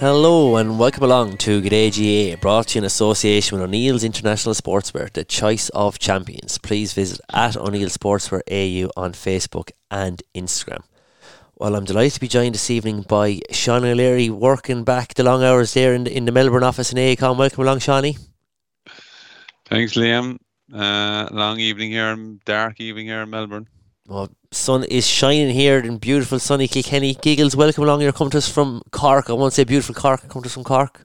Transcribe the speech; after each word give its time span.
Hello 0.00 0.56
and 0.56 0.78
welcome 0.78 1.02
along 1.02 1.36
to 1.36 1.60
G'day 1.60 1.92
GA, 1.92 2.34
brought 2.36 2.68
to 2.68 2.76
you 2.76 2.80
in 2.80 2.84
association 2.86 3.58
with 3.58 3.68
O'Neill's 3.68 4.02
International 4.02 4.54
Sportswear, 4.54 5.12
the 5.12 5.26
choice 5.26 5.68
of 5.74 5.98
champions. 5.98 6.56
Please 6.56 6.94
visit 6.94 7.20
at 7.30 7.54
O'Neill 7.54 7.90
Sportswear 7.90 8.40
AU 8.50 8.90
on 8.96 9.12
Facebook 9.12 9.72
and 9.90 10.22
Instagram. 10.34 10.84
Well, 11.58 11.76
I'm 11.76 11.84
delighted 11.84 12.14
to 12.14 12.20
be 12.20 12.28
joined 12.28 12.54
this 12.54 12.70
evening 12.70 13.02
by 13.02 13.40
Sean 13.50 13.84
O'Leary, 13.84 14.30
working 14.30 14.84
back 14.84 15.12
the 15.12 15.22
long 15.22 15.44
hours 15.44 15.74
there 15.74 15.92
in 15.92 16.04
the, 16.04 16.16
in 16.16 16.24
the 16.24 16.32
Melbourne 16.32 16.64
office 16.64 16.90
in 16.92 16.96
AECOM. 16.96 17.36
Welcome 17.36 17.64
along, 17.64 17.80
Shawnee. 17.80 18.16
Thanks, 19.66 19.92
Liam. 19.96 20.38
Uh, 20.72 21.28
long 21.30 21.60
evening 21.60 21.90
here, 21.90 22.16
dark 22.46 22.80
evening 22.80 23.04
here 23.04 23.20
in 23.20 23.28
Melbourne. 23.28 23.68
Well, 24.06 24.30
sun 24.52 24.82
is 24.84 25.06
shining 25.06 25.50
here 25.50 25.78
in 25.78 25.98
beautiful 25.98 26.38
sunny 26.38 26.66
Kilkenny. 26.66 27.14
Giggles, 27.14 27.54
welcome 27.54 27.84
along. 27.84 28.02
You're 28.02 28.12
coming 28.12 28.32
to 28.32 28.38
us 28.38 28.48
from 28.48 28.82
Cork. 28.90 29.30
I 29.30 29.32
won't 29.34 29.52
say 29.52 29.64
beautiful 29.64 29.94
Cork, 29.94 30.28
come 30.28 30.42
to 30.42 30.46
us 30.46 30.54
from 30.54 30.64
Cork. 30.64 31.04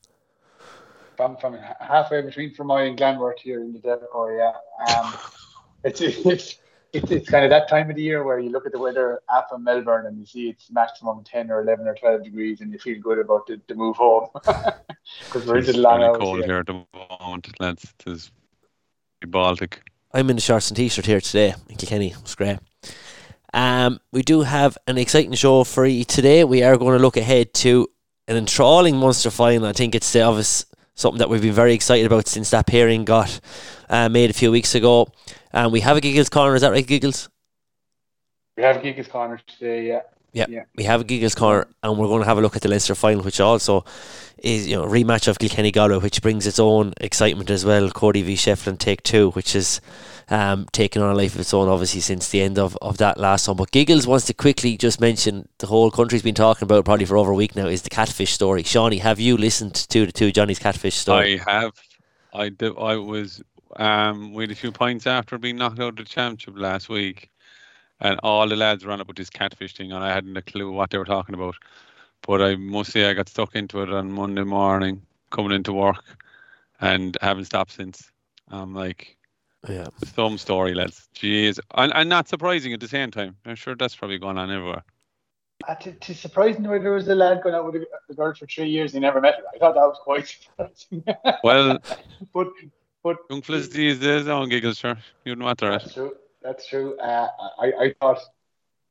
From, 1.15 1.37
from 1.37 1.57
halfway 1.79 2.21
between 2.21 2.53
Fermoy 2.53 2.87
and 2.87 2.97
Glanworth 2.97 3.39
here 3.39 3.61
in 3.61 3.71
the 3.71 3.79
Delacour, 3.79 4.35
yeah. 4.35 4.95
Um, 4.95 5.13
it's, 5.83 6.01
it's 6.01 6.57
it's, 6.95 7.11
it's 7.11 7.29
kind 7.29 7.43
of 7.43 7.49
that 7.49 7.67
time 7.67 7.89
of 7.89 7.97
the 7.97 8.01
year 8.01 8.23
where 8.23 8.39
you 8.39 8.49
look 8.49 8.65
at 8.65 8.71
the 8.71 8.79
weather 8.79 9.21
up 9.27 9.49
in 9.53 9.63
Melbourne 9.63 10.05
and 10.05 10.17
you 10.17 10.25
see 10.25 10.49
it's 10.49 10.71
maximum 10.71 11.23
10 11.25 11.51
or 11.51 11.61
11 11.61 11.85
or 11.87 11.93
12 11.93 12.23
degrees 12.23 12.61
and 12.61 12.71
you 12.71 12.79
feel 12.79 12.99
good 13.01 13.19
about 13.19 13.45
the, 13.47 13.59
the 13.67 13.75
move 13.75 13.97
home 13.97 14.29
because 14.45 15.45
we're 15.45 15.57
into 15.57 15.73
the 15.73 15.79
long 15.79 16.01
hours 16.01 16.17
cold 16.17 16.37
here. 16.37 16.45
here 16.45 16.57
at 16.59 16.67
the 16.67 16.85
moment, 17.19 17.59
lads. 17.59 17.93
It 17.99 18.11
is 18.11 18.31
Baltic. 19.27 19.81
I'm 20.13 20.29
in 20.29 20.37
the 20.37 20.41
shorts 20.41 20.69
and 20.69 20.77
t-shirt 20.77 21.05
here 21.05 21.19
today 21.19 21.53
in 21.67 21.75
Kilkenny. 21.75 22.13
It's 22.17 22.35
great. 22.35 22.59
Um, 23.55 24.01
we 24.11 24.21
do 24.21 24.41
have 24.41 24.77
an 24.85 24.97
exciting 24.97 25.33
show 25.33 25.63
for 25.63 25.85
you 25.85 26.03
today. 26.03 26.43
We 26.43 26.61
are 26.61 26.75
going 26.77 26.97
to 26.97 27.01
look 27.01 27.15
ahead 27.15 27.53
to 27.55 27.87
an 28.27 28.35
enthralling 28.35 28.97
Munster 28.97 29.31
final. 29.31 29.65
I 29.65 29.71
think 29.71 29.95
it's 29.95 30.11
the 30.11 30.23
obvious 30.23 30.65
something 30.93 31.19
that 31.19 31.29
we've 31.29 31.41
been 31.41 31.53
very 31.53 31.73
excited 31.73 32.05
about 32.05 32.27
since 32.27 32.49
that 32.49 32.67
pairing 32.67 33.05
got 33.05 33.39
uh, 33.89 34.09
made 34.09 34.29
a 34.29 34.33
few 34.33 34.51
weeks 34.51 34.75
ago. 34.75 35.07
And 35.53 35.71
we 35.71 35.79
have 35.79 35.95
a 35.95 36.01
Giggles 36.01 36.27
corner. 36.27 36.55
Is 36.55 36.63
that 36.63 36.71
right, 36.71 36.85
Giggles? 36.85 37.29
We 38.57 38.63
have 38.63 38.77
Gigas 38.81 39.09
Corner 39.09 39.39
today, 39.47 39.87
yeah. 39.87 40.01
Yeah, 40.31 40.45
Yeah. 40.49 40.63
we 40.75 40.83
have 40.83 41.01
a 41.01 41.03
Giggles 41.05 41.35
corner, 41.35 41.67
and 41.81 41.97
we're 41.97 42.07
going 42.07 42.21
to 42.21 42.27
have 42.27 42.37
a 42.37 42.41
look 42.41 42.55
at 42.57 42.61
the 42.61 42.67
Leinster 42.69 42.95
final, 42.95 43.23
which 43.23 43.39
also 43.39 43.85
is 44.37 44.67
you 44.67 44.75
know 44.75 44.83
a 44.83 44.87
rematch 44.87 45.27
of 45.29 45.39
Kilkenny 45.39 45.71
Galway, 45.71 45.97
which 45.97 46.21
brings 46.21 46.45
its 46.45 46.59
own 46.59 46.93
excitement 46.99 47.49
as 47.49 47.63
well. 47.65 47.89
Cody 47.89 48.21
v 48.21 48.35
Shefflin 48.35 48.77
take 48.77 49.01
two, 49.03 49.31
which 49.31 49.55
is 49.55 49.79
um, 50.29 50.65
taken 50.71 51.01
on 51.01 51.11
a 51.11 51.17
life 51.17 51.35
of 51.35 51.41
its 51.41 51.53
own, 51.53 51.67
obviously 51.67 52.01
since 52.01 52.29
the 52.29 52.41
end 52.41 52.57
of, 52.57 52.77
of 52.81 52.97
that 52.97 53.19
last 53.19 53.47
one. 53.47 53.57
But 53.57 53.71
Giggles 53.71 54.07
wants 54.07 54.25
to 54.25 54.33
quickly 54.33 54.77
just 54.77 54.99
mention 54.99 55.47
the 55.59 55.67
whole 55.67 55.91
country's 55.91 56.23
been 56.23 56.35
talking 56.35 56.65
about 56.65 56.85
probably 56.85 57.05
for 57.05 57.17
over 57.17 57.31
a 57.31 57.35
week 57.35 57.55
now 57.55 57.67
is 57.67 57.83
the 57.83 57.89
catfish 57.89 58.31
story. 58.31 58.63
Shawnee, 58.63 58.97
have 58.99 59.19
you 59.19 59.37
listened 59.37 59.75
to 59.75 60.05
the 60.05 60.11
two 60.11 60.31
Johnny's 60.31 60.59
catfish 60.59 60.95
story? 60.95 61.39
I 61.39 61.51
have. 61.51 61.73
I 62.33 62.49
did. 62.49 62.73
I 62.77 62.95
was. 62.95 63.41
Um, 63.77 64.33
we 64.33 64.43
had 64.43 64.51
a 64.51 64.55
few 64.55 64.71
points 64.71 65.05
after 65.05 65.37
being 65.37 65.57
knocked 65.57 65.79
out 65.79 65.89
of 65.89 65.95
the 65.97 66.05
championship 66.05 66.55
last 66.57 66.89
week, 66.89 67.29
and 67.99 68.19
all 68.23 68.47
the 68.47 68.55
lads 68.55 68.85
ran 68.85 69.01
up 69.01 69.07
with 69.07 69.17
this 69.17 69.29
catfish 69.29 69.75
thing, 69.75 69.91
and 69.91 70.03
I 70.03 70.13
hadn't 70.13 70.37
a 70.37 70.41
clue 70.41 70.71
what 70.71 70.89
they 70.89 70.97
were 70.97 71.05
talking 71.05 71.35
about. 71.35 71.55
But 72.25 72.41
I 72.41 72.55
must 72.55 72.91
say, 72.91 73.09
I 73.09 73.13
got 73.13 73.29
stuck 73.29 73.55
into 73.55 73.81
it 73.81 73.91
on 73.91 74.11
Monday 74.11 74.43
morning, 74.43 75.01
coming 75.29 75.51
into 75.51 75.73
work, 75.73 76.03
and 76.81 77.17
haven't 77.21 77.45
stopped 77.45 77.71
since. 77.71 78.11
I'm 78.49 78.73
like, 78.73 79.17
yeah. 79.67 79.87
some 80.15 80.37
story, 80.37 80.73
lads. 80.73 81.07
Jeez, 81.15 81.59
and, 81.73 81.91
and 81.95 82.09
not 82.09 82.27
surprising 82.27 82.73
at 82.73 82.79
the 82.79 82.87
same 82.87 83.11
time. 83.11 83.35
I'm 83.45 83.55
sure 83.55 83.75
that's 83.75 83.95
probably 83.95 84.17
going 84.17 84.37
on 84.37 84.51
everywhere. 84.51 84.83
Uh, 85.67 85.75
to, 85.75 85.93
to 85.93 86.13
surprising 86.13 86.63
the 86.63 86.69
way 86.69 86.79
there 86.79 86.91
was 86.91 87.07
a 87.07 87.15
lad 87.15 87.41
going 87.41 87.55
out 87.55 87.65
with 87.65 87.75
a, 87.75 87.85
a 88.09 88.13
girl 88.13 88.33
for 88.33 88.45
three 88.45 88.67
years 88.69 88.93
and 88.93 89.03
he 89.03 89.07
never 89.07 89.21
met 89.21 89.35
her. 89.35 89.43
I 89.53 89.57
thought 89.57 89.73
that 89.73 89.87
was 89.87 89.99
quite 90.03 90.27
surprising. 90.27 91.03
Well, 91.43 91.79
but 92.33 92.47
but 93.03 93.17
young 93.29 93.41
fellas 93.41 93.69
these 93.69 93.99
days, 93.99 94.27
on 94.27 94.49
giggles, 94.49 94.79
sure. 94.79 94.97
You 95.23 95.35
know 95.35 95.45
what 95.45 95.59
they're 95.59 95.71
That's 95.71 95.93
true. 95.93 96.13
That's 96.41 96.67
true. 96.67 96.97
Uh, 96.97 97.27
I, 97.59 97.71
I 97.79 97.95
thought, 97.99 98.19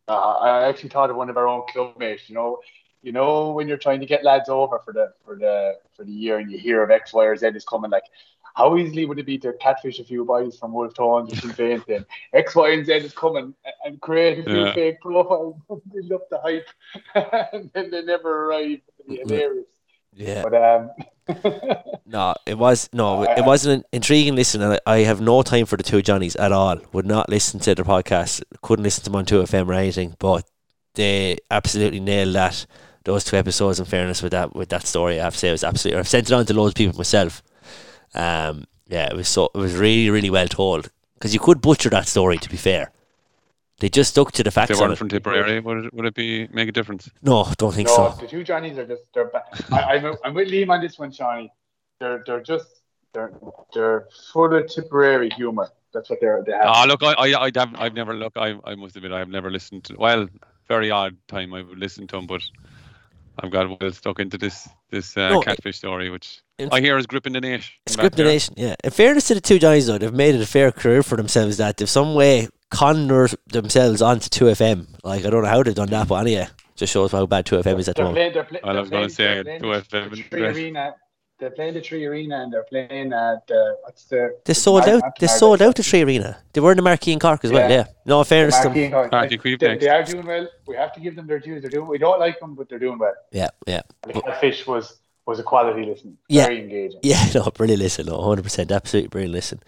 uh, 0.09 0.13
I 0.13 0.69
actually 0.69 0.91
thought 0.91 1.11
of 1.11 1.17
one 1.17 1.31
of 1.31 1.37
our 1.37 1.49
own 1.49 1.63
clubmates. 1.73 2.29
You 2.29 2.35
know, 2.37 2.59
you 3.03 3.13
know 3.13 3.51
when 3.51 3.69
you're 3.69 3.77
trying 3.77 4.01
to 4.01 4.07
get 4.07 4.25
lads 4.25 4.49
over 4.49 4.79
for 4.85 4.93
the 4.93 5.13
for 5.25 5.37
the 5.37 5.79
for 5.97 6.05
the 6.05 6.13
year, 6.13 6.39
and 6.39 6.51
you 6.51 6.59
hear 6.59 6.83
of 6.83 6.91
X, 6.91 7.13
Y, 7.13 7.25
or 7.25 7.37
Z 7.37 7.49
is 7.49 7.65
coming. 7.65 7.91
Like, 7.91 8.05
how 8.55 8.77
easily 8.77 9.05
would 9.05 9.19
it 9.19 9.27
be 9.27 9.39
to 9.39 9.53
catfish 9.61 9.99
a 9.99 10.05
few 10.05 10.25
boys 10.25 10.57
from 10.59 10.73
Wolfe 10.73 10.95
Tones 10.95 11.33
or 11.33 11.37
Sinn 11.37 11.51
Féin? 11.51 11.87
Then 11.87 12.07
X, 12.33 12.55
Y, 12.55 12.71
and 12.71 12.87
Z 12.87 12.93
is 12.95 13.13
coming 13.13 13.45
and- 13.65 13.75
and 13.85 14.01
create 14.01 14.39
a 14.39 14.43
few 14.45 14.65
Yeah. 14.65 14.75
fake 14.75 15.01
profiles, 15.01 15.57
build 15.93 16.13
up 16.13 16.29
the 16.31 16.39
hype, 16.39 16.69
and 17.53 17.71
then 17.75 17.91
they 17.91 18.03
never 18.03 18.47
arrive. 18.47 18.81
It'd 19.09 19.29
be 19.29 19.35
hilarious. 19.37 19.67
Yeah. 20.15 20.43
But 20.45 20.55
um, 20.55 20.91
No, 22.07 22.35
it 22.47 22.57
was 22.59 22.89
no, 22.93 23.25
it 23.25 23.45
wasn't 23.45 23.81
an 23.81 23.85
intriguing 23.93 24.37
listen, 24.37 24.63
and 24.63 24.75
I, 24.75 24.81
I 24.87 24.99
have 25.01 25.21
no 25.21 25.43
time 25.43 25.67
for 25.67 25.77
the 25.77 25.83
two 25.83 26.03
Johnnies 26.03 26.37
at 26.37 26.53
all. 26.53 26.77
Would 26.93 27.07
not 27.07 27.29
listen 27.29 27.61
to 27.61 27.75
the 27.75 27.83
podcast. 27.83 28.43
Couldn't 28.63 28.85
listen 28.85 29.03
to 29.05 29.11
them 29.11 29.17
on 29.17 29.25
two 29.27 29.43
FM 29.43 29.67
or 29.69 29.73
anything. 29.75 30.15
But 30.19 30.49
they 30.95 31.39
absolutely 31.51 32.01
nailed 32.01 32.35
that 32.35 32.67
those 33.05 33.25
two 33.25 33.37
episodes. 33.37 33.81
In 33.81 33.87
fairness, 33.87 34.23
with 34.23 34.33
that 34.33 34.55
with 34.55 34.69
that 34.69 34.87
story, 34.87 35.19
I 35.21 35.25
have 35.25 35.33
to 35.33 35.39
say 35.39 35.49
it 35.49 35.53
was 35.53 35.65
absolutely. 35.65 35.99
I've 35.99 36.09
sent 36.09 36.31
it 36.31 36.33
on 36.33 36.47
to 36.47 36.55
loads 36.55 36.71
of 36.73 36.75
people 36.77 36.97
myself. 36.97 37.43
Um, 38.15 38.65
yeah, 38.89 39.09
it 39.11 39.17
was 39.17 39.29
so 39.29 39.51
it 39.55 39.59
was 39.59 39.75
really 39.75 40.11
really 40.11 40.31
well 40.31 40.47
told 40.49 40.91
because 41.15 41.35
you 41.35 41.41
could 41.41 41.61
butcher 41.61 41.91
that 41.91 42.07
story. 42.07 42.39
To 42.39 42.49
be 42.49 42.57
fair, 42.57 42.93
they 43.81 43.89
just 43.89 44.11
stuck 44.11 44.33
to 44.33 44.43
the 44.43 44.49
If 44.49 44.55
they 44.55 44.61
facts 44.67 44.81
weren't 44.81 44.99
from 44.99 45.09
Tipperary, 45.09 45.61
would 45.61 45.87
it, 45.87 45.95
would 45.95 46.07
it 46.07 46.15
be 46.15 46.47
make 46.49 46.69
a 46.69 46.73
difference? 46.73 47.11
No, 47.23 47.51
don't 47.59 47.75
think 47.75 47.89
no, 47.89 47.97
so. 47.97 48.21
the 48.21 48.27
two 48.27 48.45
Johnnies 48.45 48.79
are 48.79 48.87
just 48.87 49.03
they're. 49.15 49.27
Ba- 49.27 49.45
I, 49.73 49.97
I'm 49.97 50.15
I'm 50.25 50.35
with 50.35 50.49
Liam 50.49 50.71
on 50.71 50.81
this 50.81 50.99
one, 50.99 51.11
Shawnee. 51.11 51.51
They're 51.99 52.23
they're 52.27 52.43
just 52.43 52.67
they're 53.13 53.33
they're 53.73 54.07
full 54.33 54.55
of 54.55 54.67
Tipperary 54.69 55.31
humour. 55.31 55.71
That's 55.93 56.11
what 56.11 56.21
they're 56.21 56.43
they 56.45 56.53
have. 56.53 56.63
Ah, 56.67 56.85
look, 56.87 57.03
I, 57.03 57.13
I, 57.13 57.45
I'd 57.45 57.57
have, 57.57 57.75
I've 57.77 57.95
never 57.95 58.15
look. 58.15 58.33
I, 58.37 58.57
I 58.65 58.75
must 58.75 58.97
admit, 58.97 59.13
I've 59.13 59.29
never 59.29 59.51
listened 59.51 59.85
to. 59.85 59.97
Well, 59.97 60.29
very 60.69 60.91
odd 60.91 61.17
time 61.29 61.55
I've 61.55 61.69
listened 61.71 62.09
to 62.11 62.17
them, 62.17 62.27
but 62.27 62.43
I've 63.39 63.51
got 63.51 63.81
well 63.81 63.93
stuck 63.93 64.21
into 64.21 64.39
this 64.39 64.69
this 64.91 65.17
uh, 65.17 65.31
No, 65.31 65.41
catfish 65.41 65.77
story, 65.79 66.11
which 66.11 66.43
in- 66.59 66.69
I 66.73 66.81
hear 66.81 66.97
is 66.99 67.07
gripping 67.07 67.33
the 67.33 67.41
nation. 67.41 67.73
back 67.87 67.93
Script 67.93 68.17
the. 68.17 68.25
Nation, 68.25 68.55
yeah. 68.57 68.75
In 68.85 68.91
fairness 68.91 69.29
to 69.29 69.35
the 69.35 69.41
two 69.41 69.59
Johnnies, 69.59 69.87
though, 69.87 69.99
they've 69.99 70.13
made 70.13 70.35
it 70.35 70.41
a 70.41 70.47
fair 70.47 70.73
career 70.73 71.03
for 71.03 71.17
themselves 71.17 71.57
that 71.59 71.77
they've 71.77 71.89
some 71.89 72.15
way 72.15 72.49
conned 72.71 73.11
themselves 73.49 74.03
onto 74.03 74.29
2FM. 74.29 74.87
Like, 75.05 75.25
I 75.25 75.31
don't 75.31 75.43
know 75.43 75.49
how 75.49 75.63
they've 75.63 75.75
done 75.75 75.91
that, 75.91 76.09
but 76.09 76.17
anyway, 76.17 76.49
just 76.77 76.93
shows 76.93 77.13
how 77.13 77.27
bad 77.27 77.47
2FM 77.47 77.79
is 77.79 77.89
at 77.89 77.97
the 77.97 78.03
they're 78.03 78.05
moment. 78.13 78.17
playing. 78.17 78.33
They're 78.35 78.45
play, 78.45 78.61
Well, 78.63 78.71
I 78.71 78.73
they're 78.75 78.83
was 78.83 78.91
gonna 78.91 79.11
say, 79.11 79.43
they're 79.43 79.59
two 79.61 79.73
the- 79.73 79.81
FM 79.83 80.11
the 80.11 80.17
Tree 80.17 80.41
Dress. 80.41 80.57
Arena. 80.57 80.95
They're 81.41 81.51
playing 81.51 81.75
the 81.75 81.81
3Arena 81.81 82.45
and 82.45 82.53
they're 82.53 82.63
playing 82.63 83.13
at 83.13 83.45
the 83.49 83.77
what's 83.83 84.05
the 84.05 84.37
They 84.45 84.55
sold 84.55 84.85
out. 84.89 85.03
They 85.19 85.27
sold 85.27 85.61
out 85.61 85.75
the 85.75 85.83
3Arena. 85.83 86.37
They 86.53 86.61
were 86.61 86.71
in 86.71 86.77
the 86.77 86.83
Marquee 86.83 87.11
in 87.13 87.19
Cork 87.19 87.45
as 87.45 87.51
well. 87.51 87.69
Yeah. 87.69 87.77
Yeah. 87.79 87.85
No, 88.07 88.19
in 88.19 88.21
the 88.21 88.25
fairness 88.27 88.61
to 88.61 88.69
them. 88.69 88.91
Cork. 88.93 89.11
Marquee 89.11 89.37
They, 89.37 89.57
they, 89.57 89.79
they 89.79 89.89
are 89.89 90.05
doing 90.05 90.25
well. 90.25 90.49
We 90.69 90.77
have 90.77 90.93
to 90.93 91.01
give 91.01 91.17
them 91.17 91.27
their 91.27 91.41
dues. 91.41 91.61
They're 91.63 91.71
doing. 91.73 91.89
We 91.89 91.99
don't 91.99 92.21
like 92.21 92.39
them, 92.39 92.55
but 92.55 92.69
they're 92.69 92.79
doing 92.79 92.99
well. 92.99 93.15
Yeah, 93.33 93.49
yeah, 93.67 93.83
The 94.07 94.13
Catfish 94.23 94.65
was 94.65 95.01
was 95.27 95.39
a 95.39 95.43
quality 95.43 95.85
listen. 95.85 96.19
Yeah. 96.29 96.47
Very 96.47 96.61
engaging. 96.61 97.01
yeah. 97.03 97.25
No, 97.35 97.51
brilliant 97.51 97.83
listen. 97.83 98.07
No, 98.07 98.21
hundred 98.23 98.43
percent, 98.43 98.71
absolutely 98.71 99.09
brilliant 99.09 99.35
listen. 99.35 99.61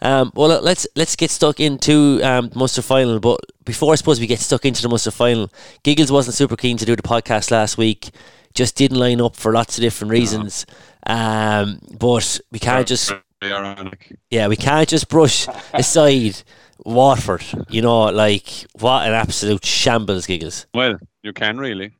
Um, 0.00 0.32
well, 0.34 0.48
let's 0.60 0.86
let's 0.96 1.16
get 1.16 1.30
stuck 1.30 1.60
into 1.60 2.20
um 2.22 2.50
Munster 2.54 2.82
final. 2.82 3.20
But 3.20 3.40
before 3.64 3.92
I 3.92 3.96
suppose 3.96 4.20
we 4.20 4.26
get 4.26 4.40
stuck 4.40 4.64
into 4.64 4.82
the 4.82 4.88
Munster 4.88 5.10
final, 5.10 5.50
Giggles 5.82 6.12
wasn't 6.12 6.34
super 6.34 6.56
keen 6.56 6.76
to 6.78 6.84
do 6.84 6.96
the 6.96 7.02
podcast 7.02 7.50
last 7.50 7.78
week. 7.78 8.10
Just 8.54 8.76
didn't 8.76 8.98
line 8.98 9.20
up 9.20 9.36
for 9.36 9.52
lots 9.52 9.76
of 9.78 9.82
different 9.82 10.10
reasons. 10.10 10.66
Um, 11.06 11.78
but 11.98 12.40
we 12.50 12.58
can't 12.58 12.86
just 12.86 13.12
ironic. 13.44 14.16
yeah, 14.30 14.48
we 14.48 14.56
can't 14.56 14.88
just 14.88 15.08
brush 15.08 15.46
aside 15.72 16.42
Watford. 16.84 17.44
You 17.68 17.82
know, 17.82 18.04
like 18.04 18.48
what 18.80 19.06
an 19.06 19.12
absolute 19.12 19.64
shambles, 19.64 20.26
Giggles. 20.26 20.66
Well, 20.74 20.98
you 21.22 21.32
can 21.32 21.58
really. 21.58 21.92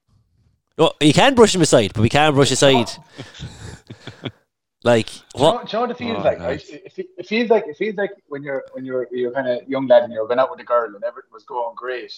No, 0.78 0.92
you 1.00 1.12
can 1.12 1.34
brush 1.34 1.52
them 1.52 1.62
aside, 1.62 1.92
but 1.94 2.02
we 2.02 2.08
can't 2.08 2.34
brush 2.34 2.50
aside. 2.50 2.90
like 4.84 5.06
Do 5.06 5.12
you 5.36 5.42
know, 5.42 5.52
what? 5.52 5.68
do 5.68 5.76
you 5.76 5.80
know 5.80 5.80
what 5.82 5.90
it 5.90 5.98
feels 5.98 6.18
Oh, 6.18 6.22
like? 6.22 6.38
nice. 6.38 6.70
Right? 6.70 6.82
It, 6.96 7.06
it 7.18 7.26
feels 7.26 7.50
like 7.50 7.64
it 7.66 7.76
feels 7.76 7.96
like 7.96 8.10
when 8.28 8.42
you're 8.42 8.64
when 8.72 8.84
you're 8.84 9.08
you're 9.10 9.32
kind 9.32 9.48
of 9.48 9.68
young 9.68 9.86
lad 9.86 10.02
and 10.04 10.12
you're 10.12 10.26
going 10.26 10.38
out 10.38 10.50
with 10.50 10.60
a 10.60 10.64
girl 10.64 10.94
and 10.94 11.02
everything 11.02 11.30
was 11.32 11.44
going 11.44 11.74
great, 11.76 12.12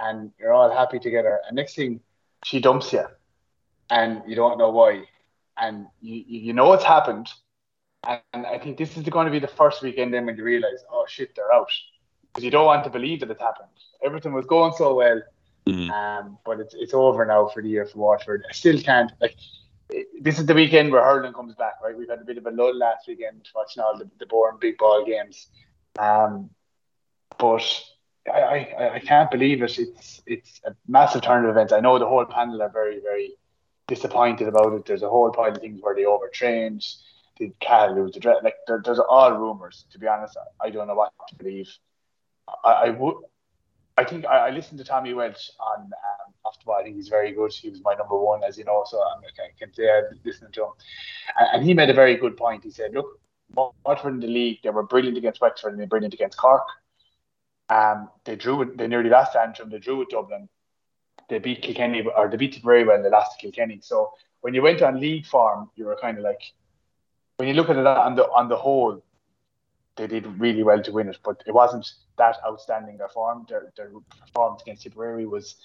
and 0.00 0.30
you're 0.38 0.52
all 0.52 0.70
happy 0.70 0.98
together, 0.98 1.40
and 1.46 1.56
next 1.56 1.74
thing 1.76 2.00
she 2.44 2.60
dumps 2.60 2.92
you, 2.92 3.04
and 3.90 4.22
you 4.26 4.34
don't 4.34 4.58
know 4.58 4.70
why, 4.70 5.04
and 5.58 5.86
you 6.00 6.24
you, 6.26 6.40
you 6.40 6.52
know 6.52 6.72
it's 6.72 6.84
happened, 6.84 7.28
and 8.06 8.46
I 8.46 8.58
think 8.58 8.78
this 8.78 8.96
is 8.96 9.02
going 9.04 9.26
to 9.26 9.30
be 9.32 9.38
the 9.38 9.46
first 9.46 9.82
weekend 9.82 10.12
then 10.14 10.26
when 10.26 10.36
you 10.36 10.44
realize, 10.44 10.84
oh 10.90 11.04
shit, 11.06 11.34
they're 11.36 11.52
out, 11.54 11.70
because 12.32 12.44
you 12.44 12.50
don't 12.50 12.66
want 12.66 12.84
to 12.84 12.90
believe 12.90 13.20
that 13.20 13.30
it 13.30 13.40
happened. 13.40 13.68
Everything 14.04 14.32
was 14.32 14.46
going 14.46 14.72
so 14.76 14.94
well, 14.94 15.20
Mm. 15.68 15.90
um, 15.90 16.38
but 16.44 16.60
it's 16.60 16.74
it's 16.74 16.92
over 16.92 17.24
now 17.24 17.48
for 17.48 17.62
the 17.62 17.68
year 17.68 17.86
for 17.86 17.98
Watford. 17.98 18.44
I 18.48 18.52
still 18.52 18.78
can't 18.80 19.10
like. 19.20 19.36
This 20.20 20.38
is 20.38 20.46
the 20.46 20.54
weekend 20.54 20.92
where 20.92 21.04
hurling 21.04 21.32
comes 21.32 21.54
back, 21.54 21.74
right? 21.82 21.96
We've 21.96 22.08
had 22.08 22.20
a 22.20 22.24
bit 22.24 22.38
of 22.38 22.46
a 22.46 22.50
lull 22.50 22.74
last 22.76 23.06
weekend 23.06 23.48
watching 23.54 23.82
all 23.82 23.96
the, 23.96 24.10
the 24.18 24.26
boring 24.26 24.58
big 24.60 24.78
ball 24.78 25.04
games, 25.04 25.48
um, 25.98 26.50
but 27.38 27.62
I, 28.32 28.40
I, 28.40 28.94
I 28.94 28.98
can't 28.98 29.30
believe 29.30 29.62
it. 29.62 29.78
It's 29.78 30.22
it's 30.26 30.60
a 30.66 30.74
massive 30.86 31.22
turn 31.22 31.44
of 31.44 31.50
events. 31.50 31.72
I 31.72 31.80
know 31.80 31.98
the 31.98 32.08
whole 32.08 32.24
panel 32.24 32.62
are 32.62 32.70
very 32.70 33.00
very 33.00 33.34
disappointed 33.86 34.48
about 34.48 34.72
it. 34.74 34.86
There's 34.86 35.02
a 35.02 35.08
whole 35.08 35.30
pile 35.30 35.52
of 35.52 35.58
things 35.58 35.80
where 35.82 35.94
they 35.94 36.06
overtrained. 36.06 36.84
Did 37.36 37.58
Cal 37.60 37.94
lose 37.94 38.12
the 38.12 38.20
dress? 38.20 38.38
Like 38.42 38.56
there, 38.66 38.80
there's 38.84 39.00
all 39.00 39.32
rumors. 39.32 39.86
To 39.92 39.98
be 39.98 40.06
honest, 40.06 40.36
I, 40.60 40.70
don't 40.70 40.86
know 40.86 40.94
what 40.94 41.12
to 41.28 41.34
believe. 41.34 41.68
I 42.64 42.90
would. 42.90 43.16
I 43.96 44.04
think 44.04 44.24
I, 44.26 44.48
I, 44.48 44.50
listened 44.50 44.78
to 44.78 44.84
Tommy 44.84 45.14
Walsh 45.14 45.50
on 45.60 45.82
um, 45.84 46.34
after 46.46 46.72
I 46.72 46.82
think 46.82 46.96
he's 46.96 47.08
very 47.08 47.32
good. 47.32 47.52
He 47.52 47.70
was 47.70 47.80
my 47.84 47.94
number 47.94 48.18
one, 48.18 48.42
as 48.42 48.58
you 48.58 48.64
know, 48.64 48.84
so 48.86 49.00
I'm, 49.00 49.22
I 49.24 49.58
can 49.58 49.72
say 49.72 49.88
I 49.88 50.02
listening 50.24 50.50
to 50.52 50.62
him, 50.64 50.70
and, 51.38 51.48
and, 51.54 51.64
he 51.64 51.74
made 51.74 51.90
a 51.90 51.94
very 51.94 52.16
good 52.16 52.36
point. 52.36 52.64
He 52.64 52.70
said, 52.70 52.92
"Look, 52.92 53.20
Waterford 53.54 54.14
in 54.14 54.20
the 54.20 54.26
league, 54.26 54.58
they 54.62 54.70
were 54.70 54.82
brilliant 54.82 55.18
against 55.18 55.40
Wexford 55.40 55.72
and 55.72 55.80
they 55.80 55.84
were 55.84 55.88
brilliant 55.88 56.14
against 56.14 56.38
Cork. 56.38 56.66
Um, 57.68 58.10
they 58.24 58.36
drew. 58.36 58.72
They 58.76 58.86
nearly 58.86 59.10
lost 59.10 59.36
Antrim. 59.36 59.70
They 59.70 59.78
drew 59.78 59.98
with 59.98 60.08
Dublin. 60.08 60.48
They 61.28 61.38
beat 61.38 61.62
Kilkenny, 61.62 62.04
or 62.16 62.28
they 62.28 62.36
beat 62.36 62.60
very 62.62 62.84
well. 62.84 63.02
They 63.02 63.08
lost 63.08 63.32
to 63.32 63.42
Kilkenny. 63.42 63.80
So 63.82 64.12
when 64.40 64.54
you 64.54 64.62
went 64.62 64.82
on 64.82 65.00
league 65.00 65.26
form, 65.26 65.70
you 65.74 65.86
were 65.86 65.96
kind 65.96 66.18
of 66.18 66.24
like, 66.24 66.40
when 67.36 67.48
you 67.48 67.54
look 67.54 67.70
at 67.70 67.76
it 67.76 67.86
on 67.86 68.14
the 68.14 68.24
on 68.24 68.48
the 68.48 68.56
whole, 68.56 69.02
they 69.96 70.06
did 70.06 70.26
really 70.40 70.62
well 70.62 70.82
to 70.82 70.92
win 70.92 71.08
it, 71.08 71.18
but 71.24 71.42
it 71.46 71.54
wasn't 71.54 71.88
that 72.18 72.36
outstanding 72.46 72.96
their 72.96 73.08
form. 73.08 73.46
Their, 73.48 73.72
their 73.76 73.90
performance 74.20 74.62
against 74.62 74.82
Tipperary 74.82 75.26
was 75.26 75.56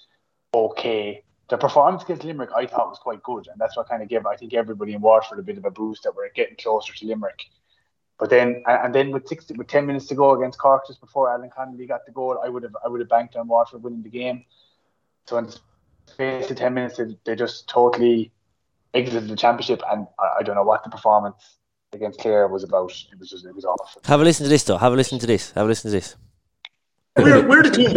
okay. 0.54 1.24
The 1.48 1.58
performance 1.58 2.04
against 2.04 2.24
Limerick, 2.24 2.50
I 2.54 2.66
thought, 2.66 2.88
was 2.88 2.98
quite 2.98 3.22
good, 3.22 3.48
and 3.48 3.60
that's 3.60 3.76
what 3.76 3.88
kind 3.88 4.02
of 4.02 4.08
gave 4.08 4.24
I 4.24 4.36
think 4.36 4.54
everybody 4.54 4.94
in 4.94 5.00
Waterford 5.00 5.40
a 5.40 5.42
bit 5.42 5.58
of 5.58 5.64
a 5.64 5.70
boost 5.70 6.04
that 6.04 6.14
we're 6.14 6.30
getting 6.30 6.56
closer 6.56 6.94
to 6.94 7.06
Limerick. 7.06 7.44
But 8.18 8.30
then, 8.30 8.62
and 8.66 8.94
then 8.94 9.10
with 9.10 9.26
six, 9.26 9.46
with 9.56 9.66
ten 9.66 9.86
minutes 9.86 10.06
to 10.08 10.14
go 10.14 10.38
against 10.38 10.58
Cork, 10.58 10.86
just 10.86 11.00
before 11.00 11.30
Alan 11.30 11.50
Connolly 11.50 11.86
got 11.86 12.06
the 12.06 12.12
goal, 12.12 12.38
I 12.44 12.48
would 12.48 12.62
have, 12.62 12.76
I 12.84 12.88
would 12.88 13.00
have 13.00 13.08
banked 13.08 13.34
on 13.34 13.48
Waterford 13.48 13.82
winning 13.82 14.02
the 14.02 14.10
game. 14.10 14.44
So 15.26 15.38
in 15.38 15.46
the 15.46 15.58
space 16.06 16.50
of 16.50 16.56
ten 16.56 16.74
minutes, 16.74 16.98
they, 16.98 17.16
they 17.24 17.34
just 17.34 17.68
totally 17.68 18.30
exited 18.94 19.28
the 19.28 19.36
championship, 19.36 19.82
and 19.90 20.06
I, 20.18 20.40
I, 20.40 20.42
don't 20.42 20.54
know 20.54 20.64
what 20.64 20.84
the 20.84 20.90
performance 20.90 21.56
against 21.92 22.20
Clare 22.20 22.48
was 22.48 22.64
about. 22.64 22.92
It 23.12 23.18
was 23.18 23.30
just, 23.30 23.44
it 23.44 23.54
was 23.54 23.64
awful. 23.64 24.00
Have 24.04 24.20
a 24.20 24.24
listen 24.24 24.44
to 24.44 24.50
this, 24.50 24.64
though. 24.64 24.78
Have 24.78 24.92
a 24.92 24.96
listen 24.96 25.18
to 25.18 25.26
this. 25.26 25.50
Have 25.52 25.66
a 25.66 25.68
listen 25.68 25.90
to 25.90 25.96
this. 25.96 26.16
We're, 27.16 27.46
we're 27.46 27.62
the 27.62 27.70
team. 27.70 27.92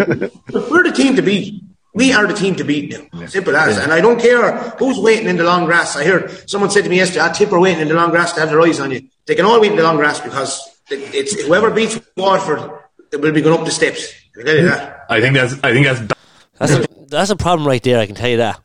we're 0.72 0.84
the 0.84 0.92
team 0.92 1.16
to 1.16 1.22
beat. 1.22 1.64
We 1.94 2.12
are 2.12 2.26
the 2.26 2.34
team 2.34 2.56
to 2.56 2.64
beat 2.64 2.92
now. 3.14 3.28
Simple 3.28 3.56
as. 3.56 3.78
Yeah. 3.78 3.84
And 3.84 3.94
I 3.94 4.02
don't 4.02 4.20
care 4.20 4.58
who's 4.80 4.98
waiting 4.98 5.28
in 5.28 5.38
the 5.38 5.44
long 5.44 5.66
grass. 5.66 5.96
I 5.96 6.04
heard 6.04 6.50
someone 6.50 6.72
said 6.72 6.84
to 6.86 6.90
me 6.90 6.98
yesterday, 6.98 7.22
"I 7.22 7.32
tip 7.32 7.52
are 7.52 7.60
waiting 7.60 7.82
in 7.82 7.88
the 7.88 7.94
long 7.94 8.10
grass 8.10 8.34
to 8.34 8.40
have 8.40 8.50
their 8.50 8.60
eyes 8.62 8.80
on 8.80 8.90
you." 8.90 9.08
They 9.28 9.36
can 9.36 9.46
all 9.46 9.62
wait 9.62 9.72
in 9.72 9.78
the 9.78 9.84
long 9.84 9.98
grass 9.98 10.20
because 10.20 10.60
it's 10.90 11.40
whoever 11.44 11.70
beats 11.70 12.00
Waterford 12.18 12.72
will 13.12 13.32
be 13.32 13.42
going 13.42 13.60
up 13.60 13.66
the 13.66 13.72
steps. 13.72 14.12
I 14.40 14.44
tell 14.44 14.56
you 14.56 14.66
that. 14.66 15.06
I 15.08 15.22
think 15.22 15.36
that's. 15.36 15.54
I 15.64 15.72
think 15.72 15.86
that's. 15.86 16.14
That's 16.58 16.72
a, 16.72 16.88
that's 17.10 17.30
a 17.30 17.36
problem 17.36 17.68
right 17.68 17.84
there. 17.84 18.00
I 18.00 18.08
can 18.08 18.16
tell 18.16 18.30
you 18.30 18.38
that. 18.38 18.60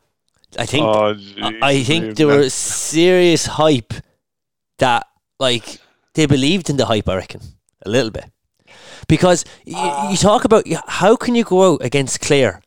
I 0.57 0.65
think. 0.65 0.83
Oh, 0.87 1.13
geez, 1.13 1.37
I 1.61 1.83
think 1.83 2.15
there 2.15 2.25
was 2.25 2.55
serious 2.55 3.45
hype 3.45 3.93
that 4.79 5.05
like 5.39 5.79
they 6.13 6.25
believed 6.25 6.69
in 6.69 6.77
the 6.77 6.85
hype. 6.85 7.09
I 7.09 7.15
reckon 7.15 7.41
a 7.85 7.89
little 7.89 8.11
bit 8.11 8.25
because 9.07 9.45
you, 9.65 10.17
talk 10.17 10.45
about 10.45 10.65
how 10.87 11.15
can 11.15 11.35
you 11.35 11.43
go 11.43 11.73
out 11.73 11.83
against 11.83 12.21
Clare 12.21 12.61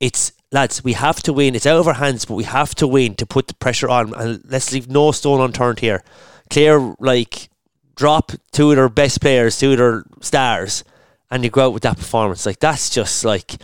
it's 0.00 0.32
lads, 0.50 0.82
we 0.82 0.94
have 0.94 1.22
to 1.22 1.32
win. 1.32 1.54
It's 1.54 1.66
out 1.66 1.78
of 1.78 1.86
our 1.86 1.94
hands, 1.94 2.24
but 2.24 2.34
we 2.34 2.44
have 2.44 2.74
to 2.76 2.88
win 2.88 3.14
to 3.16 3.26
put 3.26 3.46
the 3.46 3.54
pressure 3.54 3.88
on. 3.88 4.14
And 4.14 4.42
let's 4.48 4.72
leave 4.72 4.88
no 4.88 5.12
stone 5.12 5.40
unturned 5.40 5.80
here. 5.80 6.02
Clare, 6.48 6.94
like, 6.98 7.50
drop 7.94 8.32
two 8.50 8.70
of 8.70 8.76
their 8.76 8.88
best 8.88 9.20
players, 9.20 9.58
two 9.58 9.72
of 9.72 9.78
their 9.78 10.04
stars, 10.22 10.82
and 11.30 11.44
you 11.44 11.50
go 11.50 11.66
out 11.66 11.74
with 11.74 11.82
that 11.82 11.98
performance. 11.98 12.46
Like, 12.46 12.58
that's 12.58 12.90
just 12.90 13.24
like, 13.24 13.56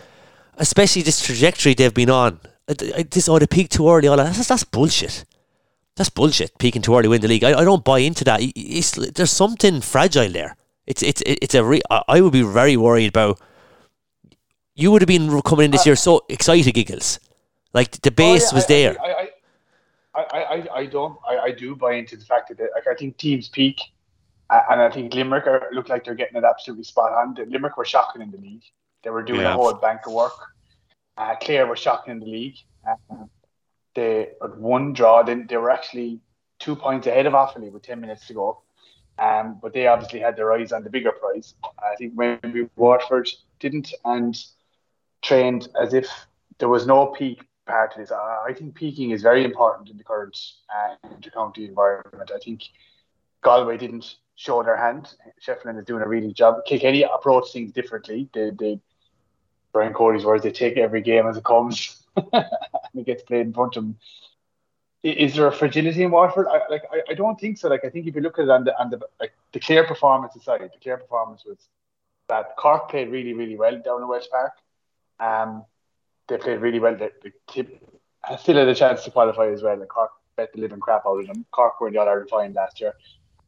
especially 0.58 1.02
this 1.02 1.24
trajectory 1.24 1.74
they've 1.74 1.92
been 1.92 2.10
on. 2.10 2.38
This, 2.68 3.28
oh, 3.28 3.38
they 3.38 3.46
peaked 3.46 3.72
too 3.72 3.88
early. 3.88 4.08
All 4.08 4.16
that. 4.18 4.34
That's, 4.34 4.48
that's 4.48 4.64
bullshit. 4.64 5.24
That's 5.96 6.10
bullshit. 6.10 6.58
Peaking 6.58 6.82
too 6.82 6.96
early, 6.96 7.08
win 7.08 7.22
the 7.22 7.28
league. 7.28 7.44
I, 7.44 7.58
I 7.58 7.64
don't 7.64 7.84
buy 7.84 8.00
into 8.00 8.22
that. 8.24 8.40
It's, 8.42 8.92
there's 8.92 9.30
something 9.30 9.80
fragile 9.80 10.28
there. 10.28 10.56
It's 10.86 11.02
it's 11.02 11.22
it's 11.26 11.54
a. 11.54 11.64
Re- 11.64 11.82
I 11.90 12.20
would 12.20 12.32
be 12.32 12.42
very 12.42 12.76
worried 12.76 13.08
about 13.08 13.40
you 14.76 14.92
would 14.92 15.02
have 15.02 15.08
been 15.08 15.42
coming 15.42 15.64
in 15.66 15.70
this 15.72 15.86
uh, 15.86 15.90
year 15.90 15.96
so 15.96 16.24
excited, 16.28 16.72
giggles. 16.72 17.18
Like 17.72 17.90
the 18.02 18.10
base 18.10 18.44
oh, 18.44 18.48
yeah, 18.50 18.54
was 18.54 18.64
I, 18.64 18.68
there. 18.68 18.96
I, 19.00 19.28
I, 20.14 20.22
I, 20.22 20.68
I, 20.74 20.86
don't. 20.86 21.18
I, 21.28 21.38
I 21.38 21.50
do 21.50 21.74
buy 21.74 21.94
into 21.94 22.16
the 22.16 22.24
fact 22.24 22.48
that 22.50 22.60
like 22.74 22.86
I 22.86 22.94
think 22.94 23.16
teams 23.16 23.48
peak, 23.48 23.80
and 24.50 24.80
I 24.80 24.90
think 24.90 25.12
Limerick 25.12 25.46
are, 25.46 25.68
look 25.72 25.88
like 25.88 26.04
they're 26.04 26.14
getting 26.14 26.36
it 26.36 26.44
absolutely 26.44 26.84
spot 26.84 27.12
on. 27.12 27.34
Limerick 27.48 27.76
were 27.76 27.84
shocking 27.84 28.22
in 28.22 28.30
the 28.30 28.38
league. 28.38 28.64
They 29.02 29.10
were 29.10 29.22
doing 29.22 29.40
yeah. 29.40 29.54
a 29.54 29.56
whole 29.56 29.74
bank 29.74 30.06
of 30.06 30.12
work. 30.12 30.36
Uh, 31.16 31.34
Clare 31.40 31.66
were 31.66 31.76
shocking 31.76 32.12
in 32.12 32.20
the 32.20 32.26
league. 32.26 32.56
Uh, 32.88 33.24
they 33.96 34.28
had 34.40 34.56
one 34.58 34.92
draw. 34.92 35.24
Then 35.24 35.46
they 35.48 35.56
were 35.56 35.70
actually 35.70 36.20
two 36.60 36.76
points 36.76 37.08
ahead 37.08 37.26
of 37.26 37.32
Offaly 37.32 37.72
with 37.72 37.82
ten 37.82 38.00
minutes 38.00 38.28
to 38.28 38.34
go. 38.34 38.62
Um, 39.18 39.58
but 39.60 39.72
they 39.72 39.86
obviously 39.86 40.20
had 40.20 40.36
their 40.36 40.52
eyes 40.52 40.72
on 40.72 40.84
the 40.84 40.90
bigger 40.90 41.10
prize. 41.10 41.54
I 41.78 41.96
think 41.96 42.14
maybe 42.14 42.68
Waterford 42.76 43.28
didn't, 43.58 43.92
and 44.04 44.38
trained 45.22 45.68
as 45.80 45.94
if 45.94 46.06
there 46.58 46.68
was 46.68 46.86
no 46.86 47.06
peak 47.06 47.42
part 47.66 47.92
of 47.92 47.98
this. 47.98 48.12
I 48.12 48.52
think 48.52 48.74
peaking 48.74 49.10
is 49.10 49.22
very 49.22 49.44
important 49.44 49.88
in 49.88 49.96
the 49.96 50.04
current 50.04 50.38
uh, 50.74 51.08
intercounty 51.08 51.66
environment. 51.66 52.30
I 52.32 52.38
think 52.38 52.62
Galway 53.42 53.78
didn't 53.78 54.16
show 54.36 54.62
their 54.62 54.76
hand. 54.76 55.14
Shefflin 55.44 55.78
is 55.78 55.86
doing 55.86 56.02
a 56.02 56.08
really 56.08 56.32
job. 56.32 56.64
Kilkenny 56.66 57.02
approach 57.02 57.52
things 57.52 57.72
differently. 57.72 58.28
They, 58.34 58.50
they 58.50 58.80
Brian 59.72 59.94
Cody's 59.94 60.24
words, 60.24 60.42
they 60.42 60.52
take 60.52 60.76
every 60.76 61.02
game 61.02 61.26
as 61.26 61.36
it 61.36 61.44
comes 61.44 62.05
and 62.32 62.44
it 62.94 63.06
gets 63.06 63.22
played 63.22 63.46
in 63.46 63.52
front 63.52 63.76
of 63.76 63.84
them. 63.84 63.98
Is 65.02 65.36
there 65.36 65.46
a 65.46 65.52
fragility 65.52 66.02
in 66.02 66.10
Waterford? 66.10 66.48
I, 66.48 66.60
like 66.68 66.82
I, 66.92 67.12
I 67.12 67.14
don't 67.14 67.38
think 67.38 67.58
so. 67.58 67.68
Like 67.68 67.84
I 67.84 67.90
think 67.90 68.06
if 68.06 68.14
you 68.14 68.20
look 68.22 68.38
at 68.38 68.44
it 68.44 68.50
on 68.50 68.64
the 68.64 68.78
on 68.80 68.90
the 68.90 69.00
like 69.20 69.32
the 69.52 69.60
Clare 69.60 69.86
performance 69.86 70.34
aside, 70.34 70.62
the 70.62 70.80
Clare 70.82 70.96
performance 70.96 71.44
was 71.44 71.58
that 72.28 72.56
Cork 72.56 72.90
played 72.90 73.10
really 73.10 73.32
really 73.32 73.56
well 73.56 73.80
down 73.84 74.02
in 74.02 74.08
Walsh 74.08 74.26
Park. 74.30 74.52
Um, 75.20 75.64
they 76.28 76.38
played 76.38 76.60
really 76.60 76.80
well. 76.80 76.96
They, 76.96 77.10
they 77.22 77.66
still 78.38 78.56
had 78.56 78.68
a 78.68 78.74
chance 78.74 79.04
to 79.04 79.10
qualify 79.10 79.48
as 79.48 79.62
well. 79.62 79.80
And 79.80 79.88
Cork 79.88 80.10
bet 80.36 80.52
the 80.52 80.60
living 80.60 80.80
crap 80.80 81.06
out 81.06 81.20
of 81.20 81.26
them. 81.26 81.46
Cork 81.50 81.80
were 81.80 81.88
in 81.88 81.94
the 81.94 82.00
All 82.00 82.08
Ireland 82.08 82.30
final 82.30 82.52
last 82.52 82.80
year. 82.80 82.94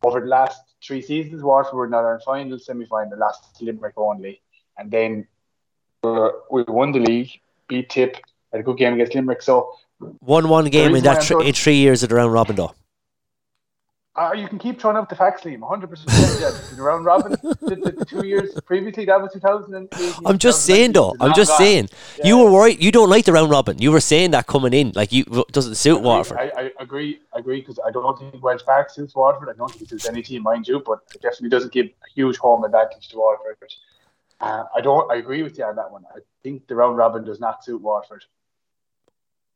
Over 0.03 0.21
the 0.21 0.27
last 0.27 0.63
three 0.83 1.03
seasons, 1.03 1.43
Waterford 1.43 1.75
were 1.75 1.85
in 1.87 1.91
the 1.91 1.97
All 1.97 2.05
Ireland 2.05 2.23
final, 2.25 2.59
semi 2.59 2.87
final, 2.87 3.11
the 3.11 3.17
last 3.17 3.61
Limerick 3.61 3.95
only. 3.97 4.41
And 4.77 4.91
then 4.91 5.27
we 6.03 6.63
won 6.69 6.93
the 6.93 7.01
league, 7.01 7.41
beat 7.67 7.91
Tip, 7.91 8.17
had 8.53 8.61
a 8.61 8.65
good 8.65 8.77
game 8.77 8.95
against 8.95 9.15
Limerick. 9.15 9.43
So, 9.43 9.73
1 9.99 10.49
1 10.49 10.65
game 10.67 10.95
in 10.95 11.05
that 11.05 11.23
tr- 11.23 11.43
in 11.43 11.53
three 11.53 11.77
years 11.77 12.03
at 12.03 12.09
the 12.09 12.15
round 12.15 12.33
robin, 12.33 12.57
though. 12.57 12.75
Uh, 14.19 14.33
you 14.33 14.49
can 14.49 14.59
keep 14.59 14.81
throwing 14.81 14.97
out 14.97 15.09
the 15.09 15.15
facts, 15.15 15.43
Liam. 15.43 15.61
100%. 15.61 16.41
Yeah, 16.41 16.51
the 16.77 16.83
round 16.83 17.05
robin, 17.05 17.33
the, 17.41 17.95
the, 17.97 18.05
two 18.05 18.27
years 18.27 18.51
previously, 18.67 19.05
that 19.05 19.23
was 19.23 19.33
2018. 19.33 20.27
I'm 20.27 20.39
just 20.39 20.65
saying, 20.65 20.91
though. 20.91 21.15
I'm 21.21 21.33
just 21.35 21.53
gone. 21.53 21.59
saying. 21.59 21.89
Yeah. 22.19 22.27
You 22.27 22.39
were 22.39 22.51
worried. 22.51 22.83
You 22.83 22.91
don't 22.91 23.09
like 23.09 23.27
the 23.27 23.33
round 23.33 23.49
robin. 23.49 23.79
You 23.79 23.93
were 23.93 24.01
saying 24.01 24.33
that 24.33 24.49
coming 24.49 24.73
in, 24.73 24.91
like 24.97 25.13
you 25.13 25.23
doesn't 25.53 25.77
suit 25.77 25.99
I 25.99 26.01
Waterford. 26.01 26.39
I, 26.39 26.51
I 26.57 26.71
agree. 26.81 27.21
I 27.33 27.39
agree 27.39 27.61
because 27.61 27.79
I 27.87 27.93
don't 27.93 28.19
think 28.19 28.43
Walsh 28.43 28.65
Park 28.65 28.91
suits 28.91 29.15
Waterford. 29.15 29.51
I 29.51 29.53
don't 29.53 29.71
think 29.71 29.83
it 29.83 29.91
suits 29.91 30.09
any 30.09 30.23
team, 30.23 30.43
mind 30.43 30.67
you, 30.67 30.83
but 30.85 30.99
it 31.15 31.23
definitely 31.23 31.51
doesn't 31.51 31.73
give 31.73 31.87
a 31.87 32.11
huge 32.13 32.39
home 32.39 32.65
advantage 32.65 33.09
to 33.11 33.19
Waterford. 33.19 33.73
Uh, 34.41 34.65
I 34.75 34.81
don't. 34.81 35.09
I 35.13 35.17
agree 35.17 35.45
with 35.45 35.59
you 35.59 35.65
on 35.65 35.77
that 35.77 35.93
one. 35.93 36.05
I 36.13 36.19
think 36.43 36.67
the 36.67 36.75
round 36.75 36.97
robin 36.97 37.25
does 37.25 37.39
not 37.39 37.65
suit 37.65 37.81
Waterford. 37.81 38.25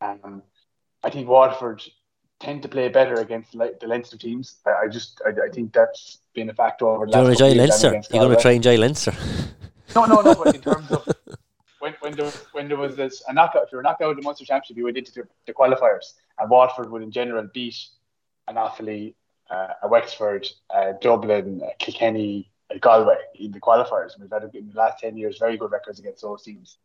Um, 0.03 0.43
I 1.05 1.11
think 1.11 1.29
Waterford 1.29 1.83
tend 2.41 2.63
to 2.63 2.69
play 2.69 2.89
better 2.89 3.15
against 3.15 3.53
the 3.53 3.87
Leinster 3.87 4.19
teams. 4.19 4.57
I, 4.67 4.85
I 4.85 4.89
just 4.89 5.23
I, 5.25 5.31
I, 5.31 5.49
think 5.49 5.73
that's 5.73 6.19
been 6.35 6.51
a 6.51 6.55
factor 6.55 6.87
over 6.87 7.07
the 7.07 7.13
last. 7.13 7.39
You 7.39 7.45
want 7.47 7.55
to 7.55 7.61
Leinster? 7.61 7.93
You're 8.11 8.25
going 8.25 8.37
to 8.37 8.43
try 8.43 8.51
and 8.53 8.63
join 8.63 8.81
Leinster? 8.81 9.13
No, 9.95 10.05
no, 10.07 10.21
no. 10.21 10.35
But 10.35 10.55
in 10.55 10.61
terms 10.71 10.91
of 10.91 11.09
when 11.79 11.95
when 12.01 12.15
there 12.15 12.31
when 12.53 12.69
there 12.69 12.77
was 12.77 12.97
this 12.97 13.23
a 13.29 13.33
knockout, 13.33 13.65
if 13.65 13.73
you 13.73 13.77
were 13.77 13.83
knocked 13.83 14.03
out 14.03 14.11
of 14.11 14.17
the 14.17 14.23
Munster 14.23 14.45
Championship, 14.45 14.77
you 14.77 14.85
went 14.85 14.99
into 14.99 15.13
the, 15.13 15.23
the 15.47 15.53
qualifiers, 15.53 16.15
and 16.39 16.51
Waterford 16.51 16.91
would 16.91 17.03
in 17.03 17.11
general 17.11 17.49
beat 17.55 17.77
an 18.49 18.57
Offaly, 18.57 19.15
uh, 19.51 19.69
a 19.83 19.89
Wexford, 19.89 20.49
uh, 20.75 20.93
Dublin, 21.01 21.61
uh, 21.65 21.71
Kilkenny, 21.79 22.51
Galway 22.81 23.19
in 23.37 23.53
the 23.53 23.61
qualifiers. 23.61 24.19
We've 24.19 24.31
had 24.31 24.51
in 24.55 24.71
the 24.71 24.79
last 24.79 24.99
ten 24.99 25.17
years 25.17 25.39
very 25.39 25.57
good 25.57 25.71
records 25.71 26.01
against 26.01 26.23
those 26.23 26.43
teams. 26.43 26.79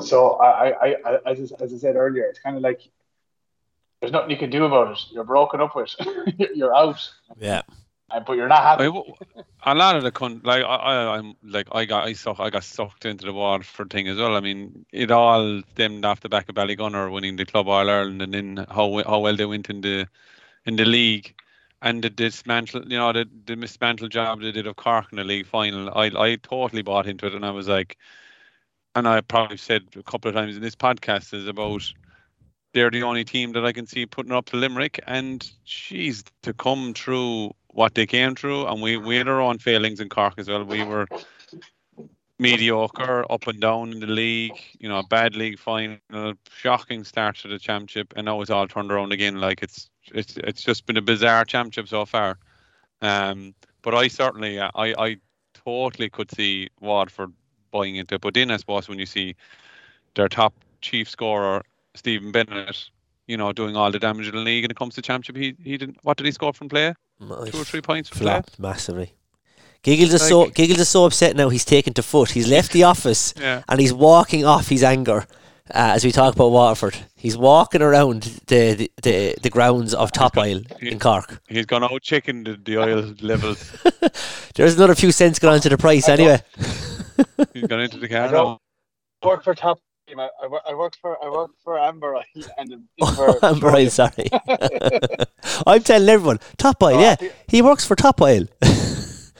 So 0.00 0.32
I, 0.34 0.70
I, 0.70 0.96
I 1.04 1.18
as, 1.30 1.52
as 1.52 1.74
I 1.74 1.76
said 1.76 1.96
earlier, 1.96 2.24
it's 2.24 2.38
kind 2.38 2.56
of 2.56 2.62
like 2.62 2.82
there's 4.00 4.12
nothing 4.12 4.30
you 4.30 4.36
can 4.36 4.50
do 4.50 4.64
about 4.64 4.92
it. 4.92 4.98
You're 5.10 5.24
broken 5.24 5.60
up 5.60 5.76
with. 5.76 5.94
you're 6.54 6.74
out. 6.74 7.10
Yeah. 7.38 7.62
And, 8.10 8.24
but 8.24 8.32
you're 8.32 8.48
not 8.48 8.62
happy. 8.62 8.84
a 9.64 9.74
lot 9.74 9.94
of 9.94 10.02
the 10.02 10.10
con- 10.10 10.40
like 10.42 10.64
I, 10.64 10.74
I 10.74 11.16
I'm 11.16 11.34
like 11.44 11.68
I 11.70 11.84
got 11.84 12.08
I 12.08 12.14
suck 12.14 12.40
I 12.40 12.50
got 12.50 12.64
sucked 12.64 13.04
into 13.04 13.26
the 13.26 13.32
Waterford 13.32 13.90
thing 13.90 14.08
as 14.08 14.16
well. 14.16 14.36
I 14.36 14.40
mean, 14.40 14.84
it 14.92 15.10
all 15.10 15.62
stemmed 15.72 16.04
off 16.04 16.20
the 16.20 16.28
back 16.28 16.48
of 16.48 16.54
Ballygunner 16.54 17.12
winning 17.12 17.36
the 17.36 17.46
Club 17.46 17.68
All 17.68 17.88
Ireland 17.88 18.22
and 18.22 18.34
then 18.34 18.66
how 18.70 19.02
how 19.06 19.20
well 19.20 19.36
they 19.36 19.46
went 19.46 19.70
in 19.70 19.80
the 19.82 20.08
in 20.64 20.76
the 20.76 20.84
league 20.84 21.34
and 21.82 22.02
the 22.02 22.10
dismantle 22.10 22.82
you 22.90 22.98
know 22.98 23.12
the 23.12 23.28
the 23.46 23.54
mismantle 23.54 24.08
job 24.08 24.40
they 24.40 24.52
did 24.52 24.66
of 24.66 24.76
Cork 24.76 25.06
in 25.12 25.18
the 25.18 25.24
league 25.24 25.46
final. 25.46 25.90
I 25.94 26.06
I 26.06 26.36
totally 26.36 26.82
bought 26.82 27.06
into 27.06 27.26
it 27.26 27.34
and 27.34 27.44
I 27.44 27.50
was 27.50 27.68
like, 27.68 27.96
and 28.94 29.06
I 29.06 29.20
probably 29.20 29.56
said 29.56 29.82
a 29.96 30.02
couple 30.02 30.28
of 30.28 30.34
times 30.34 30.56
in 30.56 30.62
this 30.62 30.74
podcast 30.74 31.32
is 31.34 31.46
about 31.46 31.92
they're 32.72 32.90
the 32.90 33.02
only 33.02 33.24
team 33.24 33.52
that 33.52 33.64
I 33.64 33.72
can 33.72 33.86
see 33.86 34.06
putting 34.06 34.32
up 34.32 34.46
to 34.46 34.56
Limerick. 34.56 35.00
And 35.06 35.48
she's 35.64 36.24
to 36.42 36.52
come 36.52 36.94
through 36.94 37.52
what 37.68 37.94
they 37.94 38.06
came 38.06 38.34
through, 38.34 38.66
and 38.66 38.82
we 38.82 38.96
we 38.96 39.16
had 39.16 39.28
our 39.28 39.40
own 39.40 39.58
failings 39.58 40.00
in 40.00 40.08
Cork 40.08 40.34
as 40.38 40.48
well. 40.48 40.64
We 40.64 40.84
were 40.84 41.06
mediocre, 42.38 43.24
up 43.30 43.46
and 43.46 43.60
down 43.60 43.92
in 43.92 44.00
the 44.00 44.06
league. 44.06 44.58
You 44.78 44.88
know, 44.88 44.98
a 44.98 45.06
bad 45.06 45.36
league 45.36 45.58
final, 45.58 45.98
shocking 46.50 47.04
start 47.04 47.36
to 47.38 47.48
the 47.48 47.58
championship, 47.58 48.12
and 48.16 48.24
now 48.24 48.40
it's 48.40 48.50
all 48.50 48.66
turned 48.66 48.90
around 48.90 49.12
again. 49.12 49.40
Like 49.40 49.62
it's 49.62 49.88
it's 50.12 50.36
it's 50.38 50.62
just 50.62 50.86
been 50.86 50.96
a 50.96 51.02
bizarre 51.02 51.44
championship 51.44 51.88
so 51.88 52.04
far. 52.04 52.38
Um, 53.02 53.54
but 53.82 53.94
I 53.94 54.08
certainly, 54.08 54.58
uh, 54.58 54.70
I 54.74 54.94
I 54.94 55.16
totally 55.54 56.10
could 56.10 56.30
see 56.30 56.68
Waterford 56.80 57.32
buying 57.70 57.96
into 57.96 58.14
it. 58.16 58.20
But 58.20 58.34
then 58.34 58.50
I 58.50 58.56
suppose 58.56 58.88
when 58.88 58.98
you 58.98 59.06
see 59.06 59.34
their 60.14 60.28
top 60.28 60.52
chief 60.80 61.08
scorer 61.08 61.62
Stephen 61.94 62.32
Bennett, 62.32 62.90
you 63.26 63.36
know, 63.36 63.52
doing 63.52 63.76
all 63.76 63.90
the 63.90 63.98
damage 63.98 64.28
in 64.28 64.34
the 64.34 64.40
league 64.40 64.64
when 64.64 64.70
it 64.70 64.76
comes 64.76 64.94
to 64.96 65.02
championship, 65.02 65.36
he 65.36 65.54
he 65.70 65.76
didn't. 65.76 65.98
What 66.02 66.16
did 66.16 66.26
he 66.26 66.32
score 66.32 66.52
from 66.52 66.68
play? 66.68 66.94
Two 67.20 67.32
or 67.60 67.64
three 67.64 67.80
points 67.82 68.08
from 68.08 68.20
play. 68.20 68.40
Massively. 68.58 69.14
Giggles 69.82 70.12
is 70.12 70.26
so 70.26 70.46
Giggles 70.50 70.78
is 70.80 70.88
so 70.88 71.04
upset 71.06 71.36
now. 71.36 71.48
He's 71.48 71.64
taken 71.64 71.92
to 71.94 72.02
foot. 72.02 72.30
He's 72.32 72.48
left 72.48 72.72
the 72.72 72.82
office 72.84 73.32
Yeah. 73.40 73.62
and 73.68 73.80
he's 73.80 73.92
walking 73.92 74.44
off 74.44 74.68
his 74.68 74.82
anger. 74.82 75.26
Uh, 75.72 75.92
as 75.94 76.04
we 76.04 76.10
talk 76.10 76.34
about 76.34 76.50
Waterford, 76.50 76.96
he's 77.14 77.36
walking 77.36 77.80
around 77.80 78.22
the 78.48 78.74
the, 78.74 78.90
the, 79.02 79.34
the 79.40 79.50
grounds 79.50 79.94
of 79.94 80.10
Top 80.10 80.36
Oil 80.36 80.62
in 80.80 80.98
Cork. 80.98 81.40
He's 81.48 81.64
gone 81.66 81.84
out 81.84 82.02
checking 82.02 82.42
the, 82.44 82.58
the 82.62 82.76
oil 82.78 83.14
levels. 83.20 83.70
There's 84.56 84.74
another 84.76 84.96
few 84.96 85.12
cents 85.12 85.38
gone 85.38 85.54
onto 85.54 85.68
the 85.68 85.78
price 85.78 86.08
I 86.08 86.14
anyway. 86.14 86.40
He's 87.54 87.66
gone 87.66 87.80
into 87.80 87.98
the 87.98 88.08
car 88.08 88.30
now. 88.30 88.58
work 89.24 89.42
for 89.44 89.54
Top. 89.54 89.78
Team. 90.08 90.18
I, 90.20 90.28
I, 90.42 90.46
wor- 90.48 90.62
I 90.68 90.74
worked 90.74 90.96
for 91.00 91.22
I 91.24 91.28
worked 91.30 91.54
for 91.62 91.78
Amber 91.78 92.20
and 92.58 92.84
for 93.14 93.44
Amber 93.44 93.70
Oil, 93.76 93.90
sorry. 93.90 94.28
I'm 95.66 95.82
telling 95.82 96.08
everyone, 96.08 96.38
Top 96.56 96.82
Oil, 96.82 97.00
yeah. 97.00 97.16
He 97.48 97.62
works 97.62 97.84
for 97.86 97.94
Top 97.94 98.20
Oil. 98.20 98.46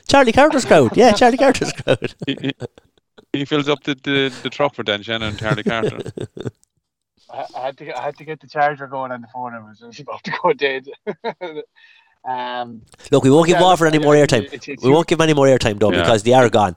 Charlie 0.08 0.32
Carter's 0.32 0.64
crowd. 0.64 0.96
Yeah, 0.96 1.12
Charlie 1.12 1.38
Carter's 1.38 1.72
crowd. 1.72 2.14
He, 2.26 2.36
he, 2.40 2.52
he 3.32 3.44
fills 3.44 3.68
up 3.68 3.82
the, 3.84 3.94
the, 3.96 4.32
the 4.42 4.50
truck 4.50 4.74
for 4.74 4.82
Dan 4.82 5.02
Shanahan 5.02 5.30
and 5.30 5.38
Charlie 5.38 5.62
Carter. 5.62 5.98
I, 7.32 7.46
I 7.56 7.60
had 7.66 7.76
to 7.78 7.84
get, 7.84 7.96
I 7.96 8.02
had 8.02 8.16
to 8.18 8.24
get 8.24 8.40
the 8.40 8.46
charger 8.48 8.86
going 8.88 9.12
on 9.12 9.20
the 9.22 9.28
phone. 9.28 9.54
I 9.54 9.60
was 9.60 9.78
just 9.78 10.00
about 10.00 10.22
to 10.24 10.32
go 10.42 10.52
dead. 10.52 10.86
um, 12.28 12.82
Look, 13.10 13.24
we 13.24 13.30
won't 13.30 13.46
give 13.46 13.56
Yeah, 13.56 13.62
Waterford 13.62 13.94
any 13.94 14.04
more 14.04 14.14
airtime. 14.14 14.82
We 14.82 14.90
won't 14.90 15.06
give 15.06 15.20
any 15.20 15.34
more 15.34 15.46
airtime 15.46 15.78
though 15.78 15.92
Yeah. 15.92 16.02
because 16.02 16.22
they 16.22 16.32
are 16.32 16.48
gone. 16.48 16.76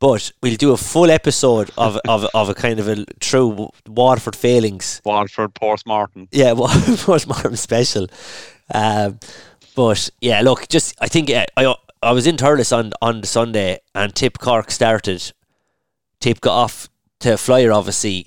But 0.00 0.30
we'll 0.42 0.54
do 0.56 0.72
a 0.72 0.76
full 0.76 1.10
episode 1.10 1.70
of, 1.76 1.98
of, 2.08 2.24
of 2.32 2.48
a 2.48 2.54
kind 2.54 2.78
of 2.78 2.86
a 2.88 3.04
true 3.20 3.70
Waterford 3.86 4.36
failings. 4.36 5.00
Waterford, 5.04 5.54
Portsmouth. 5.54 6.10
Yeah, 6.30 6.54
postmortem 6.56 7.56
special. 7.56 8.06
Um, 8.72 9.18
but 9.74 10.10
yeah, 10.20 10.40
look, 10.42 10.68
just 10.68 10.94
I 11.00 11.08
think 11.08 11.30
uh, 11.30 11.46
I 11.56 11.74
I 12.02 12.12
was 12.12 12.26
in 12.26 12.36
Thurles 12.36 12.76
on 12.76 12.92
on 13.02 13.20
the 13.22 13.26
Sunday 13.26 13.80
and 13.94 14.14
Tip 14.14 14.38
Cork 14.38 14.70
started. 14.70 15.32
Tip 16.20 16.40
got 16.40 16.54
off 16.54 16.88
to 17.20 17.36
flyer 17.36 17.72
obviously, 17.72 18.26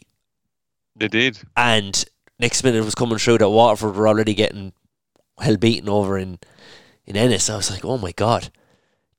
They 0.96 1.08
did. 1.08 1.40
and 1.56 2.04
next 2.40 2.64
minute 2.64 2.80
it 2.80 2.86
was 2.86 2.96
coming 2.96 3.18
through 3.18 3.38
that 3.38 3.50
Waterford 3.50 3.96
were 3.96 4.08
already 4.08 4.34
getting 4.34 4.74
hell 5.40 5.58
beaten 5.58 5.88
over 5.90 6.18
in 6.18 6.40
in 7.06 7.16
Ennis. 7.16 7.50
I 7.50 7.56
was 7.58 7.70
like, 7.70 7.86
oh 7.86 7.98
my 7.98 8.12
god, 8.12 8.50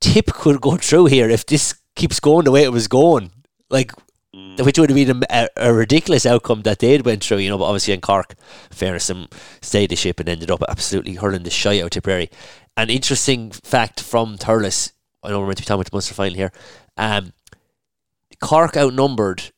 Tip 0.00 0.26
could 0.26 0.61
go 0.61 0.76
through 0.76 1.06
here 1.06 1.30
if 1.30 1.47
this 1.47 1.75
keeps 1.94 2.20
going 2.20 2.44
the 2.44 2.50
way 2.50 2.62
it 2.64 2.72
was 2.72 2.88
going. 2.88 3.30
Like 3.70 3.92
Mm. 4.34 4.64
which 4.64 4.78
would 4.78 4.88
have 4.88 4.96
been 4.96 5.22
a, 5.28 5.49
a 5.58 5.75
ridiculous 5.75 6.25
outcome 6.25 6.62
that 6.62 6.78
they'd 6.78 7.04
went 7.04 7.22
through, 7.22 7.37
you 7.37 7.50
know. 7.50 7.58
But 7.58 7.66
obviously, 7.66 7.92
in 7.92 8.00
Cork, 8.00 8.34
fairness, 8.70 9.08
them 9.08 9.28
stayed 9.61 9.90
the 9.90 9.96
ship 9.96 10.20
and 10.20 10.26
ended 10.28 10.50
up 10.50 10.62
absolutely 10.70 11.16
hurling 11.16 11.42
the 11.42 11.50
shy 11.50 11.80
out 11.80 11.84
of 11.84 11.90
Tipperary. 11.90 12.30
An 12.75 12.88
interesting 12.88 13.50
fact 13.50 14.00
from 14.00 14.38
Thurles, 14.38 14.92
I 15.22 15.28
know 15.28 15.38
we're 15.40 15.49
meant 15.49 15.58
to 15.58 15.62
be 15.64 15.66
talking 15.66 15.80
about 15.82 15.90
the 15.90 15.94
Munster 15.96 16.14
final 16.14 16.32
here. 16.32 16.50
Um, 16.96 17.34
Cork 18.40 18.75
outnumbered 18.75 19.50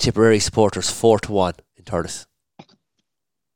Tipperary 0.00 0.40
supporters 0.40 0.90
four 0.90 1.20
to 1.20 1.30
one 1.30 1.54
in 1.76 1.84
Thurles. 1.84 2.26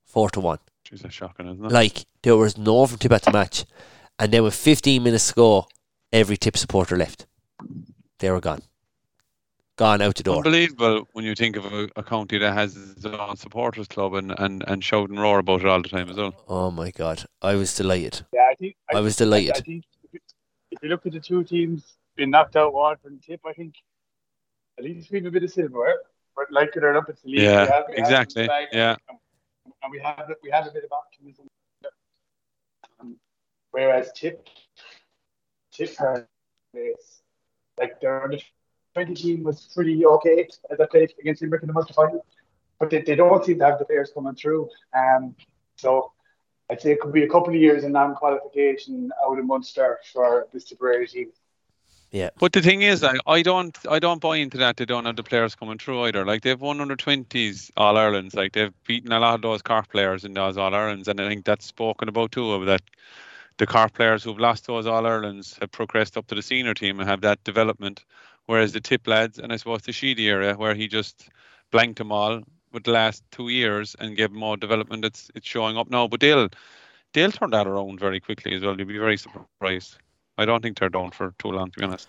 Four 0.04 0.30
to 0.30 0.40
one. 0.40 0.58
Jeez, 0.88 1.00
that's 1.00 1.14
shocking, 1.16 1.48
isn't 1.48 1.64
it? 1.64 1.72
Like 1.72 2.06
there 2.22 2.36
was 2.36 2.56
no 2.56 2.86
from 2.86 2.98
Tip 2.98 3.10
at 3.10 3.22
the 3.22 3.32
match, 3.32 3.64
and 4.20 4.30
then 4.32 4.44
with 4.44 4.54
15 4.54 5.02
minutes 5.02 5.30
to 5.30 5.34
go, 5.34 5.66
every 6.12 6.36
Tip 6.36 6.56
supporter 6.56 6.96
left. 6.96 7.26
They 8.20 8.30
were 8.30 8.40
gone, 8.40 8.62
gone 9.76 10.00
out 10.00 10.14
the 10.14 10.22
door. 10.22 10.36
Unbelievable 10.36 11.08
when 11.12 11.24
you 11.24 11.34
think 11.34 11.56
of 11.56 11.64
a, 11.66 11.88
a 11.96 12.02
county 12.02 12.38
that 12.38 12.52
has 12.52 12.76
its 12.76 13.04
own 13.04 13.36
supporters 13.36 13.88
club 13.88 14.14
and, 14.14 14.32
and, 14.38 14.64
and 14.66 14.82
shout 14.84 15.10
and 15.10 15.20
roar 15.20 15.40
about 15.40 15.60
it 15.60 15.66
all 15.66 15.82
the 15.82 15.88
time 15.88 16.08
as 16.08 16.16
well. 16.16 16.34
Oh 16.48 16.70
my 16.70 16.90
god, 16.90 17.24
I 17.42 17.54
was 17.54 17.74
delighted. 17.74 18.24
yeah, 18.32 18.46
I 18.50 18.54
think 18.54 18.76
I 18.94 19.00
was 19.00 19.20
I, 19.20 19.24
I 19.24 19.26
delighted. 19.26 19.64
think 19.64 19.84
if 20.12 20.20
you- 20.82 20.88
look 20.88 21.06
at 21.06 21.12
the 21.12 21.20
two 21.20 21.44
teams 21.44 21.96
being 22.16 22.30
knocked 22.30 22.56
out, 22.56 22.72
Waterford 22.72 23.12
and 23.12 23.22
Tip, 23.22 23.40
I 23.46 23.52
think 23.52 23.74
at 24.78 24.84
least 24.84 25.10
we 25.10 25.18
have 25.18 25.26
a 25.26 25.30
bit 25.30 25.42
of 25.44 25.50
silverware. 25.50 25.96
But 26.36 26.50
like 26.50 26.74
it 26.76 26.82
or 26.82 26.92
not, 26.92 27.08
it's 27.08 27.22
the 27.22 27.28
league. 27.30 27.40
Yeah, 27.42 27.60
have, 27.66 27.84
we 27.88 27.94
have 27.94 27.98
exactly, 27.98 28.48
yeah. 28.72 28.96
and, 29.08 29.18
and 29.82 29.90
we 29.92 30.00
have 30.00 30.30
we 30.42 30.50
have 30.50 30.66
a 30.66 30.70
bit 30.72 30.82
of 30.84 30.90
optimism. 30.92 31.46
Um, 33.00 33.16
whereas 33.70 34.10
Tip, 34.16 34.48
Tip 35.72 35.96
has 35.98 36.24
this, 36.72 37.13
like 37.78 38.00
their 38.00 38.22
under 38.22 38.38
twenty 38.94 39.14
team 39.14 39.42
was 39.42 39.68
pretty 39.74 40.04
okay 40.06 40.48
as 40.70 40.80
I 40.80 40.86
played 40.86 41.12
against 41.20 41.42
Limerick 41.42 41.62
in 41.62 41.68
the 41.68 41.72
Munster 41.72 41.94
final, 41.94 42.24
but 42.78 42.90
they, 42.90 43.02
they 43.02 43.14
don't 43.14 43.44
seem 43.44 43.58
to 43.58 43.64
have 43.64 43.78
the 43.78 43.84
players 43.84 44.10
coming 44.14 44.34
through. 44.34 44.68
Um, 44.96 45.34
so 45.76 46.12
I'd 46.70 46.80
say 46.80 46.92
it 46.92 47.00
could 47.00 47.12
be 47.12 47.24
a 47.24 47.28
couple 47.28 47.50
of 47.50 47.56
years 47.56 47.84
in 47.84 47.92
non-qualification 47.92 49.10
out 49.26 49.38
of 49.38 49.44
Munster 49.44 49.98
for 50.12 50.46
this 50.52 50.64
Tipperary 50.64 51.06
team. 51.06 51.32
Yeah. 52.10 52.30
But 52.38 52.52
the 52.52 52.62
thing 52.62 52.82
is, 52.82 53.02
I, 53.02 53.16
I 53.26 53.42
don't 53.42 53.76
I 53.90 53.98
don't 53.98 54.20
buy 54.20 54.36
into 54.36 54.58
that. 54.58 54.76
They 54.76 54.84
don't 54.84 55.04
have 55.04 55.16
the 55.16 55.24
players 55.24 55.56
coming 55.56 55.78
through 55.78 56.04
either. 56.04 56.24
Like 56.24 56.42
they've 56.42 56.60
won 56.60 56.80
under 56.80 56.94
twenties 56.94 57.72
All 57.76 57.96
Irelands. 57.96 58.34
Like 58.34 58.52
they've 58.52 58.72
beaten 58.86 59.10
a 59.10 59.18
lot 59.18 59.34
of 59.34 59.42
those 59.42 59.62
Cork 59.62 59.90
players 59.90 60.24
in 60.24 60.32
those 60.32 60.56
All 60.56 60.72
Irelands, 60.72 61.08
and 61.08 61.20
I 61.20 61.28
think 61.28 61.44
that's 61.44 61.66
spoken 61.66 62.08
about 62.08 62.30
too. 62.30 62.52
Of 62.52 62.66
that, 62.66 62.82
the 63.58 63.66
Cork 63.66 63.92
players 63.92 64.24
who've 64.24 64.38
lost 64.38 64.66
those 64.66 64.86
All 64.86 65.06
Irelands 65.06 65.56
have 65.60 65.70
progressed 65.70 66.16
up 66.16 66.26
to 66.28 66.34
the 66.34 66.42
senior 66.42 66.74
team 66.74 66.98
and 67.00 67.08
have 67.08 67.20
that 67.22 67.42
development. 67.44 68.04
Whereas 68.46 68.72
the 68.72 68.80
Tip 68.80 69.06
lads, 69.06 69.38
and 69.38 69.52
I 69.52 69.56
suppose 69.56 69.82
the 69.82 69.92
Sheedy 69.92 70.28
area, 70.28 70.54
where 70.54 70.74
he 70.74 70.86
just 70.86 71.28
blanked 71.70 71.98
them 71.98 72.12
all 72.12 72.42
with 72.72 72.84
the 72.84 72.90
last 72.90 73.22
two 73.30 73.48
years 73.48 73.96
and 73.98 74.16
gave 74.16 74.32
more 74.32 74.56
development. 74.56 75.04
It's 75.04 75.30
it's 75.34 75.46
showing 75.48 75.78
up 75.78 75.88
now. 75.88 76.08
But 76.08 76.20
they'll 76.20 76.48
they'll 77.14 77.32
turn 77.32 77.50
that 77.50 77.66
around 77.66 78.00
very 78.00 78.20
quickly 78.20 78.54
as 78.54 78.62
well. 78.62 78.76
You'll 78.76 78.88
be 78.88 78.98
very 78.98 79.16
surprised. 79.16 79.96
I 80.36 80.44
don't 80.44 80.62
think 80.62 80.78
they're 80.78 80.88
down 80.90 81.12
for 81.12 81.32
too 81.38 81.52
long, 81.52 81.70
to 81.70 81.78
be 81.78 81.84
honest. 81.86 82.08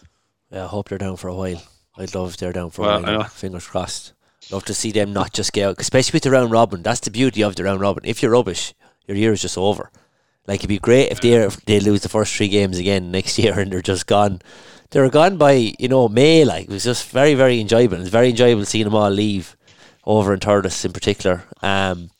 Yeah, 0.51 0.65
I 0.65 0.67
hope 0.67 0.89
they're 0.89 0.97
down 0.97 1.15
for 1.15 1.27
a 1.29 1.35
while. 1.35 1.61
I'd 1.97 2.13
love 2.13 2.31
if 2.31 2.37
they're 2.37 2.51
down 2.51 2.71
for 2.71 2.81
Well, 2.81 3.05
a 3.05 3.17
while. 3.19 3.23
Fingers 3.25 3.67
crossed. 3.67 4.13
Love 4.51 4.65
to 4.65 4.73
see 4.73 4.91
them 4.91 5.13
not 5.13 5.31
just 5.31 5.53
get 5.53 5.67
out, 5.69 5.79
especially 5.79 6.17
with 6.17 6.23
the 6.23 6.31
round 6.31 6.51
robin. 6.51 6.83
That's 6.83 6.99
the 6.99 7.11
beauty 7.11 7.43
of 7.43 7.55
the 7.55 7.63
round 7.63 7.79
robin. 7.81 8.03
If 8.05 8.21
you're 8.21 8.31
rubbish, 8.31 8.73
your 9.07 9.15
year 9.15 9.31
is 9.31 9.41
just 9.41 9.57
over. 9.57 9.91
Like 10.47 10.59
it'd 10.59 10.69
be 10.69 10.79
great 10.79 11.11
if 11.11 11.21
they 11.21 11.33
if 11.33 11.57
they 11.65 11.79
lose 11.79 12.01
the 12.01 12.09
first 12.09 12.35
three 12.35 12.47
games 12.49 12.77
again 12.77 13.11
next 13.11 13.37
year 13.43 13.59
and 13.59 13.71
they're 13.71 13.81
just 13.81 14.07
gone. 14.07 14.41
They 14.91 14.99
were 15.01 15.09
gone 15.09 15.37
by 15.37 15.73
you 15.79 15.87
know 15.87 16.07
May. 16.07 16.45
Like 16.45 16.65
it 16.65 16.69
was 16.69 16.83
just 16.83 17.09
very 17.09 17.33
very 17.33 17.59
enjoyable. 17.59 17.97
It 17.97 18.01
was 18.01 18.09
very 18.09 18.29
enjoyable 18.29 18.65
seeing 18.65 18.85
them 18.85 18.95
all 18.95 19.09
leave 19.09 19.55
over 20.05 20.33
in 20.33 20.39
Thurles 20.39 20.85
in 20.85 20.93
particular. 20.93 21.43
Um, 21.61 22.11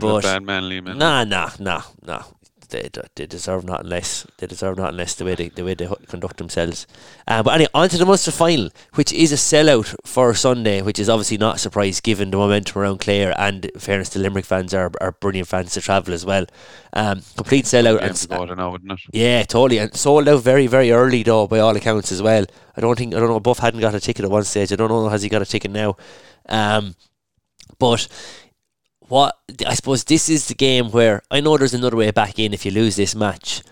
But- 0.00 0.24
a 0.24 0.28
bad 0.28 0.42
man, 0.42 0.62
Liam. 0.64 0.86
isn't 0.88 0.98
Nah, 0.98 1.24
nah, 1.24 1.50
nah, 1.58 1.82
nah. 2.02 2.22
They, 2.74 2.90
they 3.14 3.26
deserve 3.26 3.64
nothing 3.64 3.88
less. 3.88 4.26
They 4.38 4.48
deserve 4.48 4.78
nothing 4.78 4.96
less 4.96 5.14
the 5.14 5.24
way 5.24 5.36
they 5.36 5.48
the 5.48 5.64
way 5.64 5.74
they 5.74 5.88
conduct 6.08 6.38
themselves. 6.38 6.88
Uh, 7.28 7.40
but 7.42 7.54
anyway, 7.54 7.68
on 7.72 7.88
to 7.88 7.96
the 7.96 8.04
Munster 8.04 8.32
final, 8.32 8.70
which 8.94 9.12
is 9.12 9.30
a 9.30 9.36
sellout 9.36 9.94
for 10.04 10.34
Sunday, 10.34 10.82
which 10.82 10.98
is 10.98 11.08
obviously 11.08 11.38
not 11.38 11.56
a 11.56 11.58
surprise 11.58 12.00
given 12.00 12.32
the 12.32 12.36
momentum 12.36 12.82
around 12.82 12.98
Clare 12.98 13.32
and 13.38 13.66
in 13.66 13.78
fairness 13.78 14.08
to 14.10 14.18
Limerick 14.18 14.44
fans 14.44 14.74
are, 14.74 14.90
are 15.00 15.12
brilliant 15.12 15.46
fans 15.46 15.72
to 15.74 15.80
travel 15.80 16.12
as 16.12 16.26
well. 16.26 16.46
Um, 16.92 17.22
complete 17.36 17.64
sellout. 17.64 18.00
And, 18.00 18.56
now, 18.56 18.72
wouldn't 18.72 18.90
it? 18.90 19.00
yeah, 19.12 19.44
totally. 19.44 19.78
And 19.78 19.94
sold 19.94 20.28
out 20.28 20.42
very, 20.42 20.66
very 20.66 20.90
early 20.90 21.22
though, 21.22 21.46
by 21.46 21.60
all 21.60 21.76
accounts 21.76 22.10
as 22.10 22.22
well. 22.22 22.44
I 22.76 22.80
don't 22.80 22.98
think 22.98 23.14
I 23.14 23.20
don't 23.20 23.28
know. 23.28 23.38
Buff 23.38 23.60
hadn't 23.60 23.80
got 23.80 23.94
a 23.94 24.00
ticket 24.00 24.24
at 24.24 24.30
one 24.32 24.44
stage. 24.44 24.72
I 24.72 24.76
don't 24.76 24.88
know 24.88 25.08
has 25.08 25.22
he 25.22 25.28
got 25.28 25.42
a 25.42 25.46
ticket 25.46 25.70
now. 25.70 25.96
Um, 26.48 26.96
but 27.78 28.08
what 29.08 29.36
I 29.66 29.74
suppose 29.74 30.04
this 30.04 30.28
is 30.28 30.48
the 30.48 30.54
game 30.54 30.90
where 30.90 31.22
I 31.30 31.40
know 31.40 31.56
there's 31.56 31.74
another 31.74 31.96
way 31.96 32.10
back 32.10 32.38
in 32.38 32.54
if 32.54 32.64
you 32.64 32.70
lose 32.70 32.96
this 32.96 33.14
match, 33.14 33.62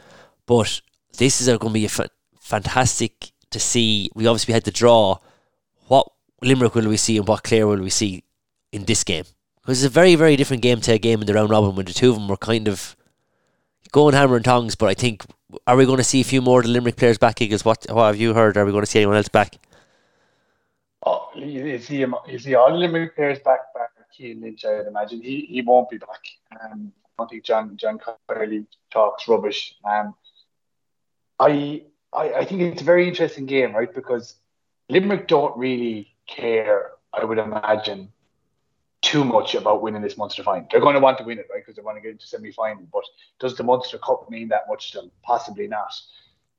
but 0.46 0.80
this 1.16 1.40
is 1.40 1.46
going 1.46 1.58
to 1.58 1.70
be 1.70 1.86
a 1.86 1.88
fa- 1.88 2.10
fantastic 2.40 3.32
to 3.50 3.58
see. 3.58 4.10
We 4.14 4.26
obviously 4.26 4.54
had 4.54 4.64
the 4.64 4.70
draw. 4.70 5.18
What 5.88 6.08
Limerick 6.42 6.74
will 6.74 6.88
we 6.88 6.96
see 6.96 7.16
and 7.16 7.26
what 7.26 7.44
Clare 7.44 7.66
will 7.66 7.80
we 7.80 7.90
see 7.90 8.24
in 8.72 8.84
this 8.84 9.04
game? 9.04 9.24
Because 9.60 9.82
it's 9.82 9.90
a 9.90 10.00
very, 10.00 10.16
very 10.16 10.36
different 10.36 10.62
game 10.62 10.80
to 10.82 10.92
a 10.92 10.98
game 10.98 11.20
in 11.20 11.26
the 11.26 11.34
round 11.34 11.50
robin 11.50 11.76
when 11.76 11.86
the 11.86 11.92
two 11.92 12.10
of 12.10 12.16
them 12.16 12.28
were 12.28 12.36
kind 12.36 12.68
of 12.68 12.96
going 13.92 14.14
hammer 14.14 14.36
and 14.36 14.44
tongs. 14.44 14.74
But 14.74 14.88
I 14.88 14.94
think 14.94 15.24
are 15.66 15.76
we 15.76 15.86
going 15.86 15.98
to 15.98 16.04
see 16.04 16.20
a 16.20 16.24
few 16.24 16.42
more 16.42 16.60
of 16.60 16.66
the 16.66 16.72
Limerick 16.72 16.96
players 16.96 17.18
back? 17.18 17.40
Eagles, 17.40 17.64
what 17.64 17.86
what 17.90 18.06
have 18.06 18.16
you 18.16 18.34
heard? 18.34 18.56
Are 18.56 18.64
we 18.64 18.72
going 18.72 18.84
to 18.84 18.90
see 18.90 18.98
anyone 18.98 19.16
else 19.16 19.28
back? 19.28 19.56
Oh, 21.04 21.30
see 21.34 22.00
him, 22.00 22.14
you 22.28 22.38
see 22.38 22.54
all 22.54 22.70
the 22.70 22.76
Limerick 22.78 23.16
players 23.16 23.38
back, 23.40 23.74
back. 23.74 23.90
Lynch, 24.20 24.64
I'd 24.64 24.86
imagine. 24.86 25.20
He 25.22 25.46
he 25.48 25.62
won't 25.62 25.90
be 25.90 25.98
back. 25.98 26.24
Um, 26.60 26.92
I 27.04 27.08
don't 27.18 27.30
think 27.30 27.44
John 27.44 27.76
John 27.76 27.98
Kiely 27.98 28.66
talks 28.90 29.28
rubbish. 29.28 29.76
Um, 29.84 30.14
I, 31.38 31.84
I 32.12 32.32
I 32.34 32.44
think 32.44 32.62
it's 32.62 32.82
a 32.82 32.84
very 32.84 33.08
interesting 33.08 33.46
game, 33.46 33.74
right? 33.74 33.92
Because 33.92 34.36
Limerick 34.88 35.28
don't 35.28 35.56
really 35.56 36.14
care, 36.26 36.92
I 37.12 37.24
would 37.24 37.38
imagine, 37.38 38.12
too 39.00 39.24
much 39.24 39.54
about 39.54 39.82
winning 39.82 40.02
this 40.02 40.16
Munster 40.16 40.42
final. 40.42 40.66
They're 40.70 40.80
going 40.80 40.94
to 40.94 41.00
want 41.00 41.18
to 41.18 41.24
win 41.24 41.38
it, 41.38 41.48
right? 41.50 41.62
Because 41.62 41.76
they 41.76 41.82
want 41.82 41.96
to 41.96 42.02
get 42.02 42.12
into 42.12 42.26
semi 42.26 42.52
final. 42.52 42.86
But 42.92 43.04
does 43.40 43.56
the 43.56 43.64
Munster 43.64 43.98
Cup 43.98 44.30
mean 44.30 44.48
that 44.48 44.68
much 44.68 44.92
to 44.92 44.98
them? 44.98 45.10
Possibly 45.22 45.66
not 45.66 45.92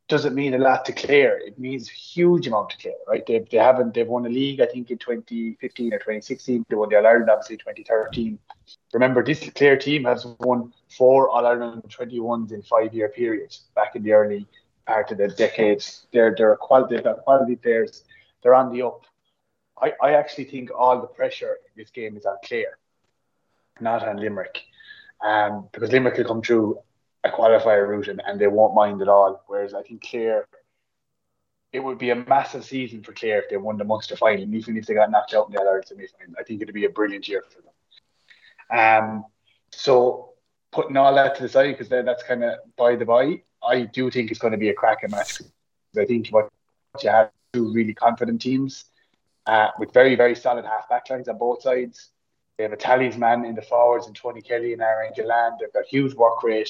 does 0.08 0.26
it 0.26 0.34
mean 0.34 0.54
a 0.54 0.58
lot 0.58 0.86
to 0.86 0.94
Clare? 0.94 1.40
It 1.40 1.58
means 1.58 1.90
a 1.90 1.94
huge 1.94 2.48
amount 2.48 2.72
to 2.72 2.78
Clare, 2.78 2.94
right? 3.08 3.26
They, 3.26 3.40
they 3.50 3.58
haven't 3.58 3.94
they've 3.94 4.08
won 4.08 4.26
a 4.26 4.30
league 4.30 4.62
I 4.62 4.66
think 4.66 4.92
in 4.92 4.98
2015 4.98 5.94
or 5.94 5.98
2016. 5.98 6.66
They 6.68 6.76
won 6.76 6.90
the 6.90 6.98
All 6.98 7.08
Ireland 7.08 7.30
obviously 7.30 7.58
2013. 7.58 8.38
Remember 8.94 9.24
this 9.24 9.50
Clare 9.56 9.78
team 9.78 10.04
has 10.06 10.26
won 10.40 10.74
four 10.90 11.30
All 11.30 11.46
Ireland 11.46 11.84
21s 11.88 12.52
in 12.52 12.62
five 12.64 12.94
year 12.94 13.10
periods 13.10 13.64
back 13.76 13.96
in 13.96 14.04
the 14.04 14.12
early 14.12 14.46
part 14.86 15.12
of 15.12 15.18
the 15.18 15.30
decades. 15.30 16.06
They're 16.12 16.36
they're 16.38 16.56
quality 16.58 16.98
they've 16.98 17.16
quality 17.24 17.56
players. 17.56 18.04
They're 18.42 18.56
on 18.56 18.74
the 18.74 18.86
up. 18.86 19.06
I, 19.82 19.94
I 20.02 20.14
actually 20.14 20.46
think 20.46 20.70
all 20.78 21.00
the 21.02 21.08
pressure 21.08 21.58
in 21.66 21.82
this 21.82 21.90
game 21.90 22.18
is 22.18 22.26
on 22.26 22.36
Clare, 22.46 22.78
not 23.80 24.08
on 24.08 24.18
Limerick. 24.18 24.64
Um, 25.24 25.70
because 25.72 25.92
Limerick 25.92 26.18
will 26.18 26.26
come 26.26 26.42
through 26.42 26.80
a 27.24 27.30
qualifier 27.30 27.88
route 27.88 28.08
and, 28.08 28.40
they 28.40 28.48
won't 28.48 28.76
mind 28.76 29.02
at 29.02 29.08
all. 29.08 29.44
Whereas 29.48 29.74
I 29.74 29.82
think 29.82 30.04
Clare, 30.04 30.48
it 31.72 31.80
would 31.80 31.98
be 31.98 32.10
a 32.10 32.16
massive 32.16 32.66
season 32.66 33.02
for 33.02 33.14
Clare 33.14 33.42
if 33.42 33.50
they 33.50 33.58
won 33.58 33.78
the 33.78 33.84
Munster 33.84 34.16
final, 34.16 34.44
and 34.44 34.56
even 34.56 34.78
if 34.78 34.86
they 34.86 34.94
got 34.94 35.10
knocked 35.10 35.34
out 35.34 35.48
in 35.48 35.54
the 35.54 35.62
other 35.62 35.84
semi 35.86 36.06
final. 36.08 36.36
I 36.40 36.44
think 36.44 36.62
it'd 36.62 36.74
be 36.74 36.86
a 36.86 36.90
brilliant 36.90 37.28
year 37.28 37.44
for 37.50 37.62
them. 37.62 37.70
Um, 38.80 39.26
so 39.72 40.34
putting 40.72 40.98
all 40.98 41.14
that 41.16 41.36
to 41.36 41.44
the 41.44 41.50
side 41.50 41.78
because 41.78 41.90
that's 41.90 42.24
kind 42.24 42.44
of 42.44 42.56
by 42.78 42.96
the 42.96 43.06
by. 43.06 43.42
I 43.64 43.84
do 43.84 44.12
think 44.12 44.30
it's 44.30 44.40
going 44.40 44.52
to 44.52 44.58
be 44.58 44.70
a 44.70 44.74
cracking 44.74 45.12
match. 45.12 45.42
I 45.98 46.06
think 46.06 46.28
what 46.30 46.50
you 47.02 47.10
have 47.10 47.32
two 47.54 47.72
really 47.72 47.94
confident 47.94 48.42
teams 48.42 48.86
uh, 49.46 49.70
with 49.80 49.94
very 49.94 50.16
very 50.16 50.36
solid 50.36 50.66
half 50.66 50.90
back 50.90 51.10
lines 51.10 51.30
on 51.30 51.38
both 51.38 51.62
sides. 51.62 52.10
They 52.58 52.64
have 52.64 52.74
a 52.74 52.78
talisman 52.78 53.46
in 53.46 53.56
the 53.56 53.62
forwards 53.62 54.06
and 54.06 54.16
Tony 54.16 54.42
Kelly 54.42 54.74
and 54.74 54.82
Aaron 54.82 55.14
Gillane. 55.18 55.58
They've 55.60 55.74
got 55.74 55.86
huge 55.86 56.14
work 56.14 56.44
rate 56.44 56.70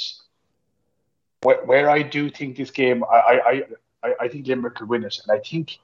where, 1.43 1.63
where 1.65 1.89
I 1.89 2.01
do 2.01 2.29
think 2.29 2.57
this 2.57 2.71
game, 2.71 3.03
I, 3.03 3.63
I, 4.03 4.13
I, 4.21 4.27
think 4.27 4.47
Limerick 4.47 4.75
could 4.75 4.89
win 4.89 5.03
it, 5.03 5.19
and 5.23 5.37
I 5.37 5.41
think 5.41 5.79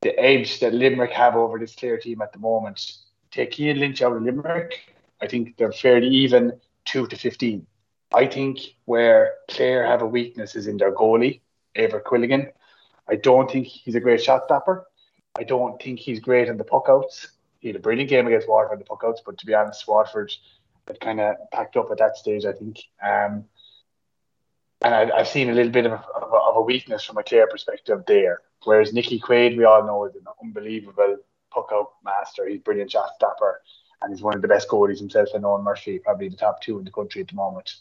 the 0.00 0.18
edge 0.18 0.60
that 0.60 0.74
Limerick 0.74 1.12
have 1.12 1.36
over 1.36 1.58
this 1.58 1.74
Clare 1.74 1.98
team 1.98 2.22
at 2.22 2.32
the 2.32 2.38
moment, 2.38 2.96
take 3.30 3.54
Cian 3.54 3.78
Lynch 3.78 4.02
out 4.02 4.16
of 4.16 4.22
Limerick, 4.22 4.94
I 5.20 5.26
think 5.26 5.56
they're 5.56 5.72
fairly 5.72 6.08
even 6.08 6.58
two 6.84 7.06
to 7.06 7.16
fifteen. 7.16 7.66
I 8.12 8.26
think 8.26 8.58
where 8.86 9.34
Clare 9.48 9.86
have 9.86 10.02
a 10.02 10.06
weakness 10.06 10.56
is 10.56 10.66
in 10.66 10.78
their 10.78 10.92
goalie, 10.92 11.40
Eibhear 11.76 12.02
Quilligan. 12.02 12.50
I 13.08 13.16
don't 13.16 13.50
think 13.50 13.66
he's 13.66 13.94
a 13.94 14.00
great 14.00 14.22
shot 14.22 14.44
stopper. 14.46 14.86
I 15.38 15.44
don't 15.44 15.80
think 15.80 16.00
he's 16.00 16.20
great 16.20 16.48
in 16.48 16.56
the 16.56 16.64
puckouts. 16.64 17.28
He 17.60 17.68
had 17.68 17.76
a 17.76 17.80
brilliant 17.80 18.10
game 18.10 18.26
against 18.26 18.48
Waterford 18.48 18.80
in 18.80 18.84
the 18.84 18.84
puckouts, 18.84 19.18
but 19.24 19.38
to 19.38 19.46
be 19.46 19.54
honest, 19.54 19.86
Waterford 19.86 20.32
had 20.88 20.98
kind 21.00 21.20
of 21.20 21.36
packed 21.52 21.76
up 21.76 21.90
at 21.90 21.98
that 21.98 22.16
stage. 22.16 22.46
I 22.46 22.52
think. 22.52 22.78
Um, 23.02 23.44
and 24.82 24.94
I, 24.94 25.18
have 25.18 25.28
seen 25.28 25.50
a 25.50 25.54
little 25.54 25.72
bit 25.72 25.86
of 25.86 25.92
a, 25.92 25.96
of 25.96 26.56
a, 26.56 26.60
weakness 26.60 27.04
from 27.04 27.18
a 27.18 27.22
Clare 27.22 27.46
perspective 27.46 28.02
there. 28.06 28.40
Whereas 28.64 28.92
Nicky 28.92 29.20
Quaid, 29.20 29.56
we 29.56 29.64
all 29.64 29.86
know, 29.86 30.04
is 30.06 30.14
an 30.14 30.24
unbelievable 30.42 31.16
puck 31.52 31.68
out 31.72 31.92
master. 32.04 32.46
He's 32.48 32.60
a 32.60 32.62
brilliant 32.62 32.90
shot 32.90 33.10
stopper, 33.16 33.60
and 34.00 34.12
he's 34.12 34.22
one 34.22 34.34
of 34.34 34.42
the 34.42 34.48
best 34.48 34.68
goalies 34.68 34.98
himself. 34.98 35.28
And 35.34 35.44
Eoin 35.44 35.62
Murphy, 35.62 35.98
probably 35.98 36.28
the 36.28 36.36
top 36.36 36.62
two 36.62 36.78
in 36.78 36.84
the 36.84 36.90
country 36.90 37.22
at 37.22 37.28
the 37.28 37.34
moment. 37.34 37.74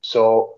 So 0.00 0.56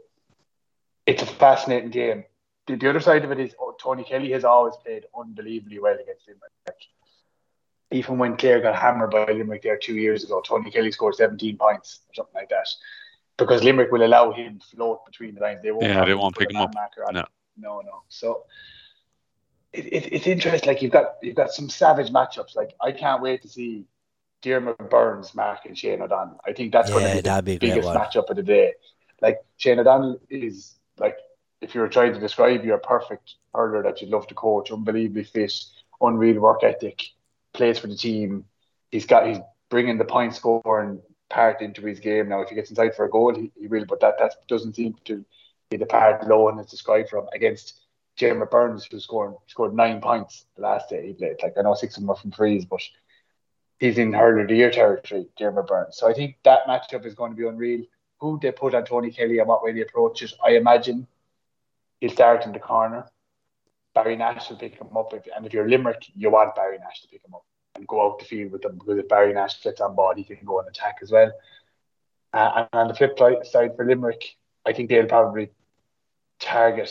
it's 1.06 1.22
a 1.22 1.26
fascinating 1.26 1.90
game. 1.90 2.24
The, 2.66 2.76
the 2.76 2.88
other 2.88 3.00
side 3.00 3.24
of 3.24 3.32
it 3.32 3.40
is 3.40 3.54
oh, 3.60 3.74
Tony 3.80 4.04
Kelly 4.04 4.30
has 4.32 4.44
always 4.44 4.74
played 4.76 5.04
unbelievably 5.18 5.78
well 5.80 5.94
against 5.94 6.26
Limerick. 6.28 6.82
Even 7.90 8.16
when 8.16 8.36
Clare 8.38 8.62
got 8.62 8.76
hammered 8.76 9.10
by 9.10 9.26
Limerick 9.26 9.62
there 9.62 9.76
two 9.76 9.96
years 9.96 10.24
ago, 10.24 10.40
Tony 10.40 10.70
Kelly 10.70 10.92
scored 10.92 11.16
17 11.16 11.58
points 11.58 12.00
or 12.08 12.14
something 12.14 12.34
like 12.34 12.48
that 12.48 12.68
because 13.36 13.62
Limerick 13.62 13.90
will 13.90 14.04
allow 14.04 14.32
him 14.32 14.58
to 14.58 14.76
float 14.76 15.04
between 15.06 15.34
the 15.34 15.40
lines. 15.40 15.60
They 15.62 15.70
won't. 15.70 15.84
Yeah, 15.84 16.04
they 16.04 16.14
won't 16.14 16.36
pick 16.36 16.50
him 16.50 16.56
up. 16.56 16.74
No. 17.12 17.24
no, 17.56 17.80
no. 17.80 18.02
So 18.08 18.44
it, 19.72 19.86
it, 19.86 20.12
it's 20.12 20.26
interesting. 20.26 20.66
Like 20.66 20.82
you've 20.82 20.92
got 20.92 21.14
you've 21.22 21.36
got 21.36 21.52
some 21.52 21.68
savage 21.68 22.10
matchups. 22.10 22.54
Like 22.54 22.74
I 22.80 22.92
can't 22.92 23.22
wait 23.22 23.42
to 23.42 23.48
see 23.48 23.86
Diarmaid 24.42 24.90
Byrnes, 24.90 25.34
Mark 25.34 25.60
and 25.64 25.76
Shane 25.76 26.02
O'Donnell. 26.02 26.40
I 26.46 26.52
think 26.52 26.72
that's 26.72 26.90
yeah, 26.90 26.94
going 26.94 27.22
to 27.22 27.42
be 27.42 27.52
the 27.52 27.58
be 27.58 27.58
biggest 27.58 27.88
matchup 27.88 28.28
of 28.28 28.36
the 28.36 28.42
day. 28.42 28.74
Like 29.20 29.38
Shane 29.56 29.78
O'Donnell 29.78 30.20
is 30.28 30.74
like 30.98 31.16
if 31.60 31.74
you 31.74 31.80
were 31.80 31.88
trying 31.88 32.12
to 32.12 32.20
describe 32.20 32.64
your 32.64 32.78
perfect 32.78 33.36
hurler 33.54 33.82
that 33.84 34.00
you'd 34.00 34.10
love 34.10 34.26
to 34.26 34.34
coach, 34.34 34.70
unbelievably 34.70 35.24
fit, 35.24 35.54
unreal 36.00 36.40
work 36.40 36.64
ethic, 36.64 37.02
plays 37.52 37.78
for 37.78 37.86
the 37.86 37.96
team. 37.96 38.44
He's 38.90 39.06
got 39.06 39.26
he's 39.26 39.38
bringing 39.70 39.96
the 39.96 40.04
point 40.04 40.34
scoring 40.34 41.00
part 41.32 41.60
into 41.62 41.82
his 41.82 41.98
game. 41.98 42.28
Now, 42.28 42.42
if 42.42 42.48
he 42.48 42.54
gets 42.54 42.70
inside 42.70 42.94
for 42.94 43.06
a 43.06 43.10
goal, 43.10 43.34
he, 43.34 43.50
he 43.58 43.66
will, 43.66 43.84
but 43.86 44.00
that, 44.00 44.18
that 44.18 44.34
doesn't 44.48 44.76
seem 44.76 44.94
to 45.06 45.24
be 45.70 45.76
the 45.78 45.86
part 45.86 46.22
Lohan 46.22 46.58
has 46.58 46.66
described 46.66 47.08
from 47.08 47.26
against 47.32 47.80
Diarmaid 48.18 48.50
Byrnes, 48.50 48.86
who 48.90 49.00
scored 49.00 49.34
scored 49.46 49.74
nine 49.74 50.00
points 50.00 50.44
the 50.56 50.62
last 50.62 50.90
day 50.90 51.06
he 51.06 51.14
played. 51.14 51.36
Like 51.42 51.54
I 51.58 51.62
know 51.62 51.74
six 51.74 51.96
of 51.96 52.02
them 52.02 52.08
were 52.08 52.16
from 52.16 52.30
frees, 52.30 52.66
but 52.66 52.80
he's 53.80 53.98
in 53.98 54.12
hurler 54.12 54.42
of 54.42 54.48
the 54.48 54.56
year 54.56 54.70
territory, 54.70 55.26
Diarmaid 55.38 55.66
Byrnes. 55.66 55.96
So 55.96 56.08
I 56.08 56.12
think 56.12 56.36
that 56.44 56.66
matchup 56.68 57.06
is 57.06 57.14
going 57.14 57.32
to 57.32 57.36
be 57.36 57.48
unreal. 57.48 57.84
Who 58.20 58.38
they 58.40 58.52
put 58.52 58.74
on 58.74 58.84
Tony 58.84 59.10
Kelly 59.10 59.38
and 59.38 59.48
what 59.48 59.64
way 59.64 59.72
they 59.72 59.80
approach 59.80 60.22
it, 60.22 60.32
I 60.44 60.50
imagine 60.50 61.08
he'll 62.00 62.10
start 62.10 62.44
in 62.46 62.52
the 62.52 62.60
corner. 62.60 63.06
Barry 63.94 64.16
Nash 64.16 64.48
will 64.48 64.56
pick 64.56 64.74
him 64.80 64.96
up, 64.96 65.12
if, 65.12 65.24
and 65.34 65.44
if 65.44 65.52
you're 65.52 65.68
Limerick, 65.68 66.04
you 66.14 66.30
want 66.30 66.54
Barry 66.54 66.78
Nash 66.78 67.02
to 67.02 67.08
pick 67.08 67.24
him 67.24 67.34
up 67.34 67.44
and 67.74 67.86
go 67.86 68.02
out 68.04 68.18
the 68.18 68.24
field 68.24 68.52
with 68.52 68.62
them 68.62 68.78
because 68.78 68.98
if 68.98 69.08
Barry 69.08 69.32
Nash 69.32 69.62
gets 69.62 69.80
on 69.80 69.94
board, 69.94 70.18
he 70.18 70.24
can 70.24 70.44
go 70.44 70.60
and 70.60 70.68
attack 70.68 70.98
as 71.02 71.10
well. 71.10 71.32
Uh, 72.32 72.52
and 72.56 72.68
on 72.72 72.88
the 72.88 72.94
flip 72.94 73.18
side 73.18 73.76
for 73.76 73.84
Limerick, 73.84 74.36
I 74.64 74.72
think 74.72 74.88
they'll 74.88 75.06
probably 75.06 75.50
target 76.38 76.90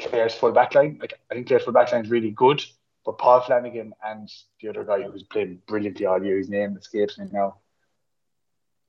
Clare's 0.00 0.34
full 0.34 0.52
back 0.52 0.74
line. 0.74 0.98
Like 1.00 1.14
I 1.30 1.34
think 1.34 1.46
Clare's 1.46 1.64
full 1.64 1.72
back 1.72 1.92
line 1.92 2.04
is 2.04 2.10
really 2.10 2.30
good, 2.30 2.64
but 3.04 3.18
Paul 3.18 3.40
Flanagan 3.40 3.92
and 4.04 4.30
the 4.60 4.68
other 4.68 4.84
guy 4.84 5.02
who's 5.02 5.22
played 5.22 5.64
brilliantly 5.66 6.06
all 6.06 6.22
year, 6.22 6.38
his 6.38 6.48
name 6.48 6.76
escapes 6.76 7.18
me 7.18 7.26
now. 7.32 7.56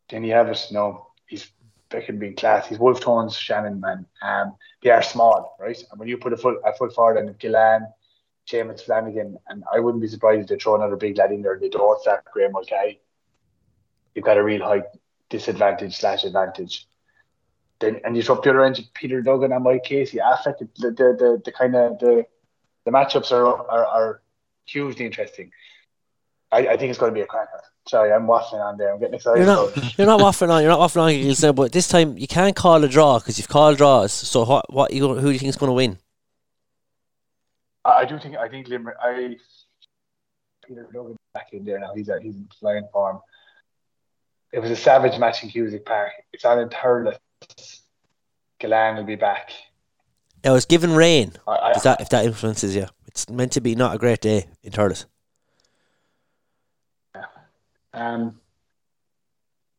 Then 0.10 0.24
you 0.24 0.34
have. 0.34 0.56
No, 0.72 1.08
he's 1.28 1.50
fucking 1.90 2.20
being 2.20 2.36
class. 2.36 2.68
He's 2.68 2.80
Wolfe 2.80 3.00
Tones, 3.00 3.36
Shannon, 3.36 3.80
man. 3.80 4.06
Um, 4.22 4.56
they 4.84 4.90
are 4.90 5.02
small, 5.02 5.56
right? 5.60 5.82
And 5.92 6.00
when 6.00 6.10
you 6.10 6.18
put 6.18 6.34
a 6.34 6.38
full 6.38 6.60
a 6.66 6.74
full 6.74 6.90
forward 6.90 7.18
and 7.18 7.38
Gillane, 7.38 7.88
Seamus 8.50 8.84
Flanagan, 8.84 9.38
and 9.48 9.64
I 9.72 9.80
wouldn't 9.80 10.02
be 10.02 10.08
surprised 10.08 10.42
if 10.42 10.48
they 10.48 10.58
throw 10.58 10.76
another 10.76 10.96
big 10.96 11.18
lad 11.18 11.32
in 11.32 11.42
there 11.42 11.54
and 11.54 11.62
they 11.62 11.70
don't 11.70 12.02
start 12.02 12.26
Graeme 12.34 12.52
Mulcahy. 12.52 13.00
You've 14.16 14.26
got 14.26 14.38
a 14.38 14.44
real 14.44 14.64
high 14.64 14.84
disadvantage 15.30 15.98
slash 15.98 16.24
advantage. 16.24 16.88
Then 17.80 18.02
and 18.04 18.16
you 18.16 18.34
up 18.34 18.44
the 18.44 18.50
other 18.50 18.64
end, 18.64 18.80
of 18.80 18.94
Peter 18.94 19.22
Duggan 19.22 19.52
and 19.52 19.64
Mike 19.64 19.84
Casey. 19.84 20.20
Affect 20.20 20.60
the 20.60 20.68
the 20.76 20.92
the, 20.92 21.42
the 21.46 21.52
kind 21.52 21.76
of 21.76 22.00
the 22.00 22.26
the 22.86 22.92
matchups 22.92 23.32
are, 23.32 23.46
are 23.48 23.86
are 23.86 24.22
hugely 24.66 25.06
interesting. 25.06 25.52
I, 26.52 26.60
I 26.68 26.78
think 26.78 26.90
it's 26.90 27.00
going 27.00 27.12
to 27.12 27.16
be 27.16 27.22
a 27.22 27.26
cracker. 27.26 27.62
Sorry, 27.88 28.12
I'm 28.12 28.28
waffling 28.28 28.64
on 28.64 28.78
there. 28.78 28.94
I'm 28.94 29.00
getting 29.00 29.16
excited. 29.16 29.40
You're 29.40 29.48
not, 29.48 29.98
you're 29.98 30.08
not 30.08 30.20
waffling 30.20 30.50
on. 30.50 30.62
You're 30.62 30.72
not 30.72 30.80
waffling 30.80 31.48
on. 31.50 31.56
But 31.56 31.72
this 31.72 31.88
time 31.88 32.18
you 32.18 32.28
can't 32.28 32.56
call 32.56 32.84
a 32.84 32.88
draw 32.88 33.18
because 33.18 33.40
you've 33.40 33.48
called 33.48 33.78
draws. 33.78 34.12
So 34.12 34.46
what? 34.46 34.72
What 34.72 34.94
you? 34.94 35.08
Who 35.08 35.28
do 35.28 35.32
you 35.32 35.40
think 35.40 35.50
is 35.50 35.56
going 35.56 35.70
to 35.70 35.74
win? 35.74 35.98
I, 37.84 38.06
do 38.06 38.20
think 38.20 38.36
I 38.36 38.48
think 38.48 38.68
Limerick. 38.68 38.98
I 39.02 39.38
Peter 40.66 40.88
Duggan 40.94 41.18
back 41.34 41.50
in 41.54 41.66
there 41.66 41.80
now. 41.80 41.94
He's 41.96 42.10
he's 42.22 42.36
in 42.36 42.48
flying 42.60 42.88
form. 42.92 43.20
It 44.52 44.60
was 44.60 44.70
a 44.70 44.76
savage 44.76 45.18
match 45.18 45.44
in 45.44 45.50
Cusack 45.50 45.86
Park. 45.86 46.12
It's 46.34 46.46
on 46.46 46.60
in 46.60 46.70
Thurles. 46.70 47.18
Gillane 48.60 48.98
will 48.98 49.06
be 49.06 49.16
back. 49.16 49.52
It 50.44 50.50
was 50.50 50.66
given 50.66 50.94
rain. 50.94 51.34
I, 51.48 51.52
I, 51.52 51.72
if 51.72 51.84
that 51.84 52.02
if 52.02 52.10
that 52.10 52.26
influences 52.26 52.76
you, 52.76 52.88
it's 53.08 53.30
meant 53.30 53.52
to 53.54 53.62
be 53.62 53.76
not 53.76 53.96
a 53.96 53.98
great 53.98 54.22
day 54.22 54.48
in 54.64 54.72
Thurles. 54.72 55.06
Yeah. 57.16 57.26
Um. 57.94 58.40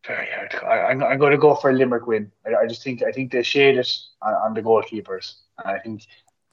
Very 0.07 0.27
hard. 0.35 0.53
I, 0.65 0.91
am 0.91 1.03
I'm, 1.03 1.13
I'm 1.13 1.19
going 1.19 1.31
to 1.31 1.39
go 1.39 1.55
for 1.55 1.71
a 1.71 1.73
Limerick 1.73 2.09
win. 2.09 2.33
I, 2.45 2.65
I 2.65 2.67
just 2.67 2.83
think 2.83 3.03
I 3.03 3.13
think 3.13 3.31
they 3.31 3.43
shade 3.43 3.79
it 3.79 3.89
on, 4.21 4.35
on 4.35 4.55
the 4.55 4.63
goalkeepers. 4.63 5.35
I 5.65 5.79
think 5.79 6.07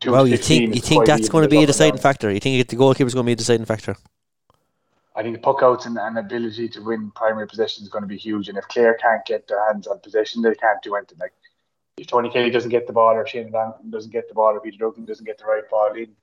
well, 0.05 0.27
you 0.27 0.37
think 0.37 0.75
you 0.75 0.81
think 0.81 1.05
that's 1.05 1.29
going 1.29 1.43
to 1.43 1.49
be 1.49 1.63
a 1.63 1.67
deciding 1.67 1.99
factor? 1.99 2.31
You 2.31 2.39
think 2.39 2.67
the 2.67 2.75
goalkeeper 2.75 3.07
is 3.07 3.13
going 3.13 3.25
to 3.25 3.29
be 3.29 3.33
a 3.33 3.35
deciding 3.35 3.65
factor? 3.65 3.95
I 5.15 5.21
think 5.21 5.35
the 5.35 5.41
puck 5.41 5.61
outs 5.61 5.85
and, 5.85 5.97
and 5.97 6.17
ability 6.17 6.69
to 6.69 6.79
win 6.81 7.11
primary 7.11 7.47
possession 7.47 7.83
is 7.83 7.89
going 7.89 8.03
to 8.03 8.07
be 8.07 8.17
huge. 8.17 8.47
And 8.47 8.57
if 8.57 8.67
Clare 8.69 8.93
can't 8.93 9.25
get 9.25 9.47
their 9.47 9.65
hands 9.67 9.85
on 9.87 9.99
possession, 9.99 10.41
they 10.41 10.55
can't 10.55 10.81
do 10.81 10.95
anything. 10.95 11.17
Like 11.19 11.33
if 11.97 12.07
Tony 12.07 12.29
Kelly 12.29 12.49
doesn't 12.49 12.69
get 12.69 12.87
the 12.87 12.93
ball, 12.93 13.13
or 13.15 13.27
Shane 13.27 13.51
Van 13.51 13.73
doesn't 13.89 14.11
get 14.11 14.29
the 14.29 14.35
ball, 14.35 14.55
or 14.55 14.61
Peter 14.61 14.77
Duggan 14.77 15.05
doesn't 15.05 15.25
get 15.25 15.37
the 15.37 15.45
right 15.45 15.69
ball 15.69 15.93
in, 15.95 16.15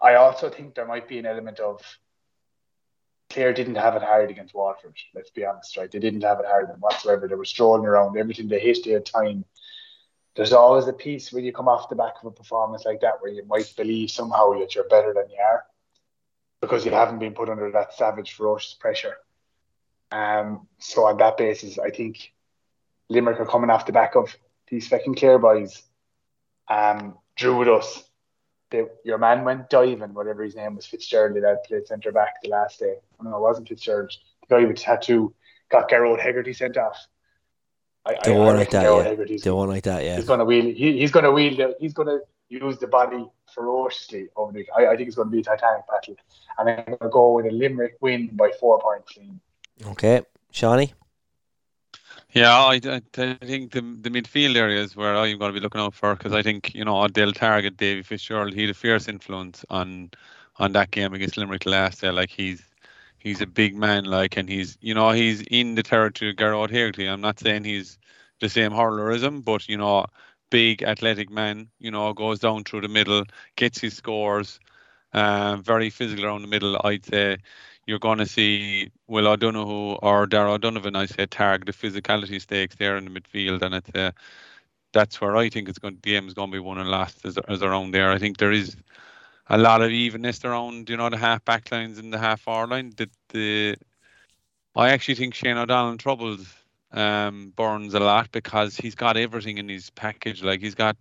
I 0.00 0.14
also 0.14 0.48
think 0.48 0.74
there 0.74 0.86
might 0.86 1.06
be 1.06 1.18
an 1.18 1.26
element 1.26 1.60
of 1.60 1.82
Clare 3.28 3.52
didn't 3.52 3.76
have 3.76 3.96
it 3.96 4.02
hard 4.02 4.30
against 4.30 4.54
Waterford. 4.54 4.94
Let's 5.14 5.30
be 5.30 5.44
honest, 5.44 5.76
right? 5.76 5.90
They 5.90 5.98
didn't 5.98 6.22
have 6.22 6.40
it 6.40 6.46
hard 6.46 6.68
whatsoever. 6.80 7.28
They 7.28 7.34
were 7.34 7.44
strolling 7.44 7.86
around. 7.86 8.16
Everything 8.16 8.48
they 8.48 8.60
hit, 8.60 8.84
their 8.84 9.00
time. 9.00 9.44
There's 10.34 10.52
always 10.52 10.88
a 10.88 10.92
piece 10.92 11.32
when 11.32 11.44
you 11.44 11.52
come 11.52 11.68
off 11.68 11.88
the 11.88 11.96
back 11.96 12.14
of 12.20 12.26
a 12.26 12.30
performance 12.30 12.84
like 12.84 13.00
that 13.00 13.20
where 13.20 13.30
you 13.30 13.44
might 13.46 13.72
believe 13.76 14.10
somehow 14.10 14.58
that 14.58 14.74
you're 14.74 14.88
better 14.88 15.12
than 15.12 15.28
you 15.28 15.36
are 15.36 15.64
because 16.60 16.86
you 16.86 16.92
haven't 16.92 17.18
been 17.18 17.34
put 17.34 17.50
under 17.50 17.70
that 17.72 17.92
savage, 17.92 18.32
ferocious 18.32 18.74
pressure. 18.74 19.16
Um, 20.10 20.68
so 20.78 21.06
on 21.06 21.18
that 21.18 21.36
basis, 21.36 21.78
I 21.78 21.90
think 21.90 22.32
Limerick 23.08 23.40
are 23.40 23.46
coming 23.46 23.68
off 23.68 23.86
the 23.86 23.92
back 23.92 24.14
of 24.14 24.34
these 24.68 24.88
fucking 24.88 25.16
Clare 25.16 25.38
boys. 25.38 25.82
Um, 26.68 27.18
drew 27.36 27.58
with 27.58 27.68
us. 27.68 28.02
They, 28.70 28.84
your 29.04 29.18
man 29.18 29.44
went 29.44 29.68
diving, 29.68 30.14
whatever 30.14 30.42
his 30.42 30.56
name 30.56 30.76
was, 30.76 30.86
Fitzgerald, 30.86 31.36
that 31.36 31.64
played 31.66 31.86
centre 31.86 32.12
back 32.12 32.40
the 32.42 32.48
last 32.48 32.78
day. 32.78 32.94
Oh, 33.20 33.24
no, 33.24 33.36
it 33.36 33.40
wasn't 33.40 33.68
Fitzgerald. 33.68 34.12
The 34.48 34.54
guy 34.54 34.64
with 34.64 34.76
the 34.76 34.82
tattoo 34.82 35.34
got 35.70 35.90
Gearóid 35.90 36.20
Hegarty 36.20 36.54
sent 36.54 36.78
off. 36.78 36.96
I, 38.04 38.16
the 38.24 38.34
I, 38.34 38.38
one 38.38 38.56
I 38.56 38.58
like 38.58 38.70
that, 38.70 38.82
yeah. 38.82 39.38
The 39.42 39.54
one 39.54 39.68
like 39.68 39.84
that, 39.84 40.04
yeah. 40.04 40.16
He's 40.16 40.26
gonna 40.26 40.44
wheel. 40.44 40.64
He, 40.64 40.98
he's 40.98 41.12
gonna 41.12 41.30
wheel. 41.30 41.56
The, 41.56 41.76
he's 41.78 41.92
gonna 41.92 42.18
use 42.52 42.78
the 42.78 42.86
body 42.86 43.24
ferociously 43.54 44.28
over 44.36 44.52
the. 44.52 44.66
I, 44.76 44.88
I 44.88 44.96
think 44.96 45.08
it's 45.08 45.16
going 45.16 45.28
to 45.28 45.32
be 45.32 45.40
a 45.40 45.42
titanic 45.42 45.86
battle, 45.88 46.16
and 46.58 46.68
I'm 46.68 46.84
going 46.84 46.98
to 46.98 47.08
go 47.08 47.32
with 47.32 47.46
a 47.46 47.50
Limerick 47.50 47.96
win 48.00 48.30
by 48.32 48.50
four 48.60 48.80
points. 48.80 49.18
Okay, 49.92 50.22
Shawnee. 50.50 50.92
Yeah, 52.32 52.54
I, 52.54 52.80
I, 52.84 53.00
think 53.10 53.72
the 53.72 53.80
the 53.80 54.10
midfield 54.10 54.56
areas 54.56 54.96
where 54.96 55.16
I'm 55.16 55.38
going 55.38 55.52
to 55.52 55.58
be 55.58 55.62
looking 55.62 55.80
out 55.80 55.94
for 55.94 56.14
because 56.14 56.32
I 56.32 56.42
think 56.42 56.74
you 56.74 56.84
know 56.84 57.06
they'll 57.08 57.32
target 57.32 57.76
Davy 57.76 58.02
Fitzgerald. 58.02 58.54
He 58.54 58.62
had 58.62 58.70
a 58.70 58.74
fierce 58.74 59.08
influence 59.08 59.64
on 59.68 60.10
on 60.58 60.72
that 60.72 60.90
game 60.90 61.12
against 61.14 61.36
Limerick 61.36 61.66
last 61.66 62.02
year. 62.02 62.12
Like 62.12 62.30
he's 62.30 62.62
he's 63.22 63.40
a 63.40 63.46
big 63.46 63.74
man, 63.74 64.04
like, 64.04 64.36
and 64.36 64.48
he's 64.48 64.76
you 64.80 64.94
know 64.94 65.10
he's 65.10 65.42
in 65.42 65.74
the 65.74 65.82
territory 65.82 66.30
of 66.30 66.36
Gearóid 66.36 66.70
Hegarty. 66.70 67.06
I'm 67.06 67.20
not 67.20 67.40
saying 67.40 67.64
he's 67.64 67.98
the 68.40 68.48
same 68.48 68.72
hurler 68.72 69.10
as 69.10 69.22
him, 69.22 69.42
but 69.42 69.68
you 69.68 69.76
know 69.76 70.06
big 70.52 70.82
athletic 70.82 71.30
man, 71.30 71.68
you 71.78 71.90
know, 71.90 72.12
goes 72.12 72.38
down 72.38 72.62
through 72.62 72.82
the 72.82 72.88
middle, 72.88 73.24
gets 73.56 73.80
his 73.80 73.94
scores, 73.94 74.60
uh, 75.14 75.56
very 75.56 75.88
physical 75.88 76.26
around 76.26 76.42
the 76.42 76.48
middle. 76.48 76.78
I'd 76.84 77.06
say 77.06 77.38
you're 77.86 77.98
going 77.98 78.18
to 78.18 78.26
see 78.26 78.90
Will 79.08 79.26
O'Donoghue 79.26 79.94
or 80.02 80.26
Darragh 80.26 80.52
O'Donovan, 80.56 80.94
I 80.94 81.06
say, 81.06 81.24
target 81.24 81.66
the 81.66 81.72
physicality 81.72 82.40
stakes 82.40 82.76
there 82.76 82.98
in 82.98 83.06
the 83.06 83.20
midfield, 83.20 83.62
and 83.62 83.74
it's 83.74 83.90
uh, 83.94 84.12
that's 84.92 85.22
where 85.22 85.36
I 85.36 85.48
think 85.48 85.70
it's 85.70 85.78
going. 85.78 85.98
The 86.02 86.10
game 86.10 86.28
is 86.28 86.34
going 86.34 86.50
to 86.50 86.56
be 86.56 86.60
won 86.60 86.78
and 86.78 86.90
lost 86.90 87.24
as, 87.24 87.38
as 87.48 87.62
around 87.62 87.92
there. 87.92 88.12
I 88.12 88.18
think 88.18 88.36
there 88.36 88.52
is 88.52 88.76
a 89.48 89.58
lot 89.58 89.82
of 89.82 89.90
evenness 89.90 90.44
around, 90.44 90.88
you 90.88 90.96
know, 90.96 91.10
the 91.10 91.16
half 91.16 91.44
back 91.44 91.70
lines 91.70 91.98
and 91.98 92.12
the 92.12 92.18
half 92.18 92.40
forward 92.40 92.70
line. 92.70 92.92
The, 92.96 93.08
the 93.30 93.76
I 94.74 94.90
actually 94.90 95.16
think 95.16 95.34
Shane 95.34 95.58
O'Donnell 95.58 95.98
troubles 95.98 96.46
um, 96.92 97.52
Byrnes 97.56 97.94
a 97.94 98.00
lot 98.00 98.30
because 98.32 98.76
he's 98.76 98.94
got 98.94 99.16
everything 99.16 99.58
in 99.58 99.68
his 99.68 99.90
package. 99.90 100.42
Like 100.42 100.60
he's 100.60 100.74
got 100.74 100.96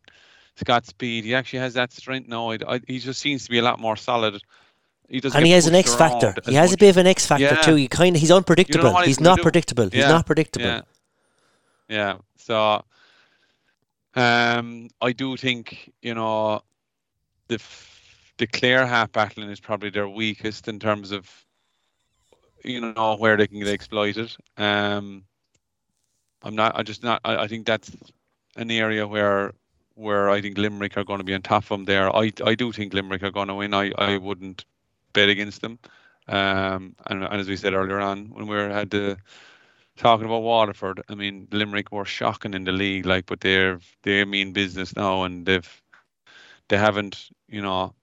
he's 0.55 0.63
got 0.63 0.85
speed. 0.85 1.23
He 1.23 1.35
actually 1.35 1.59
has 1.59 1.75
that 1.75 1.93
strength 1.93 2.27
now. 2.27 2.51
I, 2.51 2.57
I, 2.67 2.81
he 2.87 2.99
just 2.99 3.19
seems 3.19 3.45
to 3.45 3.49
be 3.49 3.59
a 3.59 3.63
lot 3.63 3.79
more 3.79 3.95
solid. 3.95 4.41
He 5.07 5.21
and 5.23 5.45
he 5.45 5.51
has 5.51 5.67
an 5.67 5.75
X 5.75 5.93
factor. 5.93 6.33
He 6.45 6.53
has 6.53 6.69
much. 6.71 6.75
a 6.75 6.79
bit 6.79 6.89
of 6.89 6.97
an 6.97 7.07
X 7.07 7.25
factor 7.25 7.43
yeah. 7.43 7.61
too. 7.61 7.75
He 7.75 7.89
kind 7.89 8.15
of 8.15 8.21
he's 8.21 8.31
unpredictable. 8.31 8.85
You 8.85 8.93
know 8.93 8.99
he's, 8.99 9.07
he's 9.07 9.19
not 9.19 9.41
predictable. 9.41 9.85
Yeah. 9.85 10.03
He's 10.03 10.07
not 10.07 10.25
predictable. 10.25 10.65
Yeah. 10.65 10.81
yeah. 11.89 12.17
So 12.37 12.83
um, 14.15 14.89
I 15.01 15.11
do 15.11 15.35
think 15.35 15.91
you 16.01 16.13
know 16.13 16.61
the 17.47 17.59
the 18.41 18.47
Clare 18.47 18.87
half 18.87 19.11
battling 19.11 19.51
is 19.51 19.59
probably 19.59 19.91
their 19.91 20.09
weakest 20.09 20.67
in 20.67 20.79
terms 20.79 21.11
of 21.11 21.29
you 22.65 22.81
know 22.81 23.15
where 23.15 23.37
they 23.37 23.45
can 23.45 23.59
get 23.59 23.67
exploited. 23.67 24.35
Um, 24.57 25.25
I'm 26.41 26.55
not. 26.55 26.75
I 26.75 26.81
just 26.81 27.03
not. 27.03 27.21
I, 27.23 27.43
I 27.43 27.47
think 27.47 27.67
that's 27.67 27.95
an 28.55 28.71
area 28.71 29.07
where 29.07 29.53
where 29.93 30.31
I 30.31 30.41
think 30.41 30.57
Limerick 30.57 30.97
are 30.97 31.03
going 31.03 31.19
to 31.19 31.23
be 31.23 31.35
on 31.35 31.43
top 31.43 31.65
of 31.65 31.69
them 31.69 31.85
there. 31.85 32.09
I 32.15 32.31
I 32.43 32.55
do 32.55 32.71
think 32.71 32.95
Limerick 32.95 33.21
are 33.21 33.29
going 33.29 33.49
to 33.49 33.53
win. 33.53 33.75
I, 33.75 33.91
I 33.95 34.17
wouldn't 34.17 34.65
bet 35.13 35.29
against 35.29 35.61
them. 35.61 35.77
Um, 36.27 36.95
and, 37.05 37.23
and 37.23 37.41
as 37.41 37.47
we 37.47 37.57
said 37.57 37.75
earlier 37.75 37.99
on 37.99 38.25
when 38.31 38.47
we 38.47 38.55
were 38.55 38.69
had 38.69 38.89
the 38.89 39.17
talking 39.97 40.25
about 40.25 40.41
Waterford, 40.41 41.03
I 41.09 41.13
mean 41.13 41.47
Limerick 41.51 41.91
were 41.91 42.05
shocking 42.05 42.55
in 42.55 42.63
the 42.63 42.71
league, 42.71 43.05
like, 43.05 43.27
but 43.27 43.41
they're 43.41 43.79
they 44.01 44.25
mean 44.25 44.51
business 44.51 44.95
now, 44.95 45.25
and 45.25 45.45
they've 45.45 45.81
they 46.69 46.77
haven't, 46.77 47.29
you 47.47 47.61
know, 47.61 47.93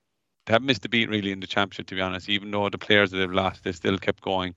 they 0.49 0.53
haven't 0.53 0.65
missed 0.65 0.83
a 0.83 0.89
beat 0.89 1.09
really 1.09 1.31
in 1.31 1.41
the 1.41 1.45
championship. 1.45 1.85
To 1.87 1.95
be 1.95 2.01
honest, 2.01 2.27
even 2.27 2.49
though 2.49 2.67
the 2.69 2.79
players 2.79 3.11
that 3.11 3.17
they've 3.19 3.31
lost, 3.31 3.63
they 3.63 3.71
still 3.71 3.99
kept 3.99 4.23
going. 4.23 4.55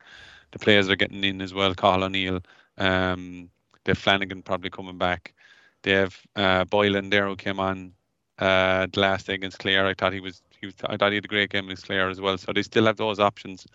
The 0.53 0.59
players 0.59 0.89
are 0.89 0.97
getting 0.97 1.23
in 1.23 1.43
as 1.43 1.53
well. 1.53 1.75
Carl 1.75 2.03
O'Neill, 2.03 2.41
um, 2.79 3.51
they 3.85 3.91
have 3.91 3.99
Flanagan 3.99 4.41
probably 4.41 4.71
coming 4.71 4.97
back. 4.97 5.35
They 5.83 5.91
have 5.91 6.19
uh, 6.35 6.65
Boylan 6.65 7.11
there 7.11 7.27
who 7.29 7.37
came 7.37 7.61
on 7.61 7.93
uh, 8.39 8.87
the 8.91 9.01
last 9.01 9.27
day 9.27 9.35
against 9.35 9.59
Clare. 9.59 9.87
I 9.87 9.93
thought 9.93 10.15
he 10.15 10.21
was 10.21 10.43
he 10.59 10.65
was 10.65 10.75
I 10.87 10.97
thought 10.97 11.11
he 11.11 11.17
had 11.17 11.27
a 11.27 11.29
great 11.29 11.51
game 11.51 11.67
against 11.67 11.85
Clare 11.85 12.09
as 12.09 12.23
well. 12.23 12.39
So 12.39 12.55
they 12.55 12.63
still 12.63 12.87
have 12.87 12.97
those 12.97 13.21
options. 13.21 13.67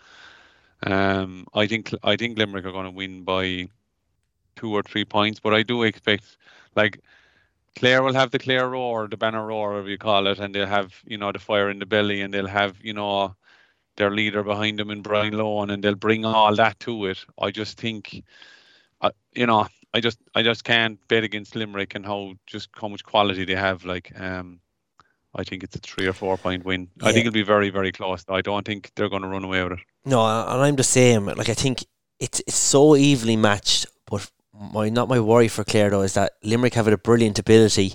Um, 0.82 1.46
I 1.54 1.68
think 1.68 1.94
I 2.02 2.16
think 2.16 2.36
Limerick 2.36 2.64
are 2.64 2.72
going 2.72 2.86
to 2.86 2.90
win 2.90 3.22
by 3.22 3.68
two 4.56 4.74
or 4.74 4.82
three 4.82 5.04
points, 5.04 5.38
but 5.38 5.54
I 5.54 5.62
do 5.62 5.84
expect 5.84 6.36
like 6.74 7.00
Clare 7.76 8.02
will 8.02 8.14
have 8.14 8.30
the 8.30 8.38
Clare 8.38 8.68
roar, 8.68 9.08
the 9.08 9.16
banner 9.16 9.46
roar, 9.46 9.70
whatever 9.70 9.88
you 9.88 9.98
call 9.98 10.26
it, 10.26 10.38
and 10.38 10.54
they'll 10.54 10.66
have 10.66 10.94
you 11.04 11.18
know 11.18 11.32
the 11.32 11.38
fire 11.38 11.70
in 11.70 11.78
the 11.78 11.86
belly, 11.86 12.20
and 12.22 12.32
they'll 12.32 12.46
have 12.46 12.76
you 12.82 12.92
know 12.92 13.34
their 13.96 14.10
leader 14.10 14.42
behind 14.42 14.78
them 14.78 14.90
in 14.90 15.02
Brian 15.02 15.34
Lohan, 15.34 15.72
and 15.72 15.82
they'll 15.82 15.94
bring 15.94 16.24
all 16.24 16.54
that 16.54 16.78
to 16.80 17.06
it. 17.06 17.24
I 17.38 17.50
just 17.50 17.78
think, 17.78 18.22
uh, 19.00 19.10
you 19.34 19.46
know, 19.46 19.66
I 19.92 20.00
just 20.00 20.18
I 20.34 20.42
just 20.42 20.64
can't 20.64 20.98
bet 21.08 21.24
against 21.24 21.56
Limerick 21.56 21.94
and 21.94 22.06
how 22.06 22.34
just 22.46 22.70
how 22.72 22.88
much 22.88 23.04
quality 23.04 23.44
they 23.44 23.54
have. 23.54 23.84
Like 23.84 24.12
um, 24.18 24.60
I 25.34 25.44
think 25.44 25.62
it's 25.62 25.76
a 25.76 25.80
three 25.80 26.06
or 26.06 26.12
four 26.12 26.36
point 26.36 26.64
win. 26.64 26.88
Yeah. 26.96 27.08
I 27.08 27.12
think 27.12 27.26
it'll 27.26 27.34
be 27.34 27.42
very 27.42 27.70
very 27.70 27.92
close. 27.92 28.24
I 28.28 28.40
don't 28.40 28.66
think 28.66 28.92
they're 28.94 29.08
going 29.08 29.22
to 29.22 29.28
run 29.28 29.44
away 29.44 29.62
with 29.62 29.72
it. 29.72 29.80
No, 30.04 30.24
and 30.24 30.62
I'm 30.62 30.76
the 30.76 30.84
same. 30.84 31.26
Like 31.26 31.48
I 31.48 31.54
think 31.54 31.84
it's 32.18 32.40
it's 32.40 32.56
so 32.56 32.96
evenly 32.96 33.36
matched. 33.36 33.86
But 34.06 34.30
my 34.60 34.88
not 34.88 35.08
my 35.08 35.20
worry 35.20 35.48
for 35.48 35.64
Clare 35.64 35.90
though 35.90 36.02
is 36.02 36.14
that 36.14 36.32
Limerick 36.42 36.74
have 36.74 36.88
a 36.88 36.98
brilliant 36.98 37.38
ability, 37.38 37.94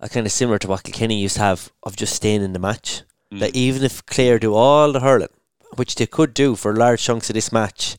uh, 0.00 0.08
kind 0.08 0.26
of 0.26 0.32
similar 0.32 0.58
to 0.58 0.68
what 0.68 0.84
Kilkenny 0.84 1.20
used 1.20 1.36
to 1.36 1.42
have 1.42 1.72
of 1.82 1.96
just 1.96 2.14
staying 2.14 2.42
in 2.42 2.52
the 2.52 2.58
match. 2.58 3.02
Mm. 3.32 3.40
That 3.40 3.56
even 3.56 3.82
if 3.82 4.04
Clare 4.06 4.38
do 4.38 4.54
all 4.54 4.92
the 4.92 5.00
hurling, 5.00 5.28
which 5.76 5.94
they 5.94 6.06
could 6.06 6.34
do 6.34 6.56
for 6.56 6.74
large 6.74 7.02
chunks 7.02 7.30
of 7.30 7.34
this 7.34 7.52
match 7.52 7.96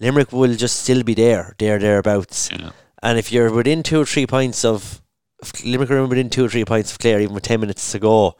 Limerick 0.00 0.32
will 0.32 0.54
just 0.54 0.82
still 0.82 1.02
be 1.02 1.14
there, 1.14 1.54
there, 1.58 1.78
thereabouts. 1.78 2.50
Yeah. 2.50 2.70
And 3.02 3.18
if 3.18 3.30
you're 3.30 3.52
within 3.52 3.82
two 3.82 4.00
or 4.00 4.06
three 4.06 4.26
points 4.26 4.64
of, 4.64 5.02
if 5.42 5.64
Limerick 5.64 5.90
are 5.90 6.06
within 6.06 6.30
two 6.30 6.46
or 6.46 6.48
three 6.48 6.64
points 6.64 6.90
of 6.90 6.98
Clare, 6.98 7.20
even 7.20 7.34
with 7.34 7.44
10 7.44 7.60
minutes 7.60 7.92
to 7.92 7.98
go, 7.98 8.36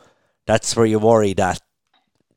that's 0.46 0.74
where 0.74 0.86
you 0.86 0.98
worry 0.98 1.34
that 1.34 1.60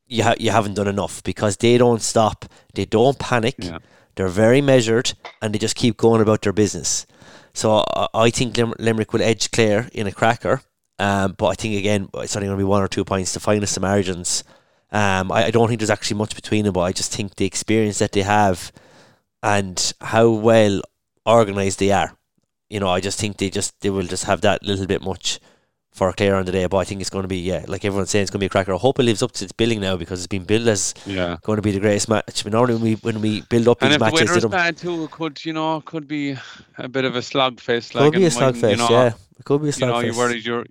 you, 0.06 0.22
ha- 0.22 0.36
you 0.38 0.50
haven't 0.50 0.74
done 0.74 0.88
enough 0.88 1.22
because 1.22 1.56
they 1.56 1.78
don't 1.78 2.02
stop, 2.02 2.44
they 2.74 2.84
don't 2.84 3.18
panic, 3.18 3.56
yeah. 3.58 3.78
They're 4.14 4.28
very 4.28 4.60
measured, 4.60 5.14
and 5.40 5.54
they 5.54 5.58
just 5.58 5.76
keep 5.76 5.96
going 5.96 6.20
about 6.20 6.42
their 6.42 6.52
business. 6.52 7.06
So 7.52 7.84
I 8.12 8.30
think 8.30 8.56
Lim- 8.56 8.74
Limerick 8.78 9.12
will 9.12 9.22
edge 9.22 9.50
Clare 9.50 9.88
in 9.92 10.06
a 10.06 10.12
cracker. 10.12 10.62
Um, 10.98 11.34
but 11.36 11.46
I 11.46 11.54
think 11.54 11.76
again 11.76 12.08
it's 12.14 12.36
only 12.36 12.46
going 12.46 12.56
to 12.56 12.64
be 12.64 12.68
one 12.68 12.82
or 12.82 12.88
two 12.88 13.04
points 13.04 13.32
to 13.32 13.40
finest 13.40 13.74
the 13.74 13.80
margins. 13.80 14.44
Um, 14.92 15.32
I, 15.32 15.46
I, 15.46 15.50
don't 15.50 15.66
think 15.66 15.80
there's 15.80 15.90
actually 15.90 16.18
much 16.18 16.36
between 16.36 16.64
them, 16.64 16.72
but 16.72 16.82
I 16.82 16.92
just 16.92 17.12
think 17.12 17.34
the 17.34 17.46
experience 17.46 17.98
that 17.98 18.12
they 18.12 18.22
have 18.22 18.70
and 19.42 19.92
how 20.00 20.28
well 20.30 20.82
organised 21.26 21.80
they 21.80 21.90
are. 21.90 22.16
You 22.70 22.78
know, 22.78 22.88
I 22.88 23.00
just 23.00 23.18
think 23.18 23.38
they 23.38 23.50
just 23.50 23.80
they 23.80 23.90
will 23.90 24.06
just 24.06 24.24
have 24.24 24.40
that 24.42 24.62
little 24.62 24.86
bit 24.86 25.02
much 25.02 25.40
for 25.94 26.12
Clare 26.12 26.34
on 26.34 26.44
the 26.44 26.52
day. 26.52 26.66
But 26.66 26.78
I 26.78 26.84
think 26.84 27.00
it's 27.00 27.08
going 27.08 27.22
to 27.22 27.28
be 27.28 27.38
yeah, 27.38 27.64
like 27.66 27.84
everyone's 27.84 28.10
saying, 28.10 28.24
it's 28.24 28.30
going 28.30 28.40
to 28.40 28.42
be 28.42 28.46
a 28.46 28.50
cracker. 28.50 28.74
I 28.74 28.76
hope 28.76 28.98
it 28.98 29.04
lives 29.04 29.22
up 29.22 29.32
to 29.32 29.44
its 29.44 29.52
billing 29.52 29.80
now 29.80 29.96
because 29.96 30.20
it's 30.20 30.26
been 30.26 30.44
billed 30.44 30.68
as 30.68 30.92
yeah. 31.06 31.38
going 31.42 31.56
to 31.56 31.62
be 31.62 31.70
the 31.70 31.80
greatest 31.80 32.08
match. 32.08 32.44
But 32.44 32.52
normally 32.52 32.74
when 32.74 32.82
we 32.82 32.94
when 32.96 33.20
we 33.22 33.40
build 33.42 33.68
up 33.68 33.80
and 33.80 33.92
these 33.92 34.00
matches, 34.00 34.20
and 34.20 34.30
if 34.30 34.42
the 34.42 34.48
bad 34.48 34.76
too, 34.76 35.04
it 35.04 35.10
could 35.10 35.42
you 35.44 35.52
know 35.52 35.80
could 35.80 36.06
be 36.06 36.36
a 36.76 36.88
bit 36.88 37.04
of 37.04 37.16
a 37.16 37.20
slugfest. 37.20 37.92
Could 37.92 38.00
like, 38.00 38.12
be 38.12 38.26
a 38.26 38.30
slugfest, 38.30 38.72
you 38.72 38.76
know, 38.76 38.88
yeah. 38.90 39.12
It 39.38 39.44
could 39.44 39.62
be 39.62 39.68
a 39.68 39.72
slugfest. 39.72 39.80
You 39.80 39.86
know, 39.86 40.00
you're 40.00 40.16
worried 40.16 40.44
you're 40.44 40.66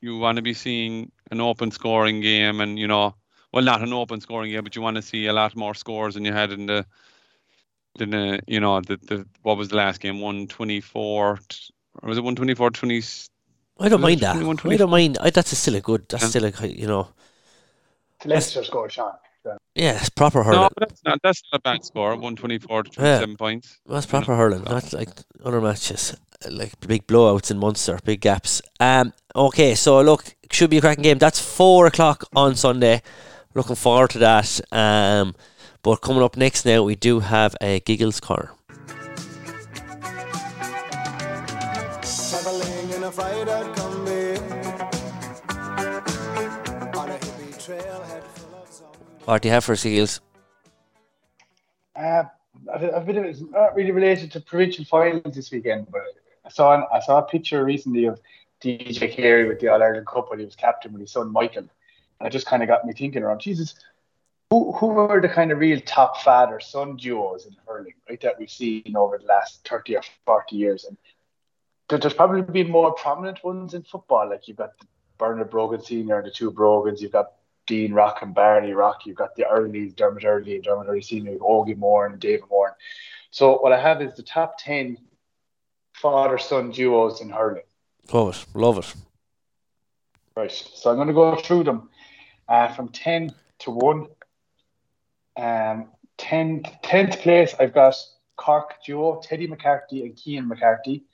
you 0.00 0.18
want 0.18 0.36
to 0.36 0.42
be 0.42 0.54
seeing 0.54 1.12
an 1.30 1.40
open 1.40 1.70
scoring 1.70 2.20
game, 2.20 2.60
and 2.60 2.78
you 2.78 2.88
know, 2.88 3.14
well, 3.52 3.62
not 3.62 3.82
an 3.82 3.92
open 3.92 4.20
scoring 4.20 4.50
game, 4.50 4.64
but 4.64 4.74
you 4.74 4.82
want 4.82 4.96
to 4.96 5.02
see 5.02 5.26
a 5.26 5.32
lot 5.32 5.54
more 5.54 5.74
scores 5.74 6.14
than 6.14 6.24
you 6.24 6.32
had 6.32 6.50
in 6.50 6.66
the 6.66 6.86
then 7.96 8.14
uh, 8.14 8.38
you 8.46 8.60
know 8.60 8.80
the, 8.80 8.96
the 8.96 9.26
what 9.42 9.56
was 9.56 9.68
the 9.68 9.76
last 9.76 10.00
game 10.00 10.20
124 10.20 11.02
or 11.04 11.38
was 12.02 12.18
it 12.18 12.22
124 12.22 12.70
20 12.70 13.02
I 13.82 13.88
don't 13.88 14.00
mind 14.00 14.20
that. 14.20 14.36
I 14.36 14.76
don't 14.76 14.90
mind. 14.90 15.18
I, 15.20 15.30
that's 15.30 15.56
still 15.56 15.76
a 15.76 15.80
good. 15.80 16.06
That's 16.08 16.22
yeah. 16.22 16.28
still 16.28 16.44
a 16.44 16.66
you 16.68 16.86
know. 16.86 17.08
Leicester 18.24 18.64
score, 18.64 18.88
Sean. 18.88 19.12
Yeah, 19.74 19.96
it's 19.96 20.08
proper 20.08 20.44
hurling. 20.44 20.60
No, 20.60 20.68
that's 20.78 21.02
not 21.04 21.18
that's 21.24 21.42
not 21.50 21.58
a 21.58 21.62
bad 21.62 21.84
score. 21.84 22.16
One 22.16 22.36
twenty 22.36 22.58
four 22.58 22.84
to 22.84 22.90
twenty 22.90 23.10
seven 23.10 23.30
yeah. 23.30 23.36
points. 23.36 23.80
That's 23.86 24.06
proper 24.06 24.36
hurling. 24.36 24.62
Not 24.64 24.92
like 24.92 25.10
other 25.44 25.60
matches, 25.60 26.14
like 26.48 26.78
big 26.86 27.06
blowouts 27.08 27.50
in 27.50 27.58
Munster, 27.58 27.98
big 28.04 28.20
gaps. 28.20 28.62
Um. 28.78 29.12
Okay, 29.34 29.74
so 29.74 30.00
look, 30.00 30.22
should 30.52 30.70
be 30.70 30.78
a 30.78 30.80
cracking 30.80 31.02
game. 31.02 31.18
That's 31.18 31.40
four 31.40 31.86
o'clock 31.86 32.24
on 32.36 32.54
Sunday. 32.54 33.02
Looking 33.54 33.76
forward 33.76 34.10
to 34.10 34.18
that. 34.20 34.60
Um 34.70 35.34
But 35.82 36.00
coming 36.00 36.22
up 36.22 36.36
next 36.36 36.64
now, 36.64 36.84
we 36.84 36.94
do 36.94 37.20
have 37.20 37.56
a 37.60 37.80
Giggles 37.80 38.20
Corner. 38.20 38.50
In 43.02 43.08
a 43.08 43.10
Friday 43.10 43.62
combi 43.74 44.38
on 46.96 47.10
a 47.10 47.14
hippie 47.14 47.52
trailhead 47.58 48.22
full 48.22 48.54
of 48.54 49.26
What 49.26 49.42
do 49.42 49.48
you 49.48 49.54
have 49.54 49.64
for 49.64 49.74
Giggles? 49.74 50.20
Uh, 51.96 52.24
I've 52.72 53.06
been 53.06 53.24
it's 53.24 53.40
not 53.40 53.74
really 53.74 53.90
related 53.90 54.30
to 54.32 54.40
provincial 54.40 54.84
finals 54.84 55.34
this 55.34 55.50
weekend, 55.50 55.88
but 55.90 56.02
I 56.44 56.48
saw 56.48 56.84
I 56.94 57.00
saw 57.00 57.18
a 57.18 57.22
picture 57.22 57.64
recently 57.64 58.04
of 58.04 58.20
DJ 58.62 59.12
Carey 59.12 59.48
with 59.48 59.58
the 59.58 59.66
All 59.66 59.82
Ireland 59.82 60.06
Cup 60.06 60.30
when 60.30 60.38
he 60.38 60.44
was 60.44 60.54
captain 60.54 60.92
with 60.92 61.00
his 61.00 61.10
son 61.10 61.32
Michael, 61.32 61.68
and 62.20 62.26
it 62.28 62.30
just 62.30 62.46
kind 62.46 62.62
of 62.62 62.68
got 62.68 62.86
me 62.86 62.92
thinking 62.92 63.24
around 63.24 63.40
Jesus. 63.40 63.74
Who, 64.50 64.70
who 64.72 64.90
are 64.98 65.20
the 65.20 65.28
kind 65.28 65.50
of 65.50 65.58
real 65.58 65.80
top 65.80 66.18
father 66.18 66.60
son 66.60 66.96
duos 66.96 67.46
in 67.46 67.56
hurling, 67.66 67.94
right? 68.08 68.20
That 68.20 68.38
we've 68.38 68.48
seen 68.48 68.94
over 68.96 69.18
the 69.18 69.24
last 69.24 69.66
thirty 69.68 69.96
or 69.96 70.02
forty 70.24 70.54
years, 70.54 70.84
and 70.84 70.96
there's 71.88 72.14
probably 72.14 72.42
been 72.42 72.70
more 72.70 72.92
prominent 72.94 73.42
ones 73.44 73.74
in 73.74 73.82
football. 73.82 74.28
Like 74.28 74.48
you've 74.48 74.56
got 74.56 74.78
the 74.78 74.86
Bernard 75.18 75.50
Brogan 75.50 75.82
Senior 75.82 76.18
and 76.18 76.26
the 76.26 76.30
two 76.30 76.50
Brogans. 76.50 77.02
You've 77.02 77.12
got 77.12 77.32
Dean 77.66 77.92
Rock 77.92 78.18
and 78.22 78.34
Barney 78.34 78.72
Rock. 78.72 79.06
You've 79.06 79.16
got 79.16 79.34
the 79.36 79.46
early 79.46 79.90
Dermot 79.90 80.24
Earley 80.24 80.54
and 80.54 80.64
Dermot 80.64 80.88
Earley 80.88 81.02
Senior, 81.02 81.38
Ogie 81.38 81.76
Moore 81.76 82.06
and 82.06 82.18
David 82.18 82.44
Moore. 82.50 82.76
So 83.30 83.58
what 83.58 83.72
I 83.72 83.80
have 83.80 84.02
is 84.02 84.14
the 84.14 84.22
top 84.22 84.58
ten 84.58 84.98
father 85.94 86.38
son 86.38 86.70
duos 86.70 87.20
in 87.20 87.30
hurling. 87.30 87.62
Love 88.12 88.34
it, 88.34 88.58
love 88.58 88.78
it. 88.78 88.94
Right. 90.36 90.50
So 90.50 90.90
I'm 90.90 90.96
going 90.96 91.08
to 91.08 91.14
go 91.14 91.36
through 91.36 91.64
them 91.64 91.90
uh, 92.48 92.68
from 92.74 92.88
ten 92.88 93.30
to 93.60 93.70
one. 93.70 94.06
Um, 95.36 95.88
10th, 96.18 96.82
10th 96.82 97.18
place, 97.20 97.54
I've 97.58 97.74
got 97.74 97.96
Cork 98.36 98.74
duo, 98.86 99.20
Teddy 99.22 99.46
McCarthy 99.46 100.02
and 100.02 100.18
Cian 100.18 100.46
McCarthy. 100.46 101.04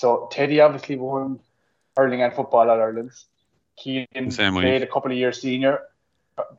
So 0.00 0.28
Teddy 0.32 0.62
obviously 0.62 0.96
won 0.96 1.40
hurling 1.94 2.22
and 2.22 2.32
football 2.32 2.62
at 2.62 2.80
Ireland's. 2.80 3.26
Cian 3.78 4.30
Same 4.30 4.54
played 4.54 4.80
way. 4.80 4.82
a 4.82 4.86
couple 4.86 5.10
of 5.10 5.18
years 5.18 5.42
senior, 5.42 5.82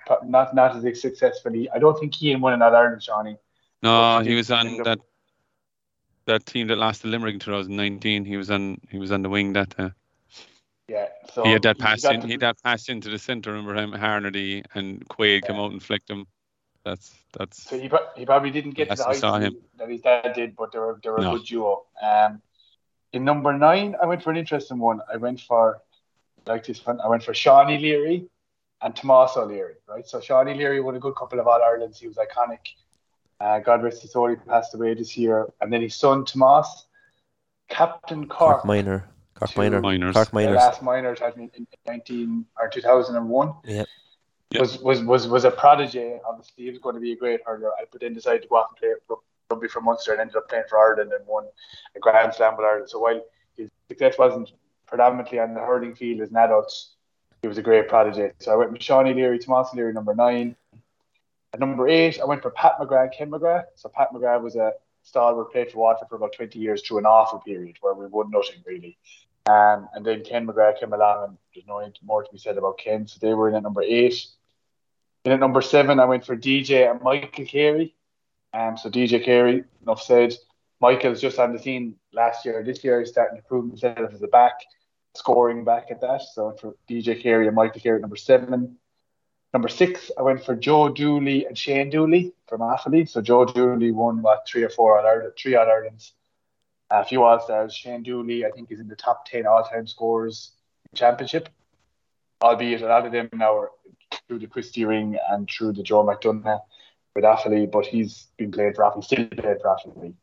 but 0.08 0.28
not 0.28 0.54
not 0.54 0.76
as 0.76 1.02
successfully. 1.02 1.68
I 1.72 1.80
don't 1.80 2.00
think 2.00 2.14
Cian 2.14 2.40
won 2.40 2.54
in 2.54 2.60
that 2.60 2.76
Ireland, 2.76 3.02
Shawnee. 3.02 3.38
No, 3.82 4.20
he 4.20 4.36
was 4.36 4.52
on 4.52 4.78
that 4.84 5.00
that 6.26 6.46
team 6.46 6.68
that 6.68 6.78
lost 6.78 7.02
to 7.02 7.08
Limerick 7.08 7.34
in 7.34 7.40
2019. 7.40 8.26
He 8.26 8.38
was 8.38 8.52
on 8.52 8.80
he 8.92 9.00
was 9.00 9.12
on 9.12 9.24
the 9.24 9.30
wing 9.30 9.54
that. 9.54 9.74
Uh, 9.76 9.90
yeah, 10.88 11.08
so 11.34 11.44
he 11.44 11.52
had 11.52 11.64
that 11.64 11.80
pass 11.80 12.04
in. 12.04 12.22
He 12.22 12.34
had 12.34 12.42
that 12.42 12.62
pass 12.62 12.90
into 12.90 13.10
the 13.10 13.18
centre. 13.18 13.54
Remember 13.54 13.76
him, 13.76 13.92
Harnedy 13.92 14.64
and 14.76 15.08
Quaid 15.08 15.42
yeah. 15.42 15.48
come 15.48 15.56
out 15.56 15.72
and 15.72 15.82
flicked 15.82 16.12
him. 16.12 16.28
That's 16.84 17.12
that's. 17.36 17.64
So 17.64 17.76
he, 17.76 17.90
he 18.16 18.26
probably 18.26 18.52
didn't 18.52 18.76
get 18.76 18.92
to 18.92 18.96
the 18.98 19.04
heights 19.04 19.22
that 19.22 19.90
his 19.90 20.02
dad 20.02 20.34
did, 20.34 20.56
but 20.56 20.72
they 20.72 20.78
were 20.78 21.00
they 21.04 21.10
were 21.10 21.22
no. 21.22 21.34
a 21.34 21.38
good 21.38 21.48
duo. 21.48 21.86
Um, 22.04 22.40
in 23.14 23.24
number 23.24 23.54
nine, 23.54 23.96
I 24.02 24.06
went 24.06 24.24
for 24.24 24.32
an 24.32 24.38
interesting 24.38 24.80
one. 24.80 25.02
I 25.12 25.18
went 25.18 25.42
for 25.42 25.82
like 26.48 26.66
this 26.66 26.86
one. 26.86 27.00
I 27.02 27.08
went 27.08 27.24
for 27.24 27.34
Shawnee 27.34 27.78
Leary 27.78 28.28
and 28.82 28.96
Tomas 28.96 29.38
O'Leary, 29.38 29.76
right? 29.88 30.08
So 30.08 30.20
Shawnee 30.20 30.54
Leary 30.54 30.82
won 30.82 30.96
a 30.96 31.00
good 31.00 31.16
couple 31.16 31.40
of 31.40 31.48
All 31.48 31.62
Irelands. 31.62 32.00
He 32.00 32.08
was 32.08 32.18
iconic. 32.18 32.60
Uh, 33.40 33.60
God 33.60 33.84
rest 33.84 34.02
his 34.02 34.12
soul, 34.12 34.30
he 34.30 34.36
passed 34.36 34.74
away 34.76 34.94
this 34.94 35.18
year. 35.18 35.48
And 35.62 35.74
then 35.74 35.82
his 35.82 35.96
son 35.96 36.26
Tomas, 36.26 36.86
Captain 37.70 38.28
Cork. 38.28 38.58
Cork 38.58 38.66
Minor. 38.66 39.10
Cork 39.36 39.58
Minor. 39.58 39.82
Minors. 39.82 40.14
Cork 40.14 40.34
Minors. 40.34 40.56
last 40.56 40.84
Minors 40.84 41.20
in, 41.36 41.50
in 41.56 41.68
19 41.88 42.46
or 42.60 42.70
2001. 42.70 43.54
Yep. 43.66 43.88
Yep. 44.52 44.60
Was, 44.60 44.80
was 44.80 45.02
was 45.04 45.28
was 45.30 45.46
a 45.46 45.52
prodigy. 45.52 46.16
Obviously, 46.28 46.66
he 46.66 46.70
was 46.70 46.80
going 46.80 46.96
to 46.96 47.00
be 47.00 47.14
a 47.14 47.16
great 47.16 47.40
hurler. 47.46 47.72
But 47.90 48.02
then 48.02 48.14
decided 48.14 48.42
to 48.42 48.48
go 48.50 48.58
out 48.58 48.68
and 48.70 48.78
play 48.78 48.90
rugby 49.52 49.68
for 49.68 49.82
Munster 49.82 50.12
and 50.12 50.22
ended 50.22 50.36
up 50.36 50.50
playing 50.50 50.66
for 50.70 50.80
Ireland 50.80 51.12
and 51.14 51.26
won 51.28 51.46
a 51.96 52.00
Grand 52.00 52.34
Slam 52.34 52.56
with 52.58 52.66
Ireland. 52.66 52.90
So 52.90 53.00
while 53.00 53.22
his 53.58 53.70
success 53.88 54.18
wasn't 54.18 54.52
predominantly 54.88 55.40
on 55.40 55.54
the 55.54 55.60
hurling 55.60 55.96
field 55.96 56.22
as 56.22 56.30
an 56.30 56.38
adult, 56.38 56.74
he 57.42 57.48
was 57.48 57.58
a 57.58 57.62
great 57.62 57.88
prodigy. 57.88 58.34
So 58.40 58.52
I 58.52 58.56
went 58.56 58.72
with 58.72 58.84
Shawnee 58.84 59.14
Leary, 59.14 59.40
Tomas 59.40 59.74
Leary, 59.74 59.94
number 59.94 60.14
nine. 60.14 60.56
At 61.54 61.60
number 61.60 61.88
eight, 61.88 62.20
I 62.22 62.26
went 62.26 62.42
for 62.42 62.52
Pat 62.52 62.78
McGrath, 62.80 63.14
Ken 63.14 63.30
McGrath. 63.30 63.66
So 63.76 63.90
Pat 63.90 64.10
McGrath 64.14 64.42
was 64.42 64.56
a 64.56 64.74
stalwart, 65.04 65.52
played 65.52 65.72
for 65.72 65.80
Waterford 65.80 66.10
for 66.10 66.16
about 66.16 66.34
20 66.34 66.58
years 66.60 66.82
through 66.82 67.00
an 67.00 67.06
awful 67.06 67.40
period 67.40 67.78
where 67.82 67.94
we 67.94 68.06
won 68.06 68.30
nothing 68.32 68.64
really. 68.66 68.98
Um, 69.48 69.90
and 69.94 70.06
then 70.06 70.24
Ken 70.24 70.46
McGrath 70.46 70.80
came 70.80 70.94
along, 70.94 71.30
and 71.30 71.38
there's 71.54 71.68
no 71.68 71.84
more 72.04 72.24
to 72.24 72.32
be 72.32 72.38
said 72.38 72.58
about 72.58 72.78
Ken. 72.78 73.08
So 73.08 73.18
they 73.20 73.34
were 73.34 73.50
in 73.50 73.56
at 73.56 73.64
number 73.64 73.82
eight. 73.82 74.28
Then 75.24 75.34
at 75.34 75.40
number 75.40 75.62
seven, 75.62 76.00
I 76.00 76.06
went 76.06 76.26
for 76.26 76.36
DJ 76.36 76.90
and 76.90 77.02
Michael 77.02 77.46
Carey. 77.46 77.96
Um, 78.54 78.78
so 78.78 78.90
DJ 78.90 79.24
Carey, 79.24 79.64
enough 79.82 80.02
said. 80.02 80.34
Michael's 80.82 81.22
just 81.22 81.40
on 81.40 81.54
the 81.54 81.60
scene 81.60 81.96
last 82.12 82.44
year. 82.44 82.64
This 82.64 82.84
year, 82.84 83.00
he's 83.00 83.10
starting 83.10 83.38
to 83.38 83.48
prove 83.48 83.70
himself 83.70 84.00
as 84.12 84.22
a 84.24 84.28
back, 84.28 84.54
scoring 85.14 85.64
back 85.64 85.88
at 85.92 86.02
that. 86.02 86.24
So 86.34 86.52
for 86.60 86.76
DJ 86.90 87.22
Carey 87.22 87.48
and 87.48 87.56
Michael 87.56 87.82
Carey, 87.82 88.02
number 88.02 88.16
seven. 88.16 88.78
Number 89.54 89.68
six, 89.68 90.12
I 90.18 90.22
went 90.22 90.44
for 90.44 90.56
Joe 90.56 90.90
Dooley 90.90 91.46
and 91.46 91.58
Shane 91.58 91.90
Dooley 91.90 92.34
from 92.48 92.62
Offaly. 92.62 93.08
So 93.08 93.22
Joe 93.22 93.46
Dooley 93.46 93.92
won 93.92 94.22
what 94.22 94.48
three 94.48 94.64
or 94.64 94.70
four 94.70 94.98
All 94.98 95.06
Ireland, 95.06 95.34
three 95.38 95.56
All 95.56 95.66
Irelands, 95.68 96.14
a 96.90 97.06
few 97.06 97.24
All 97.24 97.40
Stars. 97.40 97.74
Shane 97.74 98.02
Dooley, 98.02 98.46
I 98.46 98.52
think, 98.52 98.72
is 98.72 98.80
in 98.80 98.88
the 98.88 98.96
top 98.96 99.26
ten 99.26 99.46
all-time 99.46 99.88
scorers 99.88 100.52
in 100.92 100.98
championship. 100.98 101.50
Albeit 102.42 102.82
a 102.82 102.88
lot 102.88 103.06
of 103.06 103.12
them 103.12 103.30
now 103.34 103.56
are 103.56 103.72
through 104.28 104.40
the 104.40 104.48
Christy 104.48 104.86
Ring 104.86 105.18
and 105.30 105.48
through 105.50 105.74
the 105.74 105.84
Joe 105.84 106.04
McDonagh 106.04 106.62
with 107.16 107.24
Offaly, 107.24 107.70
but 107.70 107.86
he's 107.86 108.28
been 108.38 108.52
playing 108.52 108.74
for 108.74 108.84
Offaly, 108.84 109.04
still 109.04 109.26
playing 109.28 109.58
for 109.62 109.76
Offaly. 109.76 110.14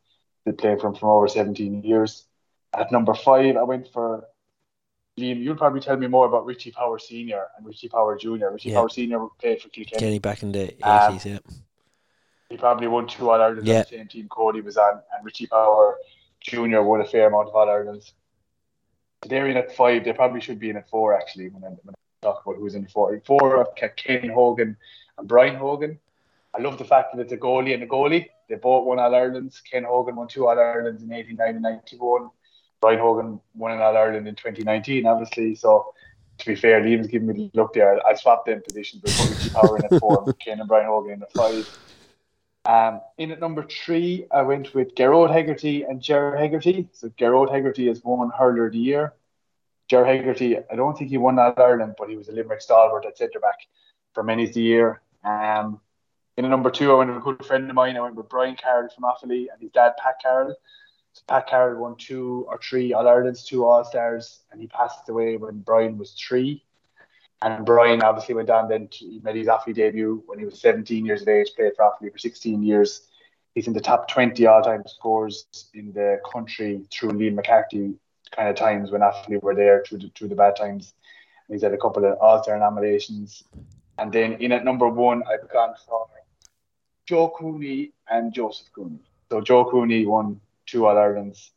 Been 0.45 0.55
playing 0.55 0.79
for 0.79 0.87
him 0.87 0.95
for 0.95 1.17
over 1.17 1.27
17 1.27 1.83
years. 1.83 2.25
At 2.73 2.91
number 2.91 3.13
five, 3.13 3.57
I 3.57 3.63
went 3.63 3.87
for 3.91 4.25
Liam, 5.19 5.43
you'll 5.43 5.55
probably 5.55 5.81
tell 5.81 5.97
me 5.97 6.07
more 6.07 6.25
about 6.25 6.45
Richie 6.45 6.71
Power 6.71 6.97
Senior 6.97 7.45
and 7.57 7.65
Richie 7.65 7.89
Power 7.89 8.17
Junior. 8.17 8.51
Richie 8.51 8.69
yeah. 8.69 8.75
Power 8.75 8.89
Senior 8.89 9.27
played 9.39 9.61
for 9.61 9.69
Kilkenny. 9.69 9.99
Kenny 9.99 10.19
back 10.19 10.43
in 10.43 10.51
the 10.51 10.73
um, 10.83 11.11
eighties, 11.13 11.25
um, 11.25 11.31
yeah. 11.31 11.55
He 12.49 12.57
probably 12.57 12.87
won 12.87 13.07
two 13.07 13.29
All 13.29 13.39
Irelands 13.39 13.67
yeah. 13.67 13.75
on 13.75 13.81
the 13.81 13.97
same 13.97 14.07
team 14.07 14.27
Cody 14.29 14.61
was 14.61 14.77
on, 14.77 14.93
and 14.93 15.25
Richie 15.25 15.47
Power 15.47 15.97
Junior 16.39 16.81
won 16.83 17.01
a 17.01 17.05
fair 17.05 17.27
amount 17.27 17.49
of 17.49 17.55
All 17.55 17.69
Irelands. 17.69 18.13
They're 19.27 19.47
in 19.47 19.57
at 19.57 19.75
five. 19.75 20.05
They 20.05 20.13
probably 20.13 20.41
should 20.41 20.59
be 20.59 20.69
in 20.69 20.77
at 20.77 20.89
four 20.89 21.13
actually. 21.13 21.49
When 21.49 21.63
I, 21.63 21.67
when 21.67 21.95
I 21.95 22.25
talk 22.25 22.41
about 22.45 22.57
who's 22.57 22.75
in 22.75 22.83
the 22.83 22.89
four, 22.89 23.21
four 23.25 23.61
of 23.61 23.75
Ken 23.75 24.29
Hogan 24.29 24.77
and 25.17 25.27
Brian 25.27 25.55
Hogan. 25.55 25.99
I 26.55 26.61
love 26.61 26.77
the 26.77 26.85
fact 26.85 27.15
that 27.15 27.21
it's 27.21 27.33
a 27.33 27.37
goalie 27.37 27.73
and 27.73 27.83
a 27.83 27.87
goalie. 27.87 28.27
They 28.47 28.55
both 28.55 28.85
won 28.85 28.99
All 28.99 29.13
Irelands. 29.13 29.61
Ken 29.61 29.83
Hogan 29.83 30.15
won 30.15 30.27
two 30.27 30.47
All 30.47 30.57
Irelands 30.57 31.03
in 31.03 31.11
89 31.11 31.47
and 31.47 31.61
91. 31.61 32.29
Brian 32.81 32.99
Hogan 32.99 33.39
won 33.53 33.71
an 33.71 33.81
All 33.81 33.95
Ireland 33.95 34.27
in 34.27 34.35
2019, 34.35 35.05
obviously. 35.05 35.55
So 35.55 35.93
to 36.39 36.45
be 36.45 36.55
fair, 36.55 36.81
Liam's 36.81 37.07
giving 37.07 37.27
me 37.27 37.33
the 37.33 37.51
look 37.53 37.73
there. 37.73 37.99
I 38.05 38.15
swapped 38.15 38.47
them 38.47 38.61
positions, 38.65 39.01
but 39.01 39.11
put 39.11 39.29
Richie 39.29 39.49
Power 39.49 39.77
in 39.77 39.85
at 39.85 39.99
four, 39.99 40.33
Ken 40.39 40.59
and 40.59 40.67
Brian 40.67 40.87
Hogan 40.87 41.13
in 41.13 41.23
at 41.23 41.33
five. 41.33 41.77
Um, 42.65 43.01
in 43.17 43.31
at 43.31 43.39
number 43.39 43.63
three, 43.63 44.27
I 44.31 44.41
went 44.41 44.73
with 44.73 44.95
Gearóid 44.95 45.31
Hegarty 45.31 45.83
and 45.83 46.01
Ger 46.01 46.35
Hegarty. 46.35 46.87
So 46.93 47.09
Gearóid 47.09 47.51
Hegarty 47.51 47.87
has 47.87 48.03
won 48.03 48.31
hurler 48.37 48.67
of 48.67 48.73
the 48.73 48.79
year. 48.79 49.13
Ger 49.89 50.05
Hegarty, 50.05 50.57
I 50.71 50.75
don't 50.75 50.97
think 50.97 51.09
he 51.09 51.17
won 51.17 51.39
All 51.39 51.53
Ireland, 51.57 51.95
but 51.97 52.09
he 52.09 52.15
was 52.15 52.29
a 52.29 52.31
Limerick 52.31 52.61
stalwart 52.61 53.05
at 53.05 53.17
centre 53.17 53.39
back 53.39 53.59
for 54.13 54.23
many 54.23 54.45
of 54.45 54.53
the 54.53 54.61
year. 54.61 55.01
Um, 55.23 55.81
in 56.45 56.49
number 56.49 56.71
two, 56.71 56.91
I 56.91 56.95
went 56.95 57.09
with 57.09 57.17
a 57.17 57.21
good 57.21 57.45
friend 57.45 57.69
of 57.69 57.75
mine. 57.75 57.97
I 57.97 58.01
went 58.01 58.15
with 58.15 58.29
Brian 58.29 58.55
Carroll 58.55 58.89
from 58.89 59.03
Offaly 59.03 59.47
and 59.51 59.61
his 59.61 59.71
dad, 59.71 59.93
Pat 59.97 60.15
Carroll. 60.21 60.55
So 61.13 61.23
Pat 61.27 61.47
Carroll 61.47 61.81
won 61.81 61.95
two 61.97 62.45
or 62.47 62.59
three 62.63 62.93
All 62.93 63.07
Irelands, 63.07 63.43
two 63.43 63.65
All 63.65 63.83
Stars, 63.83 64.39
and 64.51 64.61
he 64.61 64.67
passed 64.67 65.09
away 65.09 65.37
when 65.37 65.59
Brian 65.59 65.97
was 65.97 66.13
three. 66.13 66.63
And 67.41 67.65
Brian 67.65 68.01
obviously 68.01 68.35
went 68.35 68.49
on 68.49 68.69
then 68.69 68.87
to, 68.89 68.97
he 69.05 69.19
made 69.23 69.35
his 69.35 69.47
Offaly 69.47 69.73
debut 69.73 70.23
when 70.27 70.39
he 70.39 70.45
was 70.45 70.59
17 70.61 71.05
years 71.05 71.21
of 71.21 71.27
age, 71.27 71.49
played 71.55 71.73
for 71.75 71.85
Offaly 71.85 72.11
for 72.11 72.17
16 72.17 72.63
years. 72.63 73.07
He's 73.55 73.67
in 73.67 73.73
the 73.73 73.81
top 73.81 74.07
20 74.09 74.45
all 74.45 74.61
time 74.61 74.83
scores 74.85 75.45
in 75.73 75.91
the 75.93 76.21
country 76.31 76.85
through 76.91 77.11
Liam 77.11 77.35
McCarthy 77.35 77.95
kind 78.31 78.47
of 78.47 78.55
times 78.55 78.91
when 78.91 79.01
Offaly 79.01 79.41
were 79.41 79.55
there 79.55 79.83
through 79.85 79.99
the, 79.99 80.11
through 80.15 80.29
the 80.29 80.35
bad 80.35 80.55
times. 80.55 80.93
And 81.47 81.55
he's 81.55 81.63
had 81.63 81.73
a 81.73 81.77
couple 81.77 82.05
of 82.05 82.17
All 82.19 82.43
Star 82.43 82.57
nominations. 82.59 83.43
And 83.97 84.11
then 84.11 84.33
in 84.33 84.51
at 84.51 84.63
number 84.63 84.87
one, 84.87 85.23
I've 85.23 85.49
gone 85.51 85.73
for 85.85 86.07
Joe 87.09 87.33
Cooney 87.35 87.91
and 88.07 88.31
Joseph 88.31 88.67
Cooney. 88.71 88.99
So 89.31 89.41
Joe 89.41 89.65
Cooney 89.65 90.05
won 90.05 90.39
two 90.67 90.85
All 90.85 90.95
Irelands. 90.95 91.51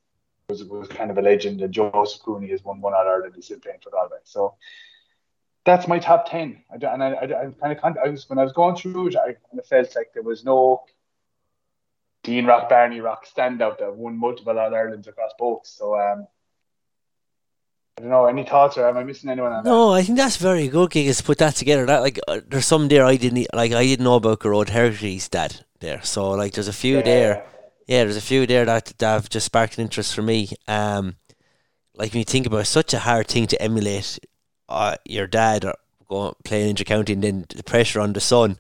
Was 0.49 0.65
was 0.65 0.89
kind 0.89 1.11
of 1.11 1.19
a 1.19 1.21
legend. 1.21 1.61
And 1.61 1.75
Joseph 1.75 2.23
Cooney 2.23 2.49
has 2.49 2.65
won 2.65 2.81
one 2.81 2.95
All 2.95 3.07
Ireland. 3.07 3.35
He's 3.37 3.45
still 3.45 3.59
playing 3.61 3.81
for 3.83 3.91
Galway. 3.91 4.17
So 4.25 4.55
that's 5.67 5.87
my 5.87 5.99
top 5.99 6.25
ten. 6.31 6.63
I, 6.71 6.87
and 6.87 7.05
I, 7.05 7.11
I, 7.11 7.71
I 7.71 7.75
kind 7.75 7.99
of 7.99 8.03
I 8.03 8.09
was 8.09 8.31
when 8.31 8.39
I 8.39 8.45
was 8.45 8.55
going 8.55 8.77
through 8.77 9.09
it, 9.09 9.17
I 9.17 9.33
kind 9.35 9.59
of 9.59 9.67
felt 9.67 9.95
like 9.95 10.15
there 10.15 10.23
was 10.23 10.43
no 10.43 10.85
Dean 12.23 12.47
Rock, 12.47 12.71
Barney 12.71 13.01
Rock 13.01 13.27
standout 13.27 13.79
that 13.81 13.95
won 13.95 14.17
multiple 14.17 14.59
All 14.59 14.75
Irelands 14.75 15.07
across 15.07 15.33
both. 15.39 15.67
So 15.67 16.01
um, 16.01 16.27
I 17.99 18.01
don't 18.01 18.11
know. 18.11 18.27
Any 18.27 18.45
thoughts, 18.45 18.79
or 18.79 18.89
am 18.89 18.97
I 18.97 19.05
missing 19.05 19.29
anyone 19.31 19.53
on 19.53 19.65
No, 19.65 19.93
I 19.93 20.03
think 20.03 20.17
that's 20.17 20.37
very 20.37 20.69
good, 20.69 20.91
Gigas, 20.91 21.19
to 21.19 21.25
put 21.25 21.39
that 21.39 21.55
together. 21.57 21.85
That 21.87 22.01
like, 22.01 22.19
uh, 22.27 22.41
there's 22.49 22.67
some 22.67 22.89
there 22.89 23.05
I 23.05 23.17
didn't 23.17 23.47
like. 23.53 23.73
I 23.73 23.85
didn't 23.85 24.05
know 24.05 24.17
about 24.17 24.41
Gearóid 24.41 24.69
Hegarty's 24.69 25.29
dad 25.29 25.65
there. 25.81 26.03
So 26.03 26.31
like, 26.31 26.55
there's 26.55 26.69
a 26.69 26.73
few 26.73 26.97
that? 26.97 27.05
there. 27.05 27.45
Yeah, 27.87 28.05
there's 28.05 28.17
a 28.17 28.23
few 28.23 28.47
there 28.47 28.65
that, 28.65 28.87
that 28.99 29.13
have 29.13 29.29
just 29.29 29.47
sparked 29.47 29.77
an 29.77 29.83
interest 29.83 30.15
for 30.15 30.23
me. 30.23 30.51
Um, 30.69 31.17
like 31.95 32.13
when 32.13 32.21
you 32.21 32.25
think 32.25 32.47
about 32.47 32.61
it, 32.61 32.65
such 32.67 32.95
a 32.95 33.01
hard 33.01 33.27
thing 33.29 33.47
to 33.49 33.61
emulate 33.61 34.19
uh, 34.69 34.97
your 35.05 35.27
dad 35.27 35.65
or 35.65 35.75
go 36.09 36.35
playing 36.45 36.71
inter 36.71 36.85
county 36.85 37.13
and 37.13 37.23
then 37.23 37.45
the 37.55 37.63
pressure 37.63 38.01
on 38.01 38.13
the 38.15 38.21
son 38.21 38.59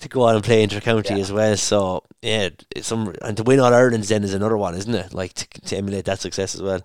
to 0.00 0.08
go 0.08 0.22
on 0.22 0.34
and 0.34 0.42
play 0.44 0.62
inter 0.62 0.80
county 0.80 1.14
Yeah. 1.14 1.20
as 1.20 1.30
well. 1.30 1.56
So 1.56 2.02
yeah, 2.22 2.48
it's 2.74 2.88
some 2.88 3.14
and 3.22 3.36
to 3.36 3.44
win 3.44 3.60
all 3.60 3.72
Ireland's 3.72 4.08
then 4.08 4.24
is 4.24 4.34
another 4.34 4.56
one, 4.56 4.74
isn't 4.74 4.94
it? 4.94 5.14
Like 5.14 5.34
to, 5.34 5.46
to 5.66 5.76
emulate 5.76 6.06
that 6.06 6.18
success 6.20 6.54
as 6.56 6.62
well. 6.62 6.80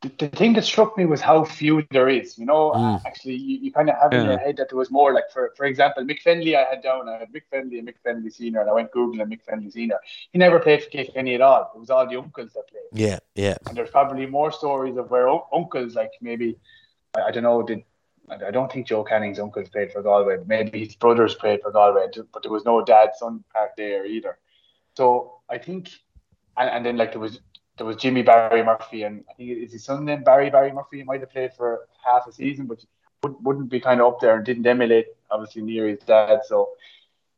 The, 0.00 0.10
the 0.18 0.28
thing 0.28 0.52
that 0.52 0.62
struck 0.64 0.96
me 0.96 1.06
was 1.06 1.20
how 1.20 1.44
few 1.44 1.84
there 1.90 2.08
is. 2.08 2.38
You 2.38 2.46
know, 2.46 2.70
Mm. 2.70 3.00
actually, 3.04 3.34
you, 3.34 3.58
you 3.64 3.72
kind 3.72 3.90
of 3.90 3.96
have 3.96 4.12
in 4.12 4.26
your 4.26 4.38
head 4.38 4.56
that 4.58 4.68
there 4.70 4.78
was 4.78 4.90
more. 4.92 5.12
Like 5.12 5.28
for 5.32 5.52
for 5.56 5.64
example, 5.66 6.04
Mick 6.04 6.22
Fennelly, 6.22 6.54
I 6.56 6.64
had 6.70 6.82
down. 6.82 7.08
I 7.08 7.18
had 7.18 7.32
Mick 7.32 7.42
Fennelly 7.52 7.78
and 7.80 7.88
Mick 7.88 7.96
Fennelly 8.06 8.32
Senior, 8.32 8.60
and 8.60 8.70
I 8.70 8.72
went 8.72 8.92
googling 8.92 9.26
Mick 9.32 9.40
Fennelly 9.48 9.72
Senior. 9.72 9.98
He 10.32 10.38
never 10.38 10.60
played 10.60 10.84
for 10.84 10.90
Kilkenny 10.90 11.34
at 11.34 11.40
all. 11.40 11.72
It 11.74 11.80
was 11.80 11.90
all 11.90 12.06
the 12.08 12.16
uncles 12.16 12.52
that 12.54 12.68
played. 12.68 12.90
Yeah, 12.92 13.18
yeah, 13.34 13.56
And 13.66 13.76
there's 13.76 13.90
probably 13.90 14.26
more 14.26 14.52
stories 14.52 14.96
of 14.96 15.10
where 15.10 15.28
un- 15.28 15.40
uncles, 15.52 15.94
like 15.96 16.12
maybe, 16.20 16.56
I, 17.16 17.22
I 17.22 17.30
don't 17.32 17.42
know, 17.42 17.62
did 17.62 17.82
I 18.30 18.36
I 18.46 18.50
don't 18.52 18.70
think 18.72 18.86
Joe 18.86 19.02
Canning's 19.02 19.40
uncles 19.40 19.68
played 19.68 19.90
for 19.92 20.02
Galway. 20.02 20.36
Maybe 20.46 20.84
his 20.84 20.94
brothers 20.94 21.34
played 21.34 21.60
for 21.62 21.72
Galway, 21.72 22.06
but 22.32 22.42
there 22.44 22.52
was 22.52 22.64
no 22.64 22.84
dad 22.84 23.10
son 23.18 23.42
part 23.52 23.72
there 23.76 24.06
either. 24.06 24.38
So 24.96 25.40
I 25.50 25.58
think, 25.58 25.88
and, 26.56 26.68
and 26.70 26.86
then 26.86 26.96
like 26.96 27.10
there 27.12 27.20
was 27.20 27.40
there 27.78 27.86
was 27.86 27.96
Jimmy 27.96 28.22
Barry 28.22 28.62
Murphy, 28.62 29.04
and 29.04 29.24
I 29.30 29.34
think 29.34 29.50
is 29.50 29.72
his 29.72 29.84
son 29.84 30.04
named 30.04 30.24
Barry 30.24 30.50
Barry 30.50 30.72
Murphy. 30.72 30.98
He 30.98 31.04
might 31.04 31.20
have 31.20 31.30
played 31.30 31.54
for 31.54 31.86
half 32.04 32.26
a 32.26 32.32
season, 32.32 32.66
but 32.66 32.84
wouldn't, 33.22 33.70
be 33.70 33.80
kind 33.80 34.00
of 34.00 34.14
up 34.14 34.20
there 34.20 34.36
and 34.36 34.44
didn't 34.44 34.66
emulate 34.66 35.06
obviously 35.30 35.62
near 35.62 35.88
his 35.88 35.98
dad. 36.00 36.40
So 36.46 36.70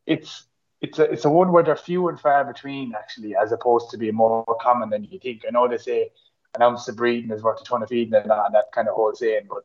it's 0.05 0.45
it's 0.81 0.99
a 0.99 1.03
it's 1.03 1.25
a 1.25 1.29
one 1.29 1.51
where 1.51 1.63
they're 1.63 1.75
few 1.75 2.09
and 2.09 2.19
far 2.19 2.43
between 2.43 2.93
actually, 2.95 3.35
as 3.35 3.51
opposed 3.51 3.89
to 3.91 3.97
being 3.97 4.15
more 4.15 4.45
common 4.61 4.89
than 4.89 5.03
you 5.05 5.19
think. 5.19 5.43
I 5.47 5.51
know 5.51 5.67
they 5.67 5.77
say 5.77 6.11
an 6.55 6.61
ounce 6.61 6.87
of 6.87 6.97
breeding 6.97 7.31
is 7.31 7.43
worth 7.43 7.61
a 7.61 7.63
ton 7.63 7.83
of 7.83 7.89
feeding 7.89 8.13
and 8.13 8.29
that, 8.29 8.45
and 8.45 8.55
that 8.55 8.71
kind 8.73 8.87
of 8.87 8.95
whole 8.95 9.13
saying, 9.13 9.43
but 9.47 9.63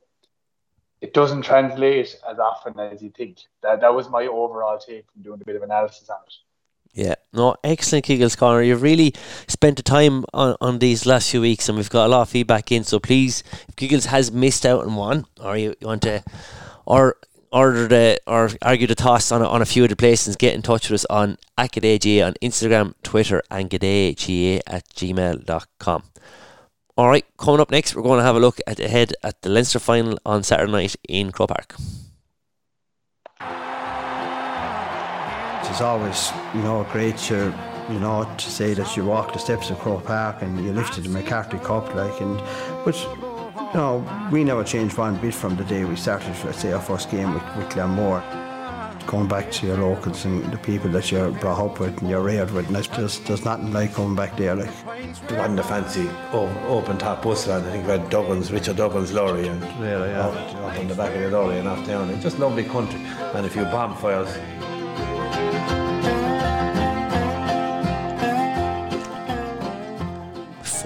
it 1.00 1.12
doesn't 1.12 1.42
translate 1.42 2.16
as 2.28 2.38
often 2.38 2.78
as 2.78 3.02
you 3.02 3.10
think. 3.10 3.38
That 3.62 3.80
that 3.80 3.94
was 3.94 4.08
my 4.08 4.26
overall 4.26 4.78
take 4.78 5.10
from 5.12 5.22
doing 5.22 5.40
a 5.40 5.44
bit 5.44 5.56
of 5.56 5.62
analysis 5.62 6.08
on 6.08 6.18
it. 6.26 6.34
Yeah. 6.96 7.14
No, 7.34 7.56
excellent, 7.62 8.06
Keagles 8.06 8.38
Connor. 8.38 8.62
You've 8.62 8.80
really 8.80 9.12
spent 9.48 9.76
the 9.76 9.82
time 9.82 10.24
on, 10.32 10.56
on 10.62 10.78
these 10.78 11.04
last 11.04 11.30
few 11.30 11.42
weeks, 11.42 11.68
and 11.68 11.76
we've 11.76 11.90
got 11.90 12.06
a 12.06 12.08
lot 12.08 12.22
of 12.22 12.30
feedback 12.30 12.72
in. 12.72 12.84
So 12.84 12.98
please, 12.98 13.44
if 13.68 13.76
Keagles 13.76 14.06
has 14.06 14.32
missed 14.32 14.64
out 14.64 14.82
on 14.86 14.96
one, 14.96 15.26
or 15.38 15.58
you, 15.58 15.74
you 15.78 15.88
want 15.88 16.02
to, 16.02 16.24
or 16.86 17.16
order 17.52 17.86
the 17.86 18.18
or 18.26 18.48
argue 18.62 18.86
the 18.86 18.94
toss 18.94 19.30
on 19.30 19.42
a, 19.42 19.46
on 19.46 19.60
a 19.60 19.66
few 19.66 19.84
of 19.84 19.90
the 19.90 19.96
places, 19.96 20.36
get 20.36 20.54
in 20.54 20.62
touch 20.62 20.88
with 20.88 21.00
us 21.00 21.04
on 21.10 21.36
AcadAGA 21.58 22.26
on 22.26 22.32
Instagram, 22.42 22.94
Twitter, 23.02 23.42
and 23.50 23.68
gadayga 23.68 24.60
at 24.66 24.88
gmail.com. 24.88 26.02
All 26.96 27.08
right, 27.08 27.26
coming 27.36 27.60
up 27.60 27.70
next, 27.70 27.94
we're 27.94 28.02
going 28.02 28.20
to 28.20 28.24
have 28.24 28.36
a 28.36 28.40
look 28.40 28.58
at 28.66 28.80
ahead 28.80 29.12
at 29.22 29.42
the 29.42 29.50
Leinster 29.50 29.78
final 29.78 30.18
on 30.24 30.42
Saturday 30.42 30.72
night 30.72 30.96
in 31.06 31.30
Croke 31.30 31.50
Park. 31.50 31.76
It's 35.68 35.80
always, 35.80 36.30
you 36.54 36.62
know, 36.62 36.86
great 36.92 37.16
to, 37.28 37.52
you 37.90 37.98
know, 37.98 38.24
to 38.38 38.50
say 38.50 38.72
that 38.74 38.96
you 38.96 39.04
walk 39.04 39.32
the 39.32 39.38
steps 39.38 39.70
of 39.70 39.78
Croke 39.78 40.04
Park 40.04 40.42
and 40.42 40.64
you 40.64 40.72
lifted 40.72 41.04
the 41.04 41.10
McCarthy 41.10 41.58
Cup, 41.58 41.94
like, 41.94 42.20
and, 42.20 42.38
but, 42.84 42.96
you 43.02 43.74
know, 43.74 44.28
we 44.32 44.42
never 44.44 44.64
changed 44.64 44.96
one 44.96 45.16
bit 45.20 45.34
from 45.34 45.56
the 45.56 45.64
day 45.64 45.84
we 45.84 45.96
started, 45.96 46.34
let's 46.44 46.60
say, 46.60 46.72
our 46.72 46.80
first 46.80 47.10
game 47.10 47.34
with, 47.34 47.42
with 47.56 47.68
Glenmore. 47.70 48.22
Going 49.06 49.28
back 49.28 49.52
to 49.52 49.66
your 49.68 49.76
locals 49.76 50.24
and 50.24 50.42
the 50.52 50.58
people 50.58 50.90
that 50.90 51.12
you're 51.12 51.30
brought 51.30 51.64
up 51.64 51.78
with 51.78 51.96
and 52.00 52.10
you're 52.10 52.22
reared 52.22 52.50
with, 52.50 52.66
and 52.66 52.74
there's, 52.74 52.88
just, 52.88 53.24
there's 53.26 53.44
nothing 53.44 53.72
like 53.72 53.94
coming 53.94 54.16
back 54.16 54.36
there, 54.36 54.56
like. 54.56 54.70
It 54.98 55.32
wasn't 55.32 55.60
a 55.60 55.62
fancy 55.62 56.08
o- 56.32 56.50
open 56.66 56.98
top 56.98 57.22
bus 57.22 57.46
line. 57.46 57.62
I 57.64 57.70
think 57.70 57.84
we 57.84 57.92
had 57.92 58.10
Dublin's, 58.10 58.50
Richard 58.50 58.76
Duggins' 58.76 59.12
lorry 59.12 59.46
and 59.46 59.62
Really, 59.80 60.08
yeah. 60.08 60.26
up, 60.26 60.34
up 60.34 60.78
on 60.78 60.88
the 60.88 60.94
back 60.96 61.14
of 61.14 61.20
the 61.22 61.30
lorry 61.30 61.58
and 61.58 61.68
off 61.68 61.86
down. 61.86 62.10
It's 62.10 62.22
just 62.24 62.38
lovely 62.40 62.64
country 62.64 62.98
and 63.00 63.46
a 63.46 63.48
few 63.48 63.62
bonfires. 63.66 64.28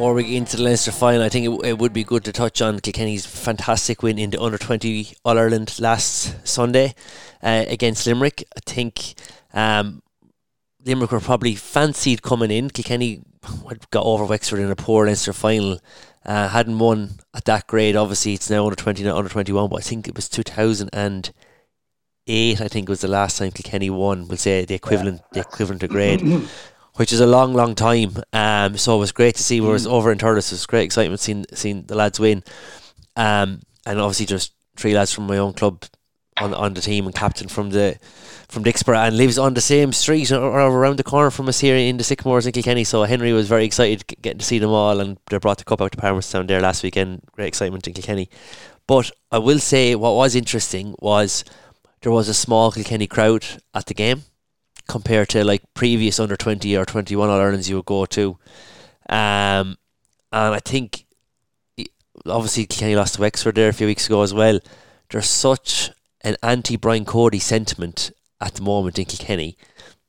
Before 0.01 0.14
we 0.14 0.25
get 0.25 0.37
into 0.37 0.57
the 0.57 0.62
Leinster 0.62 0.92
final, 0.92 1.23
I 1.23 1.29
think 1.29 1.46
it, 1.46 1.68
it 1.68 1.79
would 1.79 1.92
be 1.92 2.05
good 2.05 2.25
to 2.25 2.33
touch 2.33 2.62
on 2.62 2.81
Kilkenny's 2.81 3.27
fantastic 3.27 4.03
win 4.03 4.18
in 4.18 4.31
the 4.31 4.40
under 4.40 4.57
20 4.57 5.12
All 5.27 5.38
Ireland 5.38 5.79
last 5.79 6.49
Sunday 6.49 6.94
uh, 7.42 7.66
against 7.68 8.07
Limerick. 8.07 8.44
I 8.57 8.61
think 8.64 9.14
um, 9.53 10.03
Limerick 10.87 11.12
were 11.12 11.20
probably 11.20 11.55
fancied 11.55 12.23
coming 12.23 12.51
in. 12.51 12.70
Kilkenny 12.70 13.20
got 13.90 14.05
over 14.05 14.25
Wexford 14.25 14.61
in 14.61 14.70
a 14.70 14.77
poor 14.77 15.05
Leinster 15.07 15.35
final. 15.35 15.81
Uh, 16.25 16.49
hadn't 16.49 16.79
won 16.79 17.11
at 17.35 17.44
that 17.44 17.66
grade. 17.66 17.96
Obviously, 17.96 18.35
it's 18.35 18.49
now 18.49 18.64
under 18.64 18.77
20, 18.77 19.03
not 19.05 19.16
under 19.16 19.31
21, 19.31 19.68
but 19.68 19.77
I 19.77 19.83
think 19.83 20.09
it 20.09 20.14
was 20.14 20.29
2008, 22.30 22.60
I 22.60 22.68
think, 22.68 22.88
was 22.88 23.00
the 23.00 23.08
last 23.08 23.38
time 23.38 23.50
Kilkenny 23.50 23.90
won. 23.90 24.28
We'll 24.28 24.38
say 24.38 24.64
the 24.64 24.74
equivalent, 24.74 25.22
the 25.32 25.40
equivalent 25.40 25.82
of 25.82 25.90
grade 25.90 26.22
which 27.00 27.12
is 27.14 27.20
a 27.20 27.26
long, 27.26 27.54
long 27.54 27.74
time. 27.74 28.14
Um, 28.32 28.76
so 28.76 28.96
it 28.96 28.98
was 28.98 29.12
great 29.12 29.36
to 29.36 29.42
see. 29.42 29.60
Whereas 29.60 29.86
over 29.86 30.12
in 30.12 30.18
Thurles, 30.18 30.48
it 30.48 30.52
was 30.52 30.66
great 30.66 30.84
excitement 30.84 31.20
seeing 31.20 31.46
seeing 31.54 31.84
the 31.84 31.94
lads 31.94 32.20
win. 32.20 32.42
Um, 33.16 33.60
and 33.86 33.98
obviously 33.98 34.26
just 34.26 34.52
three 34.76 34.94
lads 34.94 35.12
from 35.12 35.26
my 35.26 35.38
own 35.38 35.54
club 35.54 35.84
on 36.36 36.52
on 36.52 36.74
the 36.74 36.80
team 36.80 37.06
and 37.06 37.14
captain 37.14 37.48
from 37.48 37.70
the 37.70 37.98
from 38.48 38.64
Dicksboro 38.64 39.06
and 39.06 39.16
lives 39.16 39.38
on 39.38 39.54
the 39.54 39.60
same 39.60 39.92
street 39.92 40.30
or, 40.30 40.42
or 40.42 40.70
around 40.70 40.98
the 40.98 41.04
corner 41.04 41.30
from 41.30 41.48
us 41.48 41.60
here 41.60 41.76
in 41.76 41.96
the 41.96 42.04
Sycamores 42.04 42.46
in 42.46 42.52
Kilkenny. 42.52 42.84
So 42.84 43.04
Henry 43.04 43.32
was 43.32 43.48
very 43.48 43.64
excited 43.64 44.04
getting 44.20 44.38
to 44.38 44.44
see 44.44 44.58
them 44.58 44.70
all, 44.70 45.00
and 45.00 45.16
they 45.30 45.38
brought 45.38 45.58
the 45.58 45.64
cup 45.64 45.80
out 45.80 45.92
to 45.92 45.98
Palmerstown 45.98 46.48
there 46.48 46.60
last 46.60 46.82
weekend. 46.82 47.22
Great 47.32 47.48
excitement 47.48 47.86
in 47.86 47.94
Kilkenny. 47.94 48.28
But 48.86 49.10
I 49.30 49.38
will 49.38 49.60
say 49.60 49.94
what 49.94 50.16
was 50.16 50.34
interesting 50.34 50.96
was 50.98 51.44
there 52.02 52.12
was 52.12 52.28
a 52.28 52.34
small 52.34 52.72
Kilkenny 52.72 53.06
crowd 53.06 53.44
at 53.74 53.86
the 53.86 53.94
game 53.94 54.22
compared 54.88 55.28
to 55.30 55.44
like 55.44 55.62
previous 55.74 56.18
under 56.18 56.36
20 56.36 56.76
or 56.76 56.84
21 56.84 57.28
All 57.28 57.40
Irelands 57.40 57.68
you 57.68 57.76
would 57.76 57.86
go 57.86 58.06
to. 58.06 58.38
Um, 59.08 59.76
and 60.32 60.54
I 60.54 60.60
think 60.60 61.06
obviously 62.26 62.66
Kenny 62.66 62.96
lost 62.96 63.14
to 63.14 63.20
Wexford 63.20 63.54
there 63.54 63.68
a 63.68 63.74
few 63.74 63.86
weeks 63.86 64.06
ago 64.06 64.22
as 64.22 64.34
well. 64.34 64.60
There's 65.10 65.28
such 65.28 65.90
an 66.22 66.36
anti 66.42 66.76
Brian 66.76 67.04
Cody 67.04 67.38
sentiment 67.38 68.12
at 68.40 68.54
the 68.54 68.62
moment 68.62 68.98
in 68.98 69.04
Kilkenny 69.04 69.56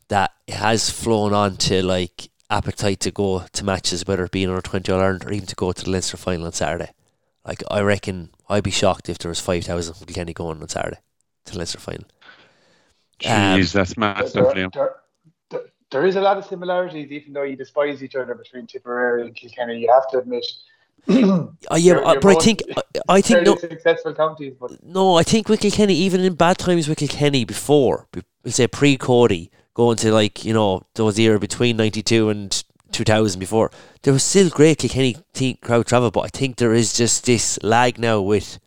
that 0.08 0.32
it 0.48 0.56
has 0.56 0.90
flown 0.90 1.34
on 1.34 1.58
to 1.58 1.84
like 1.84 2.30
appetite 2.50 3.00
to 3.02 3.12
go 3.12 3.46
to 3.52 3.66
matches, 3.66 4.06
whether 4.06 4.26
it 4.26 4.32
be 4.32 4.46
under 4.46 4.62
20 4.62 4.92
All 4.92 5.00
Ireland 5.00 5.26
or 5.26 5.32
even 5.32 5.48
to 5.48 5.56
go 5.56 5.72
to 5.72 5.84
the 5.84 5.90
Leinster 5.90 6.18
final 6.18 6.46
on 6.46 6.54
Saturday. 6.54 6.92
Like, 7.46 7.64
I 7.72 7.82
reckon 7.82 8.30
I'd 8.50 8.64
be 8.64 8.72
shocked 8.72 9.10
if 9.10 9.18
there 9.18 9.30
was 9.30 9.40
5,000 9.40 9.96
from 9.96 10.06
Kilkenny 10.06 10.34
going 10.34 10.62
on 10.62 10.70
Saturday 10.70 11.00
to 11.46 11.52
the 11.54 11.58
Leinster 11.60 11.80
final. 11.80 12.06
Um, 13.26 13.60
Jeez, 13.60 13.72
that's 13.72 13.98
massive, 13.98 14.54
there, 14.54 14.70
there, 14.74 14.96
there, 15.50 15.62
there 15.92 16.06
is 16.06 16.16
a 16.16 16.22
lot 16.22 16.38
of 16.38 16.46
similarities, 16.46 17.12
even 17.12 17.34
though 17.34 17.44
you 17.44 17.56
despise 17.56 18.04
each 18.04 18.16
other 18.16 18.34
between 18.34 18.66
Tipperary 18.66 19.22
and 19.24 19.36
Kilkenny. 19.36 19.80
You 19.80 19.92
have 19.94 20.10
to 20.12 20.20
admit. 20.20 20.46
Oh, 21.08 21.54
yeah, 21.72 21.78
You're- 21.78 22.02
but, 22.02 22.08
uh, 22.08 22.12
you're 22.14 22.22
but 22.22 22.38
I 22.38 22.40
think 22.44 22.62
I, 22.78 22.82
I 23.10 23.22
think 23.22 23.46
no, 23.46 23.56
successful 23.56 24.14
counties, 24.14 24.54
but 24.60 24.84
no, 24.84 25.16
I 25.18 25.24
think 25.24 25.50
with 25.50 25.62
Kilkenny, 25.62 25.96
even 25.96 26.22
in 26.22 26.36
bad 26.36 26.58
times 26.58 26.88
with 26.88 27.00
Kilkenny 27.00 27.44
before, 27.46 28.08
be- 28.12 28.24
we'll 28.44 28.52
say 28.52 28.68
pre 28.68 28.98
Cody, 28.98 29.52
going 29.74 29.98
to 29.98 30.12
like 30.12 30.46
you 30.46 30.54
know 30.54 30.84
those 30.96 31.18
era 31.20 31.40
between 31.40 31.78
ninety 31.78 32.04
two 32.04 32.30
and 32.30 32.64
two 32.92 33.04
thousand 33.04 33.40
before, 33.40 33.72
there 34.04 34.14
was 34.14 34.24
still 34.24 34.50
great 34.50 34.78
Kilkenny 34.80 35.18
team 35.34 35.58
crowd 35.62 35.88
travel, 35.88 36.12
but 36.12 36.22
I 36.22 36.28
think 36.28 36.58
there 36.58 36.74
is 36.74 36.94
just 36.94 37.26
this 37.26 37.58
lag 37.64 37.98
now 37.98 38.22
with 38.22 38.60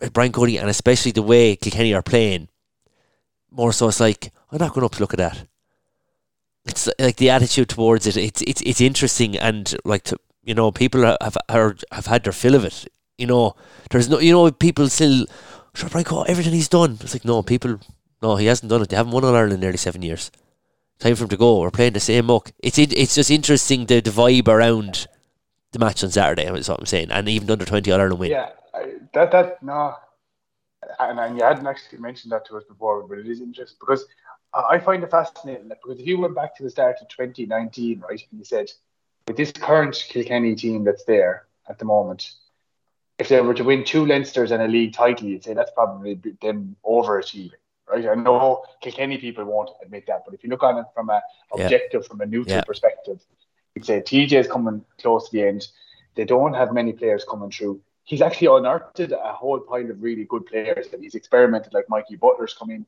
Uh, 0.00 0.08
Brian 0.10 0.32
Cody 0.32 0.58
and 0.58 0.68
especially 0.68 1.12
the 1.12 1.22
way 1.22 1.56
Kilkenny 1.56 1.94
are 1.94 2.02
playing. 2.02 2.48
More 3.50 3.72
so, 3.72 3.88
it's 3.88 4.00
like 4.00 4.32
I'm 4.50 4.58
not 4.58 4.72
going 4.72 4.84
up 4.84 4.92
to 4.92 5.00
look 5.00 5.14
at 5.14 5.18
that. 5.18 5.46
It's 6.66 6.88
uh, 6.88 6.92
like 6.98 7.16
the 7.16 7.30
attitude 7.30 7.68
towards 7.68 8.06
it. 8.06 8.16
It's 8.16 8.42
it's 8.42 8.60
it's 8.62 8.80
interesting 8.80 9.36
and 9.36 9.74
like 9.84 10.04
to, 10.04 10.18
you 10.42 10.54
know 10.54 10.70
people 10.70 11.02
have 11.02 11.36
have 11.48 11.78
have 11.92 12.06
had 12.06 12.24
their 12.24 12.32
fill 12.32 12.54
of 12.54 12.64
it. 12.64 12.86
You 13.16 13.26
know, 13.26 13.56
there's 13.90 14.08
no 14.08 14.18
you 14.18 14.32
know 14.32 14.50
people 14.50 14.88
still 14.88 15.26
sure 15.74 15.88
Brian 15.88 16.04
Cody 16.04 16.30
everything 16.30 16.52
he's 16.52 16.68
done. 16.68 16.98
It's 17.00 17.14
like 17.14 17.24
no 17.24 17.42
people 17.42 17.80
no 18.22 18.36
he 18.36 18.46
hasn't 18.46 18.70
done 18.70 18.82
it. 18.82 18.90
They 18.90 18.96
haven't 18.96 19.12
won 19.12 19.24
All 19.24 19.34
Ireland 19.34 19.54
in 19.54 19.60
nearly 19.60 19.78
seven 19.78 20.02
years. 20.02 20.30
Time 20.98 21.14
for 21.14 21.24
him 21.24 21.30
to 21.30 21.36
go. 21.36 21.60
We're 21.60 21.70
playing 21.70 21.92
the 21.92 22.00
same 22.00 22.26
muck. 22.26 22.50
It's 22.58 22.78
it, 22.78 22.92
it's 22.92 23.14
just 23.14 23.30
interesting 23.30 23.86
the, 23.86 24.00
the 24.00 24.10
vibe 24.10 24.48
around 24.48 25.06
the 25.72 25.78
match 25.78 26.02
on 26.02 26.10
Saturday. 26.10 26.44
Is 26.44 26.68
what 26.68 26.80
I'm 26.80 26.86
saying, 26.86 27.10
and 27.10 27.28
even 27.28 27.50
under 27.50 27.64
twenty 27.64 27.92
Ireland 27.92 28.18
win. 28.18 28.30
yeah, 28.32 28.50
I, 28.78 28.94
that 29.14 29.30
that 29.32 29.62
no, 29.62 29.94
and, 31.00 31.18
and 31.18 31.36
you 31.36 31.44
hadn't 31.44 31.66
actually 31.66 31.98
mentioned 31.98 32.32
that 32.32 32.46
to 32.46 32.56
us 32.56 32.64
before, 32.64 33.02
but 33.08 33.18
it 33.18 33.26
is 33.26 33.40
interesting 33.40 33.76
because 33.80 34.06
I 34.54 34.78
find 34.78 35.02
it 35.02 35.10
fascinating 35.10 35.68
that 35.68 35.78
because 35.82 36.00
if 36.00 36.06
you 36.06 36.18
went 36.18 36.34
back 36.34 36.56
to 36.56 36.62
the 36.62 36.70
start 36.70 36.96
of 37.02 37.08
2019, 37.08 38.00
right, 38.00 38.22
and 38.30 38.38
you 38.38 38.44
said 38.44 38.70
with 39.26 39.36
this 39.36 39.52
current 39.52 39.94
Kilkenny 40.08 40.54
team 40.54 40.84
that's 40.84 41.04
there 41.04 41.46
at 41.68 41.78
the 41.78 41.84
moment, 41.84 42.32
if 43.18 43.28
they 43.28 43.40
were 43.40 43.54
to 43.54 43.64
win 43.64 43.84
two 43.84 44.04
Leinsters 44.04 44.52
and 44.52 44.62
a 44.62 44.68
league 44.68 44.94
title, 44.94 45.28
you'd 45.28 45.44
say 45.44 45.52
that's 45.54 45.72
probably 45.72 46.20
them 46.40 46.76
overachieving, 46.86 47.60
right? 47.90 48.06
I 48.06 48.14
know 48.14 48.64
Kilkenny 48.80 49.18
people 49.18 49.44
won't 49.44 49.70
admit 49.82 50.06
that, 50.06 50.22
but 50.24 50.34
if 50.34 50.44
you 50.44 50.50
look 50.50 50.62
on 50.62 50.78
it 50.78 50.86
from 50.94 51.10
a 51.10 51.20
Yeah. 51.54 51.64
objective, 51.64 52.06
from 52.06 52.20
a 52.20 52.26
neutral 52.26 52.58
Yeah. 52.58 52.62
perspective, 52.64 53.20
you'd 53.74 53.84
say 53.84 54.00
TJ 54.00 54.38
is 54.38 54.46
coming 54.46 54.84
close 54.98 55.28
to 55.28 55.36
the 55.36 55.46
end. 55.46 55.66
They 56.14 56.24
don't 56.24 56.54
have 56.54 56.72
many 56.72 56.92
players 56.92 57.24
coming 57.24 57.50
through. 57.50 57.80
He's 58.08 58.22
actually 58.22 58.46
unearthed 58.56 59.00
a 59.00 59.32
whole 59.34 59.60
pile 59.60 59.90
of 59.90 60.02
really 60.02 60.24
good 60.24 60.46
players 60.46 60.88
that 60.88 61.00
he's 61.02 61.14
experimented, 61.14 61.74
like 61.74 61.90
Mikey 61.90 62.16
Butler's 62.16 62.54
come 62.54 62.70
in. 62.70 62.86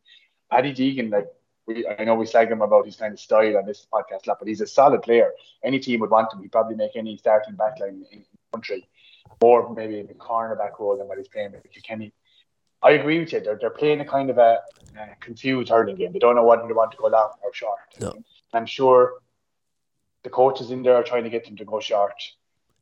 Paddy 0.51 0.73
Deegan, 0.73 1.11
like 1.13 1.29
we, 1.67 1.87
I 1.87 2.05
know 2.05 2.15
we 2.15 2.25
slag 2.25 2.51
him 2.51 2.63
about 2.63 2.87
his 2.87 2.97
kind 2.97 3.13
of 3.13 3.21
style 3.21 3.59
on 3.59 3.67
this 3.67 3.87
podcast 3.93 4.25
a 4.27 4.31
lot, 4.31 4.39
but 4.39 4.49
he's 4.49 4.63
a 4.63 4.67
solid 4.67 5.03
player. 5.03 5.31
Any 5.63 5.79
team 5.79 6.01
would 6.01 6.09
want 6.09 6.33
him. 6.33 6.41
He'd 6.41 6.51
probably 6.51 6.75
make 6.75 6.97
any 6.97 7.19
starting 7.19 7.53
backline 7.55 8.03
in 8.11 8.21
the 8.21 8.25
country, 8.51 8.89
or 9.43 9.75
maybe 9.75 9.99
in 10.01 10.07
the 10.07 10.15
cornerback 10.15 10.81
role 10.81 10.97
than 10.97 11.07
what 11.07 11.19
he's 11.19 11.29
playing 11.29 11.53
with 11.53 11.71
Kilkenny. 11.71 12.15
I 12.83 12.93
agree 12.93 13.19
with 13.19 13.35
you. 13.35 13.41
They're, 13.41 13.59
they're 13.61 13.69
playing 13.69 14.01
a 14.01 14.07
kind 14.07 14.31
of 14.31 14.39
a, 14.39 14.61
uh 14.99 15.07
confused 15.21 15.69
hurling 15.69 15.97
game. 15.97 16.13
They 16.15 16.19
don't 16.19 16.35
know 16.35 16.47
whether 16.47 16.67
they 16.67 16.73
want 16.73 16.93
to 16.93 16.97
go 16.97 17.09
long 17.09 17.33
or 17.45 17.53
short. 17.53 17.79
No. 18.01 18.15
I'm 18.55 18.65
sure 18.65 19.17
the 20.23 20.31
coaches 20.31 20.71
in 20.71 20.83
there 20.83 20.95
are 20.95 21.03
trying 21.03 21.25
to 21.25 21.31
get 21.31 21.45
them 21.45 21.57
to 21.57 21.67
go 21.67 21.79
short. 21.79 22.23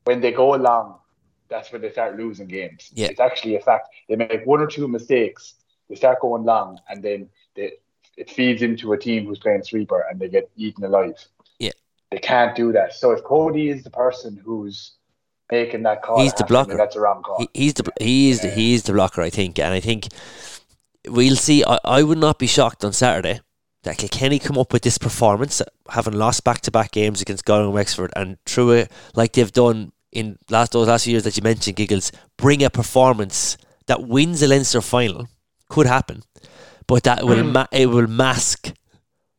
When 0.04 0.20
they 0.20 0.30
go 0.30 0.50
long, 0.50 1.00
that's 1.48 1.72
when 1.72 1.82
they 1.82 1.90
start 1.90 2.16
losing 2.16 2.46
games. 2.46 2.90
Yeah. 2.94 3.08
It's 3.08 3.20
actually 3.20 3.56
a 3.56 3.60
fact. 3.60 3.88
They 4.08 4.16
make 4.16 4.44
one 4.44 4.60
or 4.60 4.66
two 4.66 4.88
mistakes, 4.88 5.54
they 5.88 5.94
start 5.94 6.20
going 6.20 6.44
long, 6.44 6.78
and 6.88 7.02
then 7.02 7.28
they, 7.56 7.72
it 8.16 8.30
feeds 8.30 8.62
into 8.62 8.92
a 8.92 8.98
team 8.98 9.26
who's 9.26 9.38
playing 9.38 9.62
sweeper 9.62 10.04
and 10.10 10.20
they 10.20 10.28
get 10.28 10.50
eaten 10.56 10.84
alive. 10.84 11.14
Yeah. 11.58 11.70
They 12.10 12.18
can't 12.18 12.54
do 12.56 12.72
that. 12.72 12.94
So 12.94 13.12
if 13.12 13.22
Cody 13.24 13.68
is 13.70 13.84
the 13.84 13.90
person 13.90 14.40
who's 14.44 14.92
making 15.50 15.84
that 15.84 16.02
call, 16.02 16.20
He's 16.20 16.34
the 16.34 16.44
blocker. 16.44 16.76
That's 16.76 16.96
a 16.96 17.00
wrong 17.00 17.22
call. 17.22 17.38
He, 17.38 17.48
he's 17.54 17.74
the 17.74 17.90
he 18.00 18.30
is 18.30 18.40
the, 18.40 18.50
he 18.50 18.74
is 18.74 18.82
the 18.84 18.92
blocker, 18.92 19.22
I 19.22 19.30
think, 19.30 19.58
and 19.58 19.72
I 19.72 19.80
think 19.80 20.08
we'll 21.06 21.36
see. 21.36 21.64
I, 21.64 21.78
I 21.84 22.02
would 22.02 22.18
not 22.18 22.38
be 22.38 22.46
shocked 22.46 22.84
on 22.84 22.92
Saturday 22.92 23.40
that 23.84 23.98
Kilkenny 23.98 24.38
come 24.38 24.58
up 24.58 24.72
with 24.72 24.82
this 24.82 24.98
performance, 24.98 25.62
having 25.88 26.14
lost 26.14 26.44
back 26.44 26.60
to 26.62 26.70
back 26.70 26.90
games 26.90 27.22
against 27.22 27.44
Galway 27.44 27.64
and 27.64 27.72
Wexford, 27.72 28.12
and 28.16 28.36
through 28.44 28.72
it 28.72 28.92
like 29.14 29.32
they've 29.32 29.52
done 29.52 29.92
in 30.12 30.38
last 30.48 30.72
those 30.72 30.88
last 30.88 31.06
years 31.06 31.24
that 31.24 31.36
you 31.36 31.42
mentioned, 31.42 31.76
Giggles, 31.76 32.12
bring 32.36 32.62
a 32.62 32.70
performance 32.70 33.56
that 33.86 34.02
wins 34.02 34.40
the 34.40 34.48
Leinster 34.48 34.80
final. 34.80 35.28
Could 35.68 35.86
happen, 35.86 36.22
but 36.86 37.02
that 37.02 37.24
will 37.24 37.42
hmm. 37.42 37.52
ma- 37.52 37.66
it 37.70 37.86
will 37.86 38.06
mask 38.06 38.72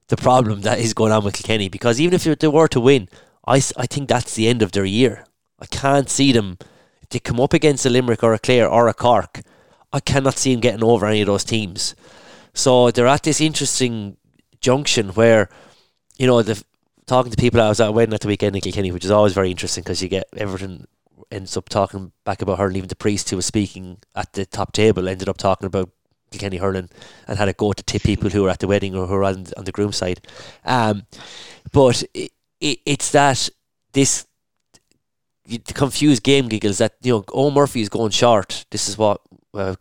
the 0.10 0.18
problem 0.18 0.62
that 0.62 0.80
is 0.80 0.94
going 0.94 1.12
on 1.12 1.24
with 1.24 1.36
Kilkenny 1.36 1.70
because 1.70 2.00
even 2.00 2.14
if 2.14 2.24
they 2.24 2.48
were 2.48 2.68
to 2.68 2.80
win, 2.80 3.10
I, 3.48 3.56
I 3.78 3.86
think 3.88 4.10
that's 4.10 4.36
the 4.36 4.48
end 4.48 4.62
of 4.62 4.72
their 4.72 4.86
year. 4.86 5.26
I 5.60 5.66
can't 5.66 6.10
see 6.10 6.32
them 6.32 6.58
if 7.02 7.10
they 7.10 7.20
come 7.20 7.40
up 7.40 7.54
against 7.54 7.86
a 7.86 7.90
Limerick 7.90 8.24
or 8.24 8.34
a 8.34 8.40
Clare 8.40 8.70
or 8.70 8.88
a 8.88 8.94
Cork. 8.94 9.42
I 9.92 10.00
cannot 10.00 10.38
see 10.38 10.54
them 10.54 10.62
getting 10.62 10.84
over 10.84 11.06
any 11.06 11.22
of 11.22 11.28
those 11.28 11.44
teams. 11.44 11.96
So 12.54 12.92
they're 12.92 13.08
at 13.08 13.24
this 13.24 13.42
interesting 13.42 14.18
junction 14.62 15.10
where, 15.10 15.50
you 16.18 16.28
know, 16.28 16.42
the 16.42 16.64
talking 17.10 17.32
to 17.32 17.38
people. 17.38 17.60
I 17.62 17.68
was 17.70 17.80
at 17.82 17.90
a 17.90 17.92
wedding 17.92 18.14
at 18.14 18.22
the 18.22 18.28
weekend 18.28 18.56
in 18.56 18.62
Kilkenny, 18.62 18.92
which 18.92 19.04
is 19.06 19.12
always 19.12 19.34
very 19.34 19.52
interesting 19.52 19.84
because 19.84 20.02
you 20.02 20.08
get 20.10 20.28
everything 20.38 20.86
ends 21.32 21.56
up 21.58 21.68
talking 21.70 22.12
back 22.26 22.42
about 22.42 22.58
hurling. 22.58 22.78
Even 22.78 22.88
the 22.88 22.96
priest 22.96 23.30
who 23.30 23.36
was 23.36 23.46
speaking 23.46 23.98
at 24.16 24.34
the 24.34 24.46
top 24.46 24.72
table 24.74 25.08
ended 25.10 25.28
up 25.30 25.38
talking 25.38 25.66
about 25.68 25.90
Kilkenny 26.32 26.58
hurling 26.58 26.90
and 27.28 27.38
had 27.38 27.50
a 27.50 27.54
go 27.54 27.74
to 27.74 27.84
tip 27.84 28.04
people 28.04 28.30
who 28.30 28.44
were 28.44 28.50
at 28.50 28.60
the 28.60 28.68
wedding 28.68 28.96
or 28.96 29.08
who 29.08 29.14
were 29.16 29.24
on, 29.26 29.46
on 29.58 29.66
the 29.66 29.72
groom 29.72 29.92
side. 29.92 30.22
Um, 30.66 31.06
but 31.74 32.04
it, 32.14 32.32
it, 32.62 32.80
it's 32.86 33.12
that 33.12 33.50
this 33.94 34.26
the 35.46 35.60
confused 35.74 36.22
game 36.24 36.48
giggles 36.48 36.78
that 36.78 36.94
you 37.02 37.12
know 37.14 37.22
Eoin 37.24 37.54
Murphy 37.54 37.82
is 37.82 37.90
going 37.90 38.12
short. 38.12 38.66
This 38.70 38.88
is 38.88 38.98
what 38.98 39.22
uh, 39.54 39.76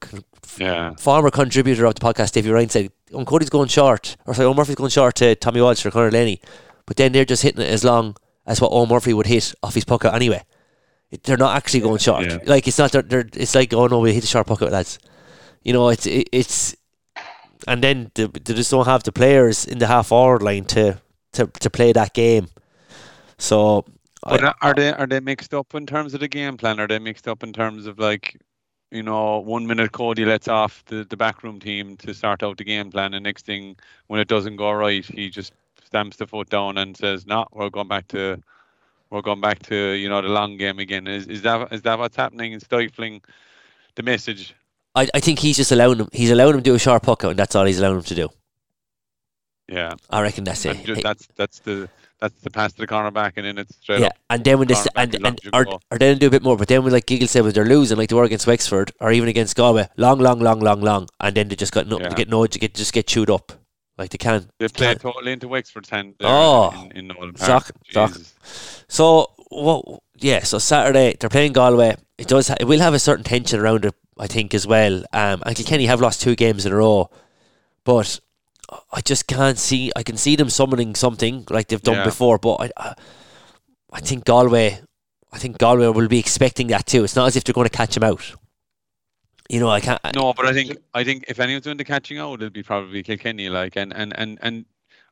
Yeah. 0.59 0.95
former 0.99 1.31
contributor 1.31 1.85
of 1.85 1.95
the 1.95 2.01
podcast 2.01 2.33
Davey 2.33 2.51
Ryan 2.51 2.69
said. 2.71 2.93
Oh, 3.13 3.25
Cody's 3.25 3.49
going 3.51 3.69
short, 3.69 4.17
or 4.27 4.35
sorry, 4.35 4.49
Eoin 4.49 4.57
Murphy's 4.57 4.75
going 4.75 4.91
short 4.91 5.15
to 5.17 5.35
Tommy 5.35 5.61
Walsh 5.63 5.85
or 5.87 5.91
Conor 5.91 6.11
Lenny, 6.11 6.41
but 6.89 6.97
then 6.97 7.13
they're 7.13 7.27
just 7.29 7.43
hitting 7.43 7.61
it 7.61 7.69
as 7.71 7.85
long 7.85 8.17
as 8.47 8.61
what 8.63 8.73
Eoin 8.73 8.89
Murphy 8.89 9.13
would 9.13 9.27
hit 9.27 9.55
off 9.63 9.75
his 9.75 9.85
pucker 9.85 10.09
anyway. 10.09 10.43
It- 11.11 11.23
They're 11.25 11.37
not 11.37 11.55
actually 11.57 11.81
going 11.81 11.99
short. 11.99 12.25
Yeah. 12.25 12.39
Like 12.47 12.67
it's 12.67 12.79
not. 12.79 12.93
They're, 12.93 13.03
they're, 13.03 13.29
it's 13.35 13.55
like 13.55 13.73
oh 13.75 13.87
no, 13.87 13.99
we 14.01 14.15
hit 14.15 14.25
a 14.25 14.27
short 14.27 14.47
pucker, 14.47 14.71
lads. 14.71 14.99
You 15.63 15.73
know, 15.75 15.89
it's 15.91 16.07
it, 16.07 16.29
it's, 16.33 16.75
and 17.67 17.83
then 17.85 18.11
they, 18.15 18.27
they 18.27 18.55
just 18.55 18.71
don't 18.71 18.87
have 18.87 19.03
the 19.05 19.13
players 19.13 19.65
in 19.67 19.79
the 19.79 19.87
half 19.87 20.09
forward 20.09 20.43
line 20.43 20.65
to 20.67 20.99
to 21.35 21.47
to 21.61 21.71
play 21.71 21.93
that 21.93 22.15
game. 22.15 22.49
So 23.39 23.85
But 24.23 24.45
I- 24.45 24.47
are- 24.49 24.57
are 24.63 24.75
they 24.75 24.93
are 24.93 25.07
they 25.07 25.21
mixed 25.21 25.55
up 25.55 25.75
in 25.75 25.87
terms 25.87 26.15
of 26.15 26.21
the 26.21 26.29
game 26.29 26.57
plan? 26.57 26.81
Are 26.81 26.89
they 26.89 26.99
mixed 26.99 27.29
up 27.29 27.43
in 27.43 27.53
terms 27.53 27.87
of 27.87 27.99
like, 27.99 28.37
you 28.91 29.03
know, 29.03 29.39
one 29.39 29.67
minute 29.67 29.93
Cody 29.93 30.25
lets 30.25 30.49
off 30.49 30.83
the, 30.87 31.05
the 31.05 31.17
backroom 31.17 31.61
team 31.61 31.97
to 31.99 32.15
start 32.15 32.43
out 32.43 32.57
the 32.59 32.65
game 32.65 32.91
plan, 32.91 33.15
and 33.15 33.25
next 33.25 33.47
thing 33.47 33.77
when 34.09 34.21
it 34.21 34.29
doesn't 34.29 34.57
go 34.57 34.73
right, 34.73 35.05
he 35.05 35.31
just 35.31 35.53
stamps 35.89 36.17
the 36.19 36.27
foot 36.27 36.49
down 36.51 36.79
and 36.79 36.97
says, 36.97 37.27
"No, 37.27 37.47
we're 37.53 37.71
going 37.79 37.89
back 37.89 38.07
to, 38.09 38.23
we're 39.11 39.23
going 39.31 39.41
back 39.41 39.59
to 39.71 39.77
you 40.03 40.09
know 40.09 40.21
the 40.23 40.29
long 40.29 40.57
game 40.57 40.79
again." 40.79 41.07
Is 41.07 41.27
is 41.27 41.43
that 41.43 41.73
is 41.73 41.83
that 41.83 41.99
what's 41.99 42.17
happening 42.17 42.53
and 42.53 42.63
stifling 42.63 43.21
the 43.97 44.03
message? 44.03 44.55
I, 44.95 45.09
I 45.15 45.21
think 45.21 45.39
he's 45.39 45.57
just 45.57 45.73
allowing 45.73 45.99
him. 45.99 46.09
He's 46.13 46.31
allowing 46.31 46.55
him 46.55 46.63
to 46.63 46.71
do 46.71 46.75
a 46.75 46.79
sharp 46.79 47.03
puck 47.05 47.25
out, 47.25 47.31
and 47.31 47.39
that's 47.39 47.55
all 47.57 47.65
he's 47.67 47.79
allowing 47.81 47.97
him 47.99 48.03
to 48.13 48.15
do. 48.15 48.29
Yeah, 49.69 49.95
I 50.11 50.23
reckon 50.23 50.45
that's 50.45 50.65
it. 50.65 50.77
and 50.77 50.87
ju- 50.87 50.95
that's 51.09 51.27
that's 51.37 51.59
the 51.61 51.89
that's 52.21 52.41
the 52.41 52.51
pass 52.51 52.73
to 52.73 52.81
the 52.81 52.87
cornerback, 52.87 53.33
and 53.37 53.45
then 53.47 53.59
it's 53.59 53.77
straight 53.77 54.01
yeah, 54.01 54.07
up. 54.07 54.17
and 54.31 54.43
then 54.45 54.59
when 54.59 54.67
they 54.69 54.75
s- 54.75 54.89
and 54.97 55.15
and 55.27 55.39
or, 55.53 55.67
or 55.91 55.99
then 55.99 56.19
do 56.19 56.27
a 56.27 56.31
bit 56.31 56.43
more, 56.43 56.57
but 56.57 56.69
then 56.69 56.83
when 56.85 56.93
like 56.93 57.07
Giggle 57.07 57.29
said, 57.29 57.45
when 57.45 57.53
they're 57.53 57.67
losing, 57.77 57.99
like 57.99 58.09
they 58.09 58.17
were 58.17 58.25
against 58.25 58.47
Wexford 58.47 58.93
or 59.01 59.13
even 59.13 59.29
against 59.29 59.57
Galway, 59.57 59.87
long, 59.97 60.19
long, 60.19 60.41
long, 60.41 60.61
long, 60.61 60.81
long, 60.81 61.09
and 61.21 61.37
then 61.37 61.49
they 61.49 61.57
just 61.57 61.73
got 61.73 61.87
no, 61.87 62.01
Yeah. 62.01 62.09
they 62.09 62.15
get 62.17 62.29
no, 62.29 62.47
get 62.47 62.75
just 62.75 62.93
get 62.95 63.07
chewed 63.07 63.31
up, 63.31 63.53
like 63.99 64.11
they 64.11 64.19
can't. 64.19 64.49
They 64.59 64.69
play 64.69 64.87
can't. 64.89 65.01
totally 65.01 65.33
into 65.33 65.49
Wexford's 65.49 65.89
hand. 65.91 66.15
there 66.19 66.29
Oh, 66.31 66.73
in, 66.93 66.93
in 66.93 67.07
Nolan 67.09 67.35
Park. 67.35 67.73
Jesus. 67.93 68.35
So 68.89 69.31
what? 69.51 69.85
Yeah, 70.17 70.43
so 70.45 70.59
Saturday 70.59 71.17
they're 71.19 71.29
playing 71.31 71.53
Galway. 71.53 71.97
It 72.17 72.29
does. 72.29 72.49
Ha- 72.49 72.57
it 72.61 72.65
will 72.65 72.81
have 72.81 72.95
a 72.95 72.99
certain 72.99 73.25
tension 73.25 73.61
around 73.61 73.85
it, 73.85 73.95
I 74.19 74.27
think, 74.27 74.55
as 74.55 74.67
well. 74.67 75.05
Um, 75.13 75.43
and 75.45 75.55
Kilkenny 75.57 75.87
have 75.87 76.01
lost 76.01 76.21
two 76.23 76.35
games 76.37 76.65
in 76.67 76.73
a 76.73 76.77
row, 76.77 77.11
but 77.85 78.19
I 78.93 79.01
just 79.01 79.27
can't 79.27 79.59
see. 79.59 79.93
I 79.97 80.03
can 80.03 80.17
see 80.17 80.37
them 80.37 80.51
summoning 80.51 80.95
something 80.95 81.45
like 81.51 81.69
they've 81.69 81.83
done 81.83 81.97
Yeah. 81.97 82.05
before, 82.05 82.39
but 82.39 82.55
I, 82.57 82.71
I, 82.77 82.95
I 83.93 84.01
think 84.01 84.25
Galway. 84.25 84.81
I 85.33 85.39
think 85.39 85.59
Galway 85.59 85.87
will 85.89 86.09
be 86.09 86.19
expecting 86.19 86.69
that 86.69 86.87
too. 86.87 87.05
It's 87.05 87.15
not 87.15 87.27
as 87.27 87.37
if 87.37 87.45
they're 87.45 87.53
going 87.53 87.69
to 87.69 87.77
catch 87.77 87.95
them 87.95 88.03
out. 88.05 88.23
You 89.49 89.61
know, 89.61 89.71
I 89.71 89.81
can't. 89.81 90.01
No, 90.15 90.35
but 90.35 90.47
I 90.47 90.53
think 90.53 90.77
I 90.93 91.05
think 91.05 91.25
if 91.29 91.41
anyone's 91.41 91.65
doing 91.65 91.79
the 91.79 91.85
catching 91.85 92.19
out, 92.19 92.35
it'll 92.35 92.51
be 92.51 92.63
probably 92.63 93.03
Kilkenny. 93.03 93.49
Like, 93.49 93.77
and 93.77 93.95
and 93.95 94.17
and 94.19 94.39
and 94.43 94.67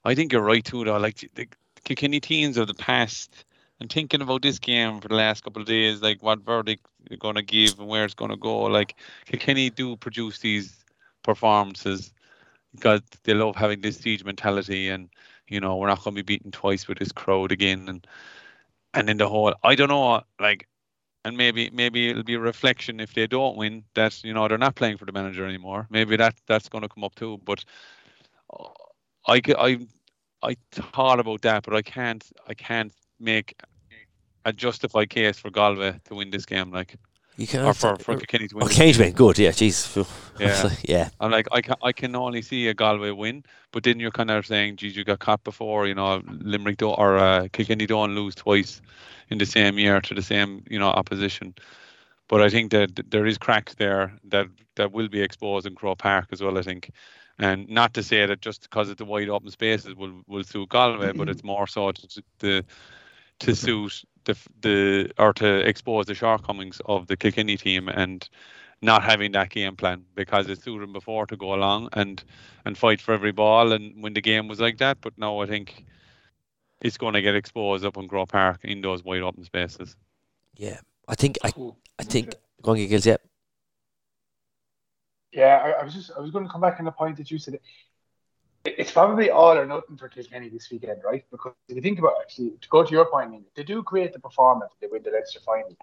I 0.05 0.15
think 0.15 0.33
you're 0.33 0.43
right 0.43 0.65
too. 0.65 0.85
Though, 0.85 0.99
like 0.99 1.31
the 1.35 1.49
Kilkenny 1.85 2.21
teams 2.21 2.59
of 2.59 2.67
the 2.67 2.75
past, 2.75 3.47
and 3.81 3.91
thinking 3.91 4.21
about 4.21 4.43
this 4.43 4.59
game 4.59 5.01
for 5.01 5.09
the 5.09 5.15
last 5.15 5.43
couple 5.43 5.63
of 5.63 5.69
days, 5.69 6.03
like 6.03 6.23
what 6.23 6.41
verdict 6.41 6.87
they're 7.09 7.17
going 7.17 7.37
to 7.37 7.43
give 7.43 7.79
and 7.79 7.89
where 7.89 8.05
it's 8.05 8.15
going 8.15 8.31
to 8.31 8.37
go. 8.37 8.65
Like 8.65 8.97
Kilkenny 9.25 9.71
do 9.71 9.97
produce 9.97 10.39
these 10.41 10.85
performances 11.23 12.13
because 12.75 13.01
they 13.25 13.33
love 13.33 13.57
having 13.57 13.81
this 13.81 13.97
siege 13.97 14.23
mentality, 14.23 14.91
and 14.91 15.09
you 15.49 15.61
know 15.61 15.77
we're 15.77 15.89
not 15.89 16.05
going 16.05 16.15
to 16.15 16.23
be 16.23 16.35
beaten 16.35 16.51
twice 16.51 16.87
with 16.87 16.99
this 16.99 17.11
crowd 17.13 17.53
again, 17.53 17.89
and 17.89 18.07
and 18.93 19.09
in 19.09 19.17
the 19.17 19.29
whole, 19.31 19.55
I 19.63 19.75
don't 19.75 19.89
know, 19.89 20.23
like 20.39 20.69
and 21.27 21.37
maybe 21.37 21.71
maybe 21.73 22.11
it'll 22.11 22.23
be 22.23 22.35
a 22.35 22.41
reflection 22.41 23.01
if 23.01 23.13
they 23.15 23.27
don't 23.27 23.57
win 23.57 23.85
that 23.95 24.23
you 24.23 24.33
know 24.33 24.47
they're 24.47 24.59
not 24.59 24.77
playing 24.77 24.97
for 24.97 25.07
the 25.07 25.13
manager 25.13 25.45
anymore. 25.45 25.89
Maybe 25.91 26.17
that 26.17 26.37
that's 26.47 26.69
going 26.69 26.83
to 26.83 26.89
come 26.89 27.03
up 27.05 27.17
too. 27.17 27.41
But 27.45 27.65
uh, 28.55 28.69
I 29.27 29.41
I 29.59 29.79
I 30.43 30.57
thought 30.73 31.19
about 31.19 31.43
that, 31.43 31.65
but 31.65 31.75
I 31.75 31.83
can't 31.83 32.25
I 32.47 32.55
can't 32.55 32.93
make 33.19 33.61
a 34.45 34.53
justified 34.53 35.11
case 35.11 35.39
for 35.39 35.51
Galway 35.51 35.99
to 36.05 36.15
win 36.15 36.31
this 36.31 36.47
game, 36.47 36.71
like 36.71 36.95
you 37.37 37.47
can't. 37.47 37.65
or 37.65 37.75
for 37.75 37.97
for 37.97 38.17
Kilkenny 38.17 38.49
to 38.49 38.57
win. 38.57 38.65
Oh, 38.65 38.69
Cage 38.69 38.99
game. 38.99 39.13
good. 39.13 39.39
Yeah, 39.39 39.51
jeez. 39.51 40.07
Yeah. 40.39 40.69
yeah. 40.83 41.09
I'm 41.19 41.31
like 41.31 41.49
I 41.51 41.63
can 41.63 41.77
I 41.83 41.93
can 41.93 42.15
only 42.15 42.43
see 42.43 42.69
a 42.69 42.75
Galway 42.75 43.11
win, 43.11 43.43
but 43.73 43.85
then 43.85 43.99
you're 43.99 44.11
kind 44.11 44.31
of 44.31 44.45
saying, 44.47 44.77
geez, 44.77 44.95
you 44.95 45.03
got 45.03 45.19
caught 45.19 45.43
before, 45.45 45.87
you 45.87 45.95
know, 45.95 46.23
Limerick 46.27 46.77
do 46.77 46.91
or 46.91 47.17
uh, 47.17 47.49
Kilkenny 47.53 47.87
don't 47.87 48.15
lose 48.15 48.35
twice 48.35 48.83
in 49.31 49.39
the 49.39 49.47
same 49.47 49.79
year 49.79 50.01
to 50.03 50.15
the 50.15 50.23
same 50.23 50.63
you 50.69 50.79
know 50.79 50.89
opposition. 50.89 51.55
But 52.29 52.43
I 52.43 52.51
think 52.51 52.71
that 52.73 53.11
there 53.11 53.25
is 53.25 53.39
cracks 53.39 53.75
there 53.75 54.13
that 54.25 54.49
that 54.75 54.93
will 54.93 55.09
be 55.09 55.23
exposed 55.23 55.67
in 55.67 55.75
Croke 55.75 55.99
Park 55.99 56.27
as 56.33 56.43
well. 56.43 56.59
I 56.59 56.63
think, 56.63 56.91
and 57.39 57.69
not 57.69 57.95
to 57.95 58.03
say 58.03 58.27
that 58.27 58.41
just 58.41 58.63
because 58.63 58.91
it's 58.91 58.99
the 58.99 59.05
wide 59.05 59.29
open 59.29 59.51
spaces 59.51 59.95
will 59.95 60.23
will 60.27 60.45
suit 60.45 60.69
Galway, 60.69 61.13
but 61.13 61.29
it's 61.29 61.45
more 61.45 61.67
so 61.67 61.93
to 61.93 62.23
to, 62.41 62.63
to 63.39 63.55
suit 63.55 64.05
the 64.27 64.37
the 64.61 65.11
or 65.19 65.33
to 65.33 65.67
expose 65.67 66.07
the 66.07 66.15
shortcomings 66.15 66.81
of 66.85 67.07
the 67.07 67.17
Kilkenny 67.17 67.57
team 67.57 67.89
and 67.89 68.29
not 68.83 69.03
having 69.03 69.33
that 69.33 69.49
game 69.51 69.75
plan 69.75 70.05
because 70.15 70.49
it 70.49 70.63
suited 70.63 70.83
them 70.83 70.93
before 70.93 71.27
to 71.27 71.37
go 71.37 71.55
along 71.55 71.89
and 71.95 72.23
and 72.65 72.77
fight 72.77 73.01
for 73.01 73.15
every 73.15 73.33
ball 73.33 73.73
and 73.73 74.03
when 74.03 74.13
the 74.13 74.21
game 74.21 74.49
was 74.49 74.61
like 74.61 74.79
that. 74.79 74.99
But 75.01 75.17
now 75.17 75.41
I 75.41 75.47
think 75.47 75.87
it's 76.83 76.99
going 76.99 77.15
to 77.15 77.23
get 77.23 77.35
exposed 77.35 77.85
up 77.85 77.97
in 77.97 78.07
Croke 78.09 78.29
Park 78.29 78.61
in 78.65 78.83
those 78.83 79.03
wide 79.03 79.23
open 79.23 79.45
spaces. 79.45 79.97
Yeah. 80.57 80.81
I 81.09 81.15
think 81.15 81.39
I 81.43 81.53
I 81.99 82.03
think 82.03 82.35
Go 82.63 82.73
on, 82.73 82.79
Giggles, 82.79 83.07
yeah. 83.07 83.17
Yeah, 85.33 85.63
I, 85.65 85.81
I 85.81 85.85
was 85.85 85.95
just 85.95 86.11
I 86.17 86.21
was 86.21 86.31
going 86.31 86.45
to 86.45 86.51
come 86.51 86.61
back 86.61 86.79
on 86.79 86.85
the 86.85 86.91
point 86.91 87.17
that 87.19 87.31
you 87.31 87.39
said. 87.39 87.61
It, 88.67 88.75
it's 88.79 88.91
probably 88.91 89.31
all 89.31 89.57
or 89.57 89.67
nothing 89.67 89.97
for 89.97 90.09
Kilkenny 90.09 90.49
this 90.49 90.71
weekend, 90.71 91.01
right? 91.05 91.25
Because 91.31 91.53
if 91.69 91.77
you 91.77 91.83
think 91.83 91.99
about 91.99 92.15
it, 92.19 92.23
actually, 92.23 92.51
to 92.61 92.69
go 92.69 92.83
to 92.85 92.91
your 92.91 93.07
point, 93.07 93.45
they 93.55 93.63
do 93.63 93.83
create 93.83 94.13
the 94.13 94.19
performance. 94.19 94.73
They 94.81 94.89
win 94.89 95.03
the 95.03 95.11
Leinster 95.11 95.41
final. 95.41 95.77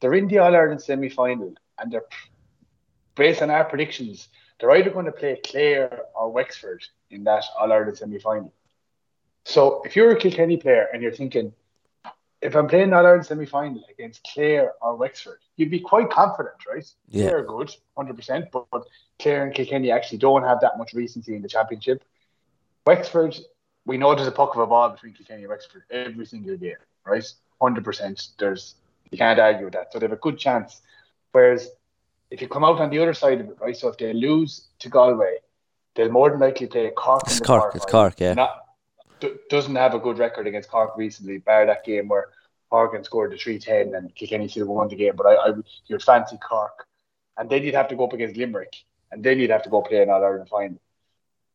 They're 0.00 0.14
in 0.14 0.28
the 0.28 0.38
All 0.38 0.54
Ireland 0.54 0.82
semi 0.82 1.08
final, 1.08 1.54
and 1.78 1.92
they're 1.92 2.04
based 3.16 3.42
on 3.42 3.50
our 3.50 3.64
predictions. 3.64 4.28
They're 4.58 4.70
either 4.72 4.90
going 4.90 5.06
to 5.06 5.12
play 5.12 5.40
Clare 5.44 6.02
or 6.14 6.30
Wexford 6.30 6.84
in 7.10 7.24
that 7.24 7.44
All 7.58 7.72
Ireland 7.72 7.98
semi 7.98 8.18
final. 8.18 8.52
So 9.44 9.82
if 9.84 9.96
you're 9.96 10.12
a 10.12 10.18
Kilkenny 10.18 10.56
player 10.58 10.88
and 10.92 11.02
you're 11.02 11.12
thinking, 11.12 11.52
if 12.40 12.54
I'm 12.54 12.68
playing 12.68 12.92
All 12.92 13.04
Ireland 13.04 13.26
semi 13.26 13.46
final 13.46 13.82
against 13.90 14.26
Clare 14.32 14.72
or 14.80 14.96
Wexford, 14.96 15.40
you'd 15.56 15.70
be 15.70 15.80
quite 15.80 16.10
confident, 16.10 16.56
right? 16.70 16.86
Yeah. 17.08 17.30
Are 17.30 17.42
good, 17.42 17.74
100%, 17.98 18.50
but, 18.52 18.66
but 18.70 18.84
Clare 19.18 19.44
and 19.44 19.54
Kilkenny 19.54 19.90
actually 19.90 20.18
don't 20.18 20.44
have 20.44 20.60
that 20.60 20.78
much 20.78 20.94
recency 20.94 21.34
in 21.34 21.42
the 21.42 21.48
championship. 21.48 22.04
Wexford, 22.90 23.38
we 23.86 23.96
know 23.98 24.16
there's 24.16 24.26
a 24.26 24.32
puck 24.32 24.52
of 24.56 24.62
a 24.62 24.66
ball 24.66 24.90
between 24.90 25.12
Kilkenny 25.12 25.42
and 25.42 25.50
Wexford 25.50 25.84
every 25.92 26.26
single 26.26 26.56
game, 26.56 26.82
right? 27.06 27.24
100%. 27.62 28.28
There's 28.36 28.74
You 29.12 29.18
can't 29.18 29.38
argue 29.38 29.66
with 29.66 29.74
that. 29.74 29.92
So 29.92 29.98
they 29.98 30.06
have 30.06 30.12
a 30.12 30.26
good 30.26 30.38
chance. 30.38 30.80
Whereas 31.30 31.70
if 32.32 32.40
you 32.42 32.48
come 32.48 32.64
out 32.64 32.80
on 32.80 32.90
the 32.90 32.98
other 32.98 33.14
side 33.14 33.40
of 33.40 33.48
it, 33.48 33.58
right, 33.60 33.76
so 33.76 33.88
if 33.88 33.96
they 33.96 34.12
lose 34.12 34.68
to 34.80 34.88
Galway, 34.88 35.36
they'll 35.94 36.10
more 36.10 36.30
than 36.30 36.40
likely 36.40 36.66
play 36.66 36.90
Cork. 36.90 37.22
It's 37.26 37.38
the 37.38 37.44
Cork, 37.44 37.76
it's. 37.76 37.86
Cork, 37.86 38.18
yeah. 38.18 38.34
Not, 38.34 38.52
d- 39.20 39.36
doesn't 39.48 39.76
have 39.76 39.94
a 39.94 40.00
good 40.00 40.18
record 40.18 40.48
against 40.48 40.68
Cork 40.68 40.96
recently, 40.96 41.38
bar 41.38 41.66
that 41.66 41.84
game 41.84 42.08
where 42.08 42.26
Horgan 42.72 43.04
scored 43.04 43.30
the 43.30 43.36
310 43.36 43.94
and 43.94 44.12
Kilkenny 44.16 44.48
still 44.48 44.66
won 44.66 44.88
the 44.88 44.96
game. 44.96 45.14
But 45.14 45.26
I, 45.26 45.34
I 45.34 45.52
you'd 45.86 46.02
fancy 46.02 46.38
Cork. 46.38 46.86
And 47.38 47.48
then 47.48 47.62
you'd 47.62 47.74
have 47.74 47.88
to 47.88 47.94
go 47.94 48.06
up 48.06 48.12
against 48.14 48.36
Limerick. 48.36 48.74
And 49.12 49.22
then 49.22 49.38
you'd 49.38 49.50
have 49.50 49.62
to 49.62 49.70
go 49.70 49.80
play 49.80 50.02
an 50.02 50.10
All 50.10 50.24
Ireland 50.24 50.48
final. 50.48 50.80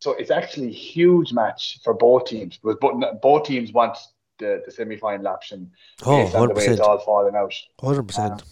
So 0.06 0.12
it's 0.14 0.30
actually 0.30 0.68
a 0.68 0.72
huge 0.94 1.34
match 1.34 1.80
for 1.84 1.96
both 1.96 2.26
teams. 2.26 2.58
Because 2.62 2.78
both, 2.80 3.22
both 3.24 3.44
teams 3.48 3.74
want 3.74 3.98
the, 4.38 4.62
the 4.64 4.72
semi 4.72 4.98
final 4.98 5.28
option 5.28 5.72
Oh, 6.06 6.24
based 6.24 6.36
on 6.36 6.48
the 6.50 6.54
way 6.54 6.66
it's 6.66 6.80
100%. 6.80 6.86
all 6.88 7.00
falling 7.00 7.36
out. 7.36 7.54
Hundred 7.82 8.04
percent. 8.04 8.44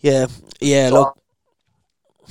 Yeah, 0.00 0.26
yeah. 0.60 0.88
So- 0.88 0.94
Look, 0.96 1.18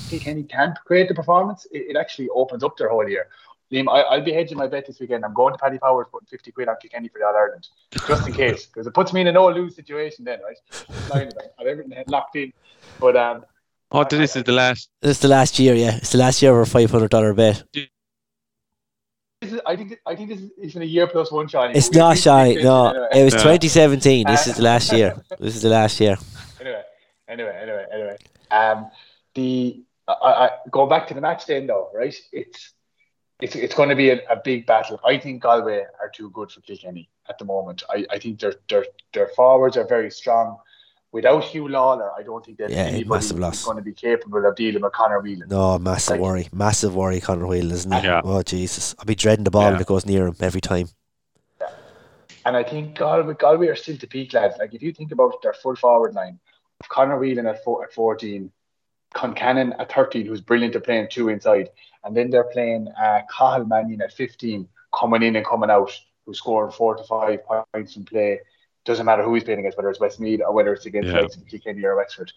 Kilkenny 0.10 0.44
can't 0.44 0.78
create 0.84 1.08
the 1.08 1.16
performance, 1.16 1.66
it, 1.72 1.84
it 1.92 1.96
actually 1.96 2.28
opens 2.36 2.64
up 2.66 2.76
their 2.76 2.90
whole 2.90 3.08
year. 3.08 3.28
Liam, 3.72 3.88
I, 3.90 4.02
I'll 4.02 4.22
be 4.30 4.34
hedging 4.34 4.58
my 4.58 4.68
bet 4.68 4.86
this 4.88 5.00
weekend. 5.00 5.24
I'm 5.24 5.34
going 5.34 5.54
to 5.54 5.58
Paddy 5.58 5.78
Powers 5.80 6.08
putting 6.12 6.28
50 6.28 6.52
quid 6.52 6.68
on 6.68 6.76
Kilkenny 6.82 7.08
for 7.08 7.20
the 7.20 7.26
All 7.28 7.36
Ireland, 7.44 7.66
just 8.10 8.28
in 8.28 8.34
case, 8.34 8.66
because 8.66 8.88
it 8.88 8.94
puts 8.94 9.14
me 9.14 9.22
in 9.22 9.28
a 9.28 9.32
no 9.32 9.48
lose 9.50 9.74
situation 9.78 10.26
then, 10.26 10.40
right? 10.48 10.58
Line 11.10 11.28
of 11.28 11.38
it. 11.38 11.54
I've 11.58 11.68
everything 11.68 12.04
locked 12.08 12.36
in. 12.36 12.52
But 13.00 13.16
um, 13.16 13.46
Oh, 13.94 14.04
this 14.06 14.36
is 14.36 14.44
the 14.44 14.52
last. 14.52 14.90
it's 15.02 15.20
the 15.20 15.28
last 15.30 15.60
year. 15.60 15.74
Yeah, 15.76 15.96
it's 15.98 16.12
the 16.14 16.18
last 16.18 16.42
year 16.42 16.52
of 16.54 16.68
a 16.68 16.70
five 16.70 16.90
hundred 16.92 17.12
dollar 17.12 17.34
bet. 17.34 17.64
This 19.42 19.54
is, 19.54 19.60
I 19.66 19.76
think 19.76 20.00
I 20.06 20.16
think 20.16 20.30
this 20.30 20.40
is 20.40 20.52
even 20.60 20.84
a 20.84 20.86
year 20.86 21.08
plus 21.08 21.32
one, 21.32 21.48
Shiny. 21.48 21.76
It's 21.76 21.90
we- 21.90 21.98
not 21.98 22.18
shy. 22.18 22.54
No, 22.54 22.88
anyway. 22.90 23.08
it 23.14 23.24
was 23.26 23.34
Yeah. 23.34 23.44
2017. 23.44 24.28
This 24.28 24.48
is 24.48 24.56
the 24.56 24.62
last 24.64 24.94
year. 24.94 25.16
This 25.40 25.56
is 25.56 25.62
the 25.64 25.70
last 25.70 26.00
year. 26.00 26.16
anyway, 26.60 26.84
anyway, 27.28 27.60
anyway, 27.62 27.86
anyway. 27.92 28.18
Um, 28.52 28.92
the 29.34 29.84
I, 30.08 30.14
I, 30.14 30.50
going 30.70 30.90
back 30.90 31.08
to 31.08 31.14
the 31.14 31.22
match 31.22 31.46
then 31.48 31.68
though, 31.68 31.90
right? 31.94 32.16
It's 32.32 32.74
it's 33.42 33.56
it's 33.56 33.74
going 33.74 33.90
to 33.90 33.96
be 33.96 34.12
a, 34.12 34.20
a 34.30 34.36
big 34.44 34.68
battle. 34.68 35.00
I 35.04 35.18
think 35.18 35.42
Galway 35.42 35.86
are 36.00 36.12
too 36.14 36.30
good 36.30 36.52
for 36.52 36.62
Kilkenny 36.62 37.10
at 37.28 37.40
the 37.40 37.46
moment. 37.46 37.82
I, 37.90 38.06
I 38.12 38.20
think 38.20 38.40
their 38.40 38.54
their 38.70 38.86
their 39.14 39.30
forwards 39.30 39.76
are 39.78 39.88
very 39.88 40.12
strong. 40.12 40.58
Without 41.14 41.44
Huw 41.44 41.70
Lawlor, 41.70 42.10
I 42.18 42.24
don't 42.24 42.46
think 42.46 42.58
that 42.60 42.70
Yeah, 42.70 42.84
anybody 42.84 43.04
massive 43.06 43.36
is 43.38 43.42
loss. 43.42 43.66
going 43.66 43.76
to 43.78 43.84
be 43.84 43.92
capable 43.94 44.46
of 44.46 44.56
dealing 44.56 44.82
with 44.82 44.94
Conor 44.94 45.20
Whelan. 45.20 45.50
No, 45.50 45.78
massive 45.78 46.12
Like- 46.14 46.22
worry. 46.22 46.48
Massive 46.54 46.96
worry, 46.96 47.20
Conor 47.20 47.48
Whelan, 47.48 47.72
isn't 47.72 47.92
it? 47.92 48.04
Yeah. 48.06 48.22
Oh, 48.24 48.42
Jesus. 48.44 48.96
I'll 48.98 49.04
be 49.06 49.16
dreading 49.16 49.44
the 49.44 49.52
ball 49.52 49.72
Yeah. 49.72 49.78
that 49.78 49.88
goes 49.88 50.06
near 50.06 50.28
him 50.28 50.36
every 50.40 50.62
time. 50.62 50.88
And 52.46 52.58
I 52.58 52.64
think 52.64 52.98
Galway, 52.98 53.36
Galway 53.36 53.68
are 53.68 53.76
still 53.76 53.98
to 53.98 54.08
peak, 54.08 54.34
lads. 54.34 54.56
Like 54.58 54.74
if 54.74 54.82
you 54.82 54.92
think 54.94 55.12
about 55.12 55.42
their 55.44 55.54
full 55.54 55.76
forward 55.76 56.16
line, 56.16 56.40
Conor 56.88 57.20
Whelan 57.20 57.46
at, 57.46 57.64
four, 57.64 57.84
at 57.84 57.94
14, 57.94 58.52
Concannon 59.14 59.76
at 59.80 59.92
13, 59.92 60.26
who's 60.26 60.42
brilliant 60.42 60.76
at 60.76 60.84
playing 60.86 61.08
two 61.12 61.30
inside, 61.30 61.70
and 62.04 62.16
then 62.16 62.30
they're 62.32 62.46
playing 62.46 62.88
uh, 63.00 63.22
Cathal 63.30 63.66
Mannion 63.66 64.02
at 64.02 64.14
15, 64.14 64.68
coming 64.98 65.22
in 65.24 65.36
and 65.36 65.46
coming 65.46 65.70
out, 65.70 65.92
who's 66.26 66.38
scoring 66.40 66.72
four 66.72 66.96
to 66.96 67.04
five 67.04 67.40
points 67.46 67.96
in 67.98 68.06
play. 68.06 68.40
Doesn't 68.86 69.06
matter 69.06 69.24
who 69.24 69.34
he's 69.34 69.44
playing 69.44 69.60
against, 69.60 69.78
whether 69.78 69.90
it's 69.90 70.00
Westmeath 70.00 70.42
or 70.42 70.54
whether 70.54 70.74
it's 70.74 70.86
against 70.86 71.10
Yeah. 71.10 71.22
yeah. 71.22 71.50
Kilkenny 71.50 71.84
or 71.84 71.96
Wexford. 71.96 72.32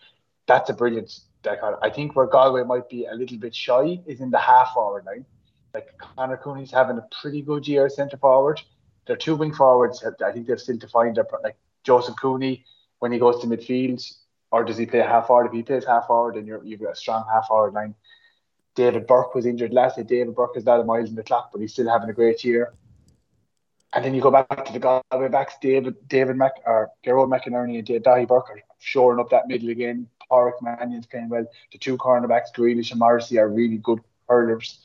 That's 0.46 0.68
a 0.68 0.74
brilliant 0.74 1.20
dichotomy. 1.42 1.78
I 1.82 1.90
think 1.90 2.14
where 2.14 2.26
Galway 2.26 2.64
might 2.64 2.88
be 2.88 3.06
a 3.06 3.14
little 3.14 3.38
bit 3.38 3.54
shy 3.54 4.00
is 4.06 4.20
in 4.20 4.30
the 4.30 4.38
half 4.38 4.74
forward 4.74 5.06
line. 5.06 5.24
Like 5.72 5.96
Conor 5.98 6.36
Cooney's 6.36 6.70
having 6.70 6.98
a 6.98 7.08
pretty 7.20 7.42
good 7.42 7.66
year 7.66 7.86
as 7.86 7.96
centre 7.96 8.18
forward. 8.18 8.60
Their 9.06 9.16
two 9.16 9.36
wing 9.36 9.52
forwards, 9.54 10.04
I 10.24 10.32
think 10.32 10.46
they've 10.46 10.60
still 10.60 10.78
to 10.78 10.88
find 10.88 11.16
their 11.16 11.26
like 11.42 11.56
Joseph 11.82 12.16
Cooney 12.20 12.64
when 13.00 13.12
he 13.12 13.18
goes 13.18 13.40
to 13.40 13.46
midfield, 13.46 14.02
or 14.50 14.64
does 14.64 14.78
he 14.78 14.86
play 14.86 15.00
half 15.00 15.26
forward? 15.26 15.46
If 15.46 15.52
he 15.52 15.62
plays 15.62 15.84
half 15.84 16.06
forward, 16.06 16.36
then 16.36 16.46
you're, 16.46 16.64
you've 16.64 16.80
got 16.80 16.92
a 16.92 16.96
strong 16.96 17.24
half 17.30 17.48
forward 17.48 17.74
line. 17.74 17.94
David 18.74 19.06
Burke 19.06 19.34
was 19.34 19.46
injured 19.46 19.72
last 19.72 19.96
year. 19.96 20.04
David 20.04 20.34
Burke 20.34 20.56
is 20.56 20.64
not 20.64 20.80
a 20.80 20.84
miles 20.84 21.08
in 21.10 21.14
the 21.14 21.22
clock, 21.22 21.50
but 21.52 21.60
he's 21.60 21.72
still 21.72 21.88
having 21.88 22.08
a 22.08 22.12
great 22.12 22.42
year. 22.44 22.72
And 23.94 24.04
then 24.04 24.14
you 24.14 24.20
go 24.20 24.30
back 24.30 24.64
to 24.64 24.72
the 24.72 24.80
Galway 24.80 25.28
backs, 25.28 25.54
David 25.60 26.08
David 26.08 26.36
Mac 26.36 26.52
or 26.66 26.90
Gearóid 27.04 27.28
McInerney 27.28 27.78
and 27.78 27.86
Daithí 27.86 28.26
Burke 28.26 28.50
are 28.50 28.60
shoring 28.80 29.20
up 29.20 29.30
that 29.30 29.46
middle 29.46 29.70
again. 29.70 30.08
Padraic 30.30 30.54
Mannion's 30.62 31.06
playing 31.06 31.28
well. 31.28 31.46
The 31.72 31.78
two 31.78 31.96
cornerbacks, 31.96 32.52
Grealish 32.56 32.90
and 32.90 32.98
Morrissey, 32.98 33.38
are 33.38 33.48
really 33.48 33.78
good 33.78 34.00
hurlers. 34.28 34.80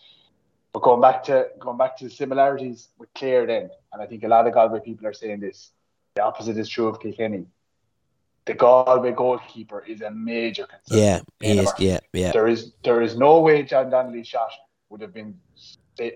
But 0.74 0.84
going 0.84 1.01
back 1.01 1.24
to 1.24 1.47
going 1.60 1.78
back 1.78 1.97
to 1.97 2.03
the 2.03 2.10
similarities 2.12 2.89
with 2.99 3.12
Clare 3.16 3.47
then, 3.47 3.70
and 3.91 4.01
I 4.01 4.05
think 4.05 4.24
a 4.24 4.28
lot 4.28 4.45
of 4.45 4.53
Galway 4.53 4.80
people 4.82 5.07
are 5.07 5.14
saying 5.14 5.39
this. 5.39 5.72
The 6.16 6.24
opposite 6.24 6.57
is 6.57 6.70
true 6.70 6.88
of 6.88 6.99
Kilkenny. 6.99 7.45
The 8.45 8.53
Galway 8.53 9.12
goalkeeper 9.12 9.84
is 9.88 10.01
a 10.01 10.12
major 10.12 10.68
concern. 10.68 10.97
Yeah, 10.97 11.22
he 11.39 11.60
is. 11.60 11.72
Yeah, 11.80 11.99
yeah. 12.14 12.32
There 12.32 12.47
is 12.47 12.74
there 12.84 13.01
is 13.01 13.18
no 13.18 13.39
way 13.39 13.64
John 13.64 13.89
Donnelly's 13.89 14.28
shot 14.28 14.51
would 14.89 15.01
have 15.01 15.14
been 15.14 15.39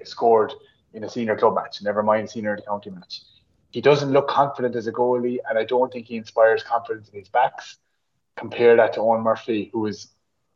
scored 0.04 0.54
in 0.94 1.04
a 1.04 1.10
senior 1.10 1.36
club 1.36 1.56
match, 1.56 1.82
never 1.82 2.04
mind 2.04 2.30
senior 2.30 2.58
county 2.68 2.90
match. 2.90 3.22
He 3.72 3.82
doesn't 3.82 4.12
look 4.12 4.28
confident 4.28 4.76
as 4.76 4.88
a 4.88 4.92
goalie, 4.92 5.40
and 5.50 5.58
I 5.58 5.64
don't 5.66 5.92
think 5.92 6.08
he 6.08 6.16
inspires 6.16 6.64
confidence 6.64 7.10
in 7.10 7.20
his 7.20 7.30
backs. 7.30 7.78
Compare 8.38 8.76
that 8.78 8.94
to 8.94 9.00
Eoin 9.00 9.24
Murphy, 9.24 9.70
who 9.74 9.88
is 9.88 10.08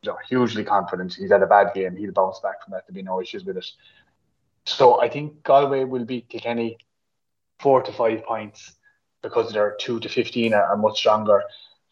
you 0.02 0.10
know, 0.10 0.18
hugely 0.28 0.64
confident. 0.64 1.14
He's 1.14 1.32
had 1.32 1.42
a 1.42 1.46
bad 1.46 1.74
game. 1.74 1.96
He'll 1.96 2.12
bounce 2.12 2.38
back 2.40 2.62
from 2.62 2.72
that. 2.72 2.84
There'll 2.86 2.94
be 2.94 3.02
no 3.02 3.20
issues 3.20 3.44
with 3.44 3.56
it. 3.56 3.66
So 4.66 5.00
I 5.00 5.08
think 5.08 5.42
Galway 5.42 5.84
will 5.84 6.04
beat 6.04 6.28
Kilkenny 6.28 6.78
four 7.58 7.82
to 7.82 7.92
five 7.92 8.24
points 8.24 8.72
because 9.22 9.52
their 9.52 9.76
two 9.80 9.98
to 10.00 10.08
fifteen 10.08 10.54
are, 10.54 10.62
are 10.62 10.76
much 10.76 10.98
stronger. 10.98 11.42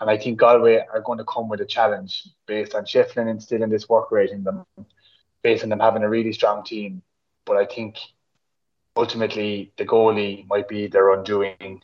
And 0.01 0.11
I 0.11 0.18
think 0.18 0.38
Galway 0.38 0.84
are 0.92 1.01
going 1.01 1.18
to 1.18 1.24
come 1.24 1.49
with 1.49 1.61
a 1.61 1.66
challenge 1.66 2.28
based 2.47 2.74
on 2.74 2.84
Shefflin 2.84 3.28
instilling 3.28 3.70
this 3.70 3.88
work 3.88 4.12
rate 4.12 4.30
in 4.30 4.44
them, 4.44 4.64
based 5.42 5.64
on 5.64 5.70
them 5.70 5.80
having 5.80 6.03
a 6.03 6.09
really 6.09 6.32
strong 6.32 6.62
team. 6.64 7.03
But 7.47 7.57
I 7.57 7.64
think 7.64 7.97
ultimately 8.97 9.70
the 9.76 9.84
goalie 9.84 10.47
might 10.49 10.68
be 10.68 10.86
their 10.86 11.12
undoing 11.12 11.82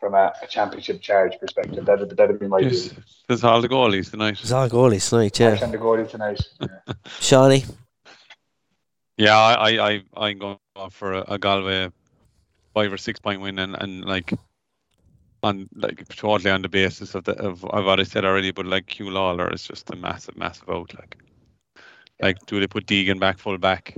from 0.00 0.14
a, 0.14 0.32
a 0.42 0.46
championship 0.46 1.00
charge 1.00 1.38
perspective. 1.40 1.84
That'd, 1.86 2.16
that'd 2.16 2.38
be 2.38 2.48
my 2.48 2.58
Yes, 2.58 2.88
view. 2.88 3.02
there's 3.28 3.44
all 3.44 3.60
the 3.62 3.68
goalies 3.68 4.10
tonight. 4.10 4.38
It's 4.40 4.52
all 4.52 4.68
goalies 4.68 5.08
tonight, 5.08 5.38
yeah. 5.40 5.58
And 5.62 5.72
the 5.72 5.78
goalie 5.78 6.08
tonight. 6.08 6.40
Yeah. 6.60 6.94
Shawnee, 7.20 7.64
Yeah, 9.16 9.36
I, 9.38 9.52
I, 9.70 9.90
I, 9.90 10.02
I'm 10.16 10.38
going 10.38 10.58
for 10.90 11.12
a, 11.14 11.24
a 11.28 11.38
Galway 11.38 11.90
five 12.74 12.92
or 12.92 12.96
six 12.98 13.20
point 13.20 13.40
win, 13.40 13.58
and, 13.60 13.76
and 13.80 14.04
like 14.04 14.32
on 15.42 15.68
like 15.76 16.06
totally 16.08 16.50
on 16.50 16.62
the 16.62 16.68
basis 16.68 17.14
of 17.14 17.24
the 17.24 17.32
of, 17.38 17.64
of 17.64 17.84
what 17.84 18.00
I 18.00 18.02
said 18.02 18.24
already, 18.24 18.50
but 18.50 18.66
like 18.66 18.86
Huw 18.88 19.10
Lawlor 19.10 19.52
is 19.54 19.62
just 19.62 19.90
a 19.90 19.96
massive, 19.96 20.36
massive 20.36 20.68
out. 20.68 20.92
Like, 20.98 21.16
like 22.20 22.44
do 22.46 22.58
they 22.60 22.66
put 22.66 22.86
Deegan 22.86 23.20
back 23.20 23.38
full 23.38 23.58
back? 23.58 23.94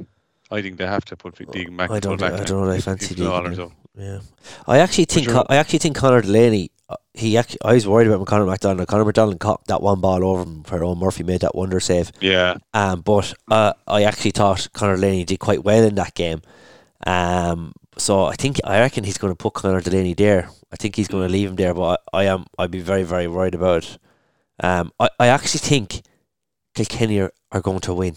I 0.51 0.62
think 0.62 0.76
they 0.78 0.86
have 0.86 1.05
to 1.07 1.16
put 1.16 1.34
Deegan 1.34 1.76
back 1.76 1.90
I 1.90 1.99
don't, 2.01 2.20
back. 2.20 2.32
I 2.34 2.44
don't 2.44 2.66
know. 2.66 2.70
I 2.70 2.80
fancy 2.80 3.14
Deegan. 3.14 3.72
Yeah, 3.99 4.20
I 4.66 4.78
actually 4.78 5.07
think 5.07 5.26
you're- 5.26 5.42
I 5.49 5.57
actually 5.57 5.78
think 5.80 5.97
Conor 5.97 6.20
Delaney. 6.20 6.70
uh, 6.88 6.97
He 7.14 7.36
actually, 7.38 7.59
I 7.64 7.72
was 7.72 7.86
worried 7.88 8.07
about 8.09 8.26
Conor 8.26 8.44
McDonald. 8.47 8.86
Conor 8.88 9.05
McDonald 9.07 9.40
caught 9.40 9.66
that 9.68 9.80
one 9.82 10.01
ball 10.03 10.22
over 10.22 10.42
him 10.42 10.62
for 10.64 10.78
Eoin 10.78 10.99
Murphy 10.99 11.24
made 11.24 11.40
that 11.40 11.55
wonder 11.55 11.80
save. 11.80 12.12
Yeah, 12.20 12.59
Um, 12.74 13.01
but 13.01 13.32
uh, 13.51 13.72
I 13.88 14.05
actually 14.05 14.32
thought 14.32 14.68
Conor 14.74 14.97
Delaney 14.97 15.24
did 15.24 15.38
quite 15.40 15.64
well 15.64 15.82
in 15.82 15.94
that 15.97 16.14
game. 16.14 16.42
Um, 17.07 17.72
so 17.99 18.24
I 18.26 18.34
think 18.34 18.61
I 18.64 18.80
reckon 18.80 19.05
he's 19.05 19.18
going 19.18 19.32
to 19.32 19.36
put 19.36 19.55
Conor 19.55 19.80
Delaney 19.80 20.14
there. 20.14 20.51
I 20.72 20.76
think 20.76 20.97
he's 20.97 21.09
going 21.09 21.26
to 21.26 21.32
leave 21.32 21.49
him 21.49 21.57
there, 21.57 21.72
but 21.74 22.03
I, 22.12 22.20
I 22.20 22.24
am 22.24 22.44
I'd 22.59 22.70
be 22.70 22.80
very 22.80 23.03
very 23.03 23.26
worried 23.28 23.55
about 23.55 23.84
it. 23.84 23.99
Um, 24.62 24.92
I, 25.01 25.09
I 25.18 25.26
actually 25.28 25.61
think 25.61 26.03
Kilkenny 26.74 27.20
are, 27.20 27.32
are 27.53 27.61
going 27.62 27.80
to 27.80 27.94
win. 27.94 28.16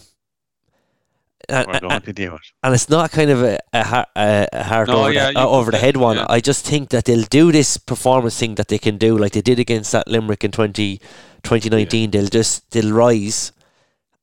And, 1.50 1.68
we're 1.68 1.90
and, 1.90 2.16
do 2.16 2.36
it. 2.36 2.42
and 2.64 2.74
it's 2.74 2.90
not 2.90 3.12
kind 3.12 3.30
of 3.32 3.44
a 3.44 3.58
a, 3.74 4.06
a, 4.54 4.64
hard 4.64 4.88
No, 4.88 5.02
over, 5.02 5.12
yeah, 5.14 5.32
the, 5.32 5.40
you 5.40 5.46
over 5.46 5.72
the 5.72 5.78
head 5.78 5.98
one. 5.98 6.18
yeah. 6.18 6.26
I 6.30 6.40
just 6.40 6.66
think 6.66 6.90
that 6.90 7.06
they'll 7.06 7.24
do 7.24 7.52
this 7.52 7.78
performance 7.78 8.38
thing 8.40 8.56
that 8.56 8.68
they 8.68 8.78
can 8.78 8.98
do, 8.98 9.18
like 9.18 9.34
they 9.34 9.42
did 9.42 9.60
against 9.60 9.92
that 9.92 10.08
Limerick 10.08 10.44
in 10.44 10.52
twenty 10.52 11.00
2019, 11.44 12.12
they'll 12.12 12.28
just 12.28 12.70
they'll 12.72 12.94
rise. 12.94 13.52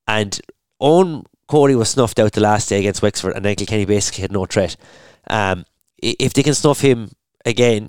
And 0.06 0.38
Eoin 0.80 1.24
Cody 1.48 1.74
was 1.74 1.90
snuffed 1.90 2.18
out 2.18 2.32
the 2.32 2.40
last 2.40 2.68
day 2.68 2.78
against 2.78 3.02
Wexford, 3.02 3.34
and 3.34 3.44
then 3.44 3.54
Kilkenny 3.56 3.84
basically 3.84 4.22
had 4.22 4.32
no 4.32 4.46
threat. 4.46 4.76
Um, 5.28 5.64
if 5.98 6.32
they 6.34 6.42
can 6.42 6.54
snuff 6.54 6.80
him 6.80 7.10
again, 7.44 7.88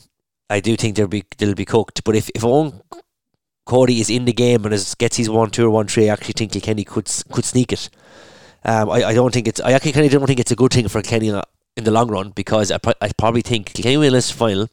I 0.50 0.60
do 0.60 0.76
think 0.76 0.96
they'll 0.96 1.08
be 1.08 1.24
they'll 1.38 1.56
be 1.56 1.66
cooked. 1.66 2.04
But 2.04 2.16
if 2.16 2.30
if 2.36 2.42
Eoin 2.42 2.82
Cody 3.66 4.00
is 4.00 4.10
in 4.10 4.26
the 4.26 4.34
game 4.34 4.64
and 4.66 4.74
is, 4.74 4.96
gets 4.96 5.18
his 5.18 5.30
one 5.30 5.50
two 5.50 5.66
or 5.66 5.70
one 5.70 5.88
three, 5.88 6.10
I 6.10 6.14
actually 6.14 6.34
think 6.34 6.54
Kilkenny 6.54 6.84
could 6.84 7.10
could 7.32 7.46
sneak 7.46 7.74
it. 7.74 7.90
Um, 8.66 8.90
I, 8.90 9.04
I 9.06 9.14
don't 9.14 9.34
think 9.34 9.48
it's 9.48 9.62
I 9.62 9.72
actually 9.72 9.94
kind 9.94 10.06
of 10.06 10.12
don't 10.12 10.28
think 10.28 10.40
it's 10.40 10.52
a 10.52 10.56
good 10.56 10.74
thing 10.74 10.88
for 10.88 11.02
Kilkenny 11.02 11.32
uh, 11.32 11.42
in 11.76 11.84
the 11.84 11.92
long 11.92 12.10
run 12.10 12.32
because 12.32 12.72
I, 12.72 12.78
pro- 12.80 12.94
I 13.02 13.12
probably 13.18 13.42
think 13.42 13.74
Kilkenny 13.74 13.98
win 13.98 14.14
this 14.14 14.32
final. 14.32 14.68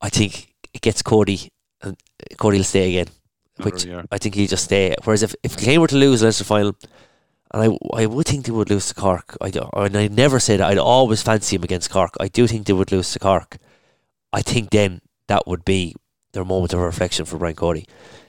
I 0.00 0.08
think 0.08 0.54
it 0.72 0.82
gets 0.82 1.02
Cody 1.02 1.50
and 1.82 1.96
Cody 2.38 2.58
will 2.58 2.64
stay 2.64 2.90
again, 2.90 3.12
which. 3.62 3.84
I 4.10 4.18
think 4.18 4.34
he'll 4.34 4.48
just 4.48 4.64
stay. 4.64 4.94
Whereas 5.04 5.22
if 5.22 5.34
if 5.42 5.56
Kilkenny 5.56 5.78
were 5.78 5.88
to 5.88 5.96
lose 5.96 6.20
the 6.20 6.26
Leinster 6.26 6.44
final, 6.44 6.76
and 7.52 7.62
I 7.94 8.02
I 8.02 8.06
would 8.06 8.26
think 8.26 8.46
they 8.46 8.52
would 8.52 8.70
lose 8.70 8.88
to 8.88 8.94
Cork. 8.94 9.36
I 9.40 9.52
and 9.74 9.96
I 9.96 10.08
never 10.08 10.38
say 10.40 10.56
that. 10.56 10.66
I'd 10.66 10.78
always 10.78 11.22
fancy 11.22 11.56
him 11.56 11.64
against 11.64 11.90
Cork. 11.90 12.14
I 12.20 12.28
do 12.28 12.46
think 12.46 12.66
they 12.66 12.72
would 12.72 12.92
lose 12.92 13.12
to 13.12 13.18
Cork. 13.18 13.58
I 14.32 14.42
think 14.42 14.70
then 14.70 15.00
that 15.28 15.46
would 15.46 15.64
be 15.64 15.94
their 16.32 16.44
moment 16.44 16.72
of 16.72 16.80
reflection 16.80 17.24
for 17.24 17.38
Brian 17.38 17.56
Cody. 17.56 17.86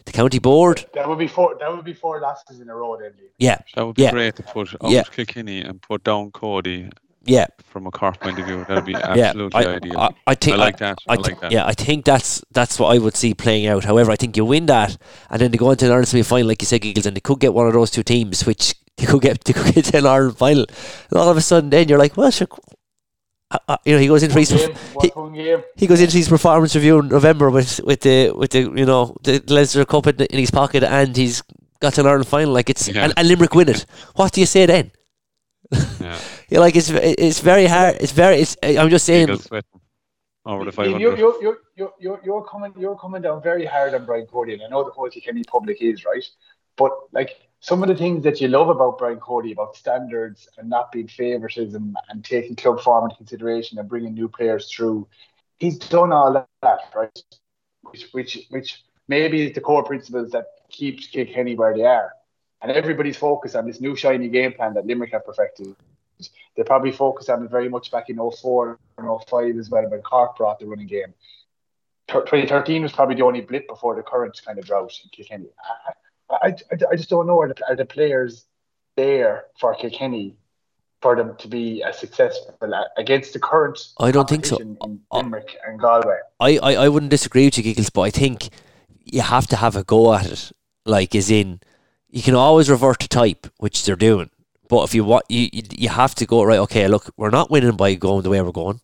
The 0.07 0.13
county 0.13 0.39
board, 0.39 0.85
That 0.93 1.05
would 1.09 1.19
be 1.19 1.27
four. 1.27 1.57
That 1.59 1.69
would 1.75 1.83
be 1.83 1.93
four 1.93 2.21
losses 2.21 2.61
in 2.61 2.69
a 2.69 2.75
row, 2.75 2.95
then. 2.97 3.11
Lee. 3.19 3.27
yeah, 3.39 3.57
That 3.75 3.85
would 3.85 3.95
be 3.97 4.03
Yeah. 4.03 4.11
great 4.11 4.35
to 4.37 4.43
put 4.43 4.73
out 4.81 4.89
Yeah. 4.89 5.03
Kilkenny 5.03 5.59
and 5.61 5.81
put 5.81 6.05
down 6.05 6.31
Cody 6.31 6.89
yeah, 7.25 7.47
from 7.71 7.87
a 7.87 7.91
Cork 7.91 8.17
point 8.21 8.39
of 8.39 8.45
view. 8.45 8.63
That'd 8.69 8.85
be 8.85 8.91
yeah. 9.03 9.09
absolutely 9.31 9.65
I, 9.65 9.75
ideal. 9.75 9.99
I, 9.99 10.09
I 10.27 10.35
think 10.35 10.55
I 10.55 10.59
like 10.59 10.77
that. 10.77 10.97
I, 11.09 11.13
I 11.13 11.15
like 11.17 11.41
that. 11.41 11.51
Yeah, 11.51 11.65
I 11.65 11.73
think 11.73 12.05
that's 12.05 12.41
that's 12.53 12.79
what 12.79 12.95
I 12.95 12.99
would 12.99 13.17
see 13.17 13.33
playing 13.33 13.67
out. 13.67 13.83
However, 13.83 14.11
I 14.11 14.15
think 14.15 14.37
you 14.37 14.45
win 14.45 14.65
that, 14.67 14.95
and 15.29 15.41
then 15.41 15.51
they 15.51 15.57
go 15.57 15.71
into 15.71 15.83
an 15.85 15.91
Ireland 15.91 16.07
semi 16.07 16.23
final, 16.23 16.47
like 16.47 16.61
you 16.61 16.67
said, 16.67 16.85
Eagles, 16.85 17.05
and 17.05 17.17
they 17.17 17.21
could 17.27 17.41
get 17.41 17.53
one 17.53 17.67
of 17.67 17.73
those 17.73 17.91
two 17.91 18.03
teams, 18.03 18.45
which 18.45 18.75
they 18.95 19.05
could 19.05 19.21
get 19.21 19.43
they 19.43 19.51
could 19.51 19.75
get 19.75 19.83
to 19.91 19.97
an 19.97 20.05
Ireland 20.05 20.37
final. 20.37 20.65
And 21.09 21.19
all 21.19 21.27
of 21.29 21.35
a 21.35 21.41
sudden, 21.41 21.69
then 21.69 21.89
you're 21.89 21.99
like, 21.99 22.15
well, 22.15 22.31
sure. 22.31 22.47
Uh, 23.51 23.57
uh, 23.67 23.77
you 23.85 23.93
know, 23.93 23.99
he 23.99 24.07
goes 24.07 24.23
into 24.23 24.37
his 24.39 24.51
Game, 24.51 24.75
one 24.93 25.09
point 25.11 25.35
game. 25.35 25.63
he 25.75 25.87
goes 25.87 26.01
into 26.01 26.17
his 26.17 26.27
performance 26.27 26.75
review 26.75 26.99
in 26.99 27.07
November 27.07 27.49
with 27.49 27.79
with 27.85 28.01
the 28.01 28.31
with 28.31 28.51
the 28.51 28.61
you 28.61 28.85
know 28.85 29.15
the 29.23 29.41
Leinster 29.47 29.85
Cup 29.85 30.07
in, 30.07 30.19
in 30.25 30.39
his 30.39 30.51
pocket, 30.51 30.83
and 30.83 31.15
he's 31.15 31.41
got 31.79 31.93
to 31.93 32.01
an 32.01 32.07
Ireland 32.07 32.27
final. 32.27 32.53
Like 32.53 32.69
it's 32.69 32.87
Yeah. 32.89 33.05
and, 33.05 33.13
and 33.15 33.27
Limerick 33.27 33.55
win 33.55 33.69
it. 33.69 33.85
What 34.15 34.33
do 34.33 34.41
you 34.41 34.47
say 34.47 34.65
then? 34.65 34.91
Yeah. 35.99 36.19
You're 36.49 36.61
like 36.61 36.75
it's 36.75 36.89
it's 36.89 37.39
very 37.39 37.65
hard. 37.65 37.95
It's 37.99 38.11
very. 38.11 38.37
It's. 38.37 38.55
I'm 38.63 38.89
just 38.89 39.05
saying. 39.05 39.29
Over 40.45 40.71
the 40.71 40.81
Lee, 40.81 40.99
You're, 41.01 41.11
500. 41.11 41.19
you're, 41.19 41.41
you're, 41.41 41.57
you're, 41.75 41.93
you're, 41.99 42.21
you're 42.23 42.43
coming 42.45 42.73
you're 42.77 42.95
coming 42.95 43.21
down 43.21 43.41
very 43.43 43.65
hard 43.65 43.93
on 43.93 44.05
Brian 44.05 44.25
Cody, 44.27 44.53
and 44.53 44.63
I 44.63 44.67
know 44.69 44.83
the 44.85 44.91
whole 44.91 45.09
Kilkenny 45.09 45.43
public 45.43 45.81
is 45.81 46.05
right, 46.05 46.23
but 46.77 46.91
like 47.11 47.31
some 47.59 47.81
of 47.81 47.89
the 47.89 47.95
things 47.95 48.23
that 48.23 48.39
you 48.39 48.47
love 48.47 48.69
about 48.69 48.99
Brian 48.99 49.19
Cody 49.19 49.51
about 49.51 49.75
standards 49.75 50.47
and 50.57 50.69
not 50.69 50.91
being 50.91 51.07
favoritism 51.07 51.95
and 52.09 52.23
taking 52.23 52.55
club 52.55 52.81
form 52.81 53.05
into 53.05 53.17
consideration 53.17 53.79
and 53.79 53.89
bringing 53.89 54.13
new 54.13 54.27
players 54.27 54.71
through, 54.71 55.07
he's 55.57 55.77
done 55.77 56.11
all 56.11 56.47
that 56.61 56.79
right, 56.95 57.23
which 57.81 58.09
which 58.11 58.45
which 58.49 58.83
maybe 59.07 59.51
the 59.51 59.61
core 59.61 59.83
principles 59.83 60.31
that 60.31 60.45
keeps 60.69 61.07
Kilkenny 61.07 61.55
where 61.55 61.75
they 61.75 61.85
are, 61.85 62.11
and 62.61 62.71
everybody's 62.71 63.17
focused 63.17 63.55
on 63.55 63.65
this 63.65 63.81
new 63.81 63.95
shiny 63.95 64.29
game 64.29 64.53
plan 64.53 64.73
that 64.75 64.85
Limerick 64.85 65.13
have 65.13 65.25
perfected. 65.25 65.75
They 66.55 66.63
probably 66.63 66.91
focused 66.91 67.29
on 67.29 67.43
it 67.43 67.51
very 67.51 67.69
much 67.69 67.91
back 67.91 68.09
in 68.09 68.17
04 68.17 68.79
and 68.97 69.07
05 69.27 69.57
as 69.57 69.69
well 69.69 69.87
when 69.87 70.01
Cork 70.01 70.35
brought 70.37 70.59
the 70.59 70.65
running 70.65 70.87
game. 70.87 71.13
2013 72.07 72.81
was 72.83 72.91
probably 72.91 73.15
the 73.15 73.23
only 73.23 73.41
blip 73.41 73.67
before 73.67 73.95
the 73.95 74.01
current 74.01 74.39
kind 74.43 74.57
of 74.57 74.65
drought 74.65 74.93
in 75.03 75.09
Kilkenny. 75.11 75.49
I, 76.29 76.35
I, 76.41 76.47
I, 76.47 76.77
I 76.91 76.95
just 76.95 77.09
don't 77.09 77.27
know 77.27 77.39
are 77.41 77.49
the, 77.49 77.67
are 77.67 77.75
the 77.75 77.85
players 77.85 78.45
there 78.95 79.45
for 79.59 79.75
Kilkenny 79.75 80.35
for 81.01 81.15
them 81.15 81.35
to 81.37 81.47
be 81.47 81.83
as 81.83 81.97
successful 81.99 82.55
against 82.97 83.33
the 83.33 83.39
current 83.39 83.79
I 83.99 84.11
don't 84.11 84.27
think 84.27 84.45
so. 84.45 84.57
In 84.57 84.77
Limerick 85.11 85.55
and 85.67 85.79
Galway. 85.79 86.17
I, 86.39 86.57
I, 86.57 86.73
I 86.73 86.89
wouldn't 86.89 87.11
disagree 87.11 87.45
with 87.45 87.57
you, 87.57 87.63
Giggles, 87.63 87.91
but 87.91 88.01
I 88.01 88.09
think 88.09 88.49
you 89.05 89.21
have 89.21 89.47
to 89.47 89.55
have 89.57 89.75
a 89.75 89.83
go 89.83 90.13
at 90.13 90.25
it. 90.25 90.51
Like, 90.85 91.13
as 91.13 91.29
in, 91.29 91.59
you 92.09 92.23
can 92.23 92.33
always 92.33 92.69
revert 92.69 92.99
to 93.01 93.07
type, 93.07 93.47
which 93.57 93.85
they're 93.85 93.95
doing. 93.95 94.31
But 94.69 94.83
if 94.85 94.95
you 94.95 95.03
want, 95.03 95.25
you, 95.29 95.49
you 95.53 95.63
you 95.71 95.89
have 95.89 96.15
to 96.15 96.25
go 96.25 96.43
right. 96.43 96.59
Okay, 96.59 96.87
look, 96.87 97.11
we're 97.15 97.29
not 97.29 97.51
winning 97.51 97.75
by 97.77 97.93
going 97.93 98.23
the 98.23 98.29
way 98.29 98.41
we're 98.41 98.51
going. 98.51 98.81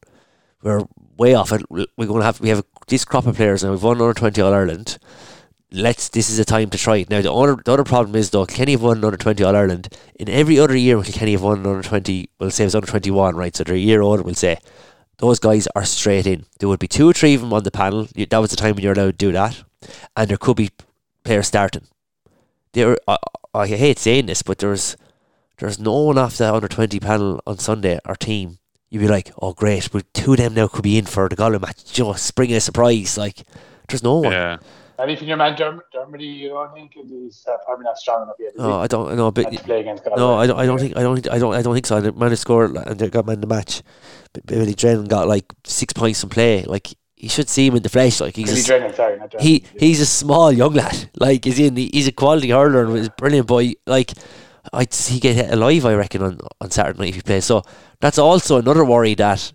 We're 0.62 0.84
way 1.18 1.34
off 1.34 1.52
it. 1.52 1.64
We're 1.70 1.88
going 1.98 2.20
to 2.20 2.26
have 2.26 2.40
we 2.40 2.50
have 2.50 2.64
this 2.88 3.06
crop 3.06 3.26
of 3.26 3.36
players 3.36 3.64
now. 3.64 3.72
We've 3.72 3.84
won 3.84 4.00
under 4.00 4.14
twenty 4.14 4.42
All 4.42 4.54
Ireland. 4.54 4.98
Let's. 5.76 6.10
This 6.10 6.30
is 6.30 6.38
a 6.38 6.46
time 6.46 6.70
to 6.70 6.78
try 6.78 6.98
it. 6.98 7.10
Now 7.10 7.22
the 7.22 7.34
other 7.34 7.56
the 7.56 7.74
other 7.74 7.84
problem 7.84 8.16
is 8.16 8.30
though, 8.30 8.46
Kenny 8.46 8.74
have 8.74 8.84
won 8.84 9.04
under 9.04 9.18
twenty 9.18 9.44
All 9.44 9.56
Ireland. 9.56 9.90
In 10.16 10.30
every 10.30 10.60
other 10.60 10.78
year, 10.78 11.02
Kenny 11.02 11.32
have 11.32 11.42
won 11.42 11.66
under 11.66 11.82
twenty, 11.82 12.30
we'll 12.38 12.52
say 12.52 12.66
it's 12.66 12.76
under 12.76 12.88
twenty 12.88 13.10
one, 13.10 13.36
right? 13.36 13.56
So 13.56 13.64
they're 13.64 13.76
a 13.76 13.80
year 13.80 14.02
older. 14.02 14.22
We'll 14.22 14.36
say 14.36 14.60
those 15.18 15.40
guys 15.40 15.68
are 15.76 15.84
straight 15.84 16.28
in. 16.28 16.46
There 16.60 16.70
would 16.70 16.80
be 16.80 16.88
two 16.88 17.10
or 17.10 17.14
three 17.14 17.34
of 17.34 17.42
them 17.42 17.54
on 17.54 17.64
the 17.64 17.72
panel. 17.72 18.08
That 18.16 18.38
was 18.38 18.52
the 18.52 18.56
time 18.56 18.76
when 18.76 18.84
you're 18.84 18.94
allowed 18.94 19.18
to 19.18 19.26
do 19.26 19.32
that, 19.32 19.64
and 20.16 20.30
there 20.30 20.38
could 20.38 20.58
be 20.58 20.70
players 21.24 21.48
starting. 21.48 21.88
There, 22.74 22.98
I, 23.08 23.18
I 23.56 23.68
hate 23.68 23.98
saying 23.98 24.28
this, 24.28 24.44
but 24.44 24.60
there's 24.60 24.96
there's 25.58 25.80
no 25.80 25.94
one 26.04 26.20
off 26.20 26.38
the 26.38 26.54
under 26.54 26.68
twenty 26.68 27.00
panel 27.00 27.42
on 27.48 27.58
Sunday 27.58 28.00
or 28.06 28.16
team. 28.16 28.60
You'd 28.90 29.00
be 29.00 29.08
like, 29.08 29.32
oh 29.42 29.54
great, 29.54 29.90
but 29.92 30.14
two 30.14 30.34
of 30.34 30.38
them 30.38 30.54
now 30.54 30.68
could 30.68 30.84
be 30.84 31.00
in 31.00 31.06
for 31.06 31.28
the 31.28 31.36
Galway 31.36 31.58
match. 31.58 31.84
Just 31.92 32.28
spring 32.28 32.54
a 32.54 32.60
surprise. 32.60 33.18
Like 33.18 33.42
there's 33.88 34.04
no 34.04 34.20
one. 34.20 34.32
Yeah. 34.34 34.58
And 35.00 35.10
even 35.10 35.28
your 35.28 35.38
man 35.38 35.56
Dermody, 35.56 36.38
you 36.38 36.50
don't 36.50 36.74
think 36.74 36.94
he's 36.94 37.46
uh, 37.48 37.58
probably 37.66 37.84
not 37.86 37.98
strong 37.98 38.24
enough 38.24 38.36
yet. 38.40 38.56
No, 38.56 38.68
he? 38.68 38.84
I 38.84 38.88
don't. 38.88 39.16
No, 39.16 39.32
but 39.32 39.52
to 39.52 40.16
No, 40.16 40.36
I 40.36 40.46
don't. 40.46 40.60
I 40.60 40.66
don't 40.66 40.80
think. 40.80 40.96
I 40.96 41.02
don't. 41.02 41.28
I 41.32 41.40
don't. 41.40 41.56
I 41.56 41.62
don't 41.64 41.74
think 41.74 41.88
so. 41.88 42.00
The 42.00 42.12
man 42.12 42.30
who 42.30 42.36
scored 42.36 42.76
and 42.76 43.00
they 43.00 43.10
got 43.10 43.26
man 43.26 43.42
the 43.42 43.48
match. 43.48 43.82
But 44.34 44.46
Billy 44.46 44.76
Drennan 44.76 45.06
got 45.06 45.28
like 45.28 45.52
six 45.64 45.94
points 45.94 46.24
in 46.24 46.30
play. 46.30 46.64
Like 46.64 46.90
you 47.18 47.28
should 47.30 47.50
see 47.50 47.68
him 47.68 47.76
in 47.76 47.82
the 47.84 47.90
flesh. 47.90 48.22
Like 48.22 48.36
he's 48.36 48.50
Billy 48.50 48.62
a, 48.62 48.64
Drennan, 48.64 48.94
sorry, 48.94 49.18
not 49.18 49.32
Dermody. 49.32 49.42
he 49.42 49.66
he's 49.80 50.00
a 50.00 50.06
small 50.06 50.52
young 50.52 50.74
lad. 50.74 51.10
Like 51.20 51.44
he's 51.46 51.58
in. 51.60 51.76
He's 51.76 52.08
a 52.08 52.12
quality 52.12 52.52
hurler 52.52 52.84
and 52.84 52.94
was 52.94 53.10
brilliant. 53.10 53.48
Boy, 53.48 53.64
he- 53.64 53.78
like 53.88 54.12
I'd 54.72 54.94
see 54.94 55.16
he 55.16 55.20
get 55.20 55.36
hit 55.36 55.52
alive. 55.52 55.86
I 55.88 55.96
reckon 55.96 56.22
on 56.22 56.40
on 56.62 56.70
Saturday 56.70 57.00
night 57.00 57.10
if 57.10 57.16
he 57.16 57.22
plays. 57.22 57.46
So 57.46 57.64
that's 58.00 58.20
also 58.20 58.58
another 58.58 58.86
worry 58.86 59.16
that 59.16 59.54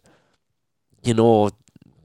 you 1.05 1.15
know 1.15 1.51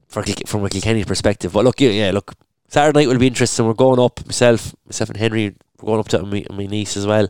for 0.06 0.22
from 0.46 0.64
a 0.64 0.70
Kilkenny 0.70 1.04
perspective. 1.04 1.52
But 1.52 1.64
look, 1.64 1.80
yeah, 1.80 2.12
look. 2.12 2.32
Saturday 2.68 3.00
night 3.00 3.08
will 3.08 3.18
be 3.18 3.26
interesting. 3.26 3.66
We're 3.66 3.74
going 3.74 4.00
up 4.00 4.24
myself, 4.26 4.74
myself 4.86 5.10
and 5.10 5.18
Henry. 5.18 5.54
We're 5.80 5.86
going 5.86 6.00
up 6.00 6.08
to 6.08 6.22
my, 6.22 6.44
my 6.50 6.66
niece 6.66 6.96
as 6.96 7.06
well. 7.06 7.28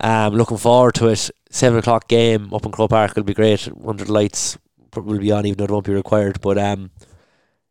Um, 0.00 0.34
looking 0.34 0.56
forward 0.56 0.94
to 0.96 1.08
it. 1.08 1.30
Seven 1.50 1.78
o'clock 1.78 2.08
game 2.08 2.52
up 2.54 2.64
in 2.64 2.72
Croke 2.72 2.90
Park 2.90 3.14
will 3.14 3.22
be 3.24 3.34
great. 3.34 3.68
Under 3.86 4.04
the 4.04 4.12
lights 4.12 4.56
will 4.96 5.18
be 5.18 5.30
on, 5.32 5.44
even 5.46 5.58
though 5.58 5.64
it 5.64 5.70
won't 5.70 5.84
be 5.86 5.92
required. 5.92 6.40
But 6.40 6.58
um, 6.58 6.90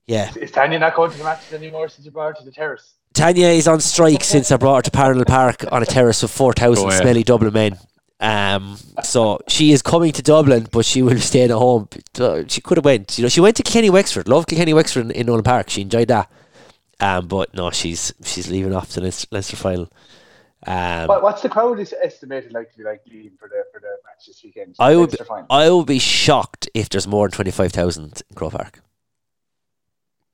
yeah, 0.06 0.32
Is 0.40 0.52
Tanya 0.52 0.78
not 0.80 0.96
going 0.96 1.12
to 1.12 1.18
the 1.18 1.24
matches 1.24 1.54
anymore 1.54 1.88
since 1.90 2.06
you 2.06 2.12
brought 2.12 2.28
her 2.30 2.34
to 2.40 2.46
the 2.46 2.52
terrace? 2.52 2.94
Tanya 3.14 3.48
is 3.48 3.68
on 3.68 3.80
strike 3.82 4.24
since 4.24 4.52
I 4.52 4.58
brought 4.58 4.78
her 4.78 4.82
to 4.84 4.92
Parnell 4.92 5.26
Park 5.26 5.66
on 5.72 5.82
a 5.82 5.86
terrace 5.86 6.24
of 6.24 6.32
four 6.32 6.54
thousand 6.54 6.86
Oh, 6.86 6.92
yeah. 6.92 7.00
smelly 7.02 7.24
Dublin 7.24 7.54
men. 7.54 7.78
Um, 8.20 8.78
so 9.04 9.42
she 9.48 9.72
is 9.72 9.82
coming 9.82 10.12
to 10.12 10.22
Dublin, 10.22 10.68
but 10.72 10.86
she 10.86 11.02
will 11.02 11.16
be 11.16 11.20
staying 11.20 11.50
at 11.50 11.58
home. 11.58 11.90
She 12.48 12.62
could 12.62 12.78
have 12.78 12.86
went, 12.86 13.18
you 13.18 13.24
know, 13.24 13.30
she 13.30 13.42
went 13.42 13.58
to 13.58 13.64
Kenny 13.64 13.90
Wexford. 13.90 14.28
Loved 14.28 14.48
Kenny 14.50 14.74
Wexford 14.74 15.06
in, 15.06 15.12
in 15.12 15.26
Nolan 15.26 15.44
Park. 15.44 15.70
She 15.72 15.82
enjoyed 15.82 16.08
that. 16.10 16.30
Um, 17.02 17.28
but 17.28 17.54
no, 17.54 17.72
she's 17.72 18.14
she's 18.24 18.50
leaving 18.50 18.74
off 18.74 18.90
to 18.92 19.02
Leinster, 19.02 19.28
Leinster 19.32 19.56
final. 19.58 19.92
Um, 20.68 21.08
What, 21.08 21.24
what's 21.24 21.42
the 21.42 21.50
crowd 21.50 21.80
is 21.80 21.94
estimated 22.02 22.54
like 22.54 22.72
to 22.72 22.78
be 22.78 22.84
like 22.84 23.02
leaving 23.08 23.32
for 23.40 23.48
the 23.50 23.64
for 23.74 23.80
the 23.80 23.88
match 24.06 24.28
this 24.28 24.42
weekend? 24.44 24.76
I 24.80 24.96
would 24.96 25.10
Leinster 25.10 25.26
final. 25.26 25.48
I 25.50 25.70
will 25.70 25.84
be 25.86 26.00
shocked 26.00 26.70
if 26.74 26.90
there's 26.90 27.08
more 27.08 27.28
than 27.28 27.34
twenty 27.34 27.52
five 27.52 27.72
thousand 27.72 28.22
in 28.30 28.36
Croke 28.36 28.54
Park. 28.54 28.82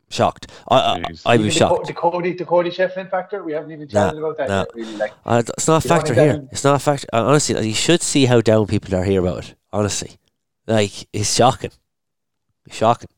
Shocked. 0.10 0.50
I, 0.70 0.76
I 0.96 1.00
Jeez. 1.00 1.22
I'd 1.26 1.38
be 1.38 1.44
Even 1.44 1.46
the, 1.48 1.52
shocked. 1.60 1.88
The 1.88 1.94
Cody 1.94 2.34
the 2.34 2.46
Cody 2.46 2.70
Shefflin 2.70 3.10
factor. 3.10 3.44
We 3.44 3.52
haven't 3.54 3.72
even 3.72 3.88
chatted 3.90 4.20
about 4.20 4.38
that 4.38 4.48
no. 4.50 4.60
yet, 4.60 4.68
really. 4.76 4.96
Like 4.98 5.14
Uh, 5.26 5.44
it's 5.58 5.68
not 5.68 5.84
a 5.84 5.88
factor 5.88 6.14
here. 6.14 6.34
that- 6.38 6.48
It's 6.52 6.64
not 6.64 6.76
a 6.76 6.80
factor. 6.80 7.08
uh, 7.12 7.24
Honestly, 7.26 7.68
you 7.68 7.74
should 7.74 8.02
see 8.02 8.26
how 8.26 8.40
down 8.40 8.68
people 8.68 8.96
are 8.96 9.04
here 9.04 9.22
about 9.22 9.50
it. 9.50 9.56
Honestly, 9.74 10.18
like 10.66 10.92
it's 11.12 11.34
shocking. 11.36 11.72
It's 12.66 12.76
shocking. 12.78 13.10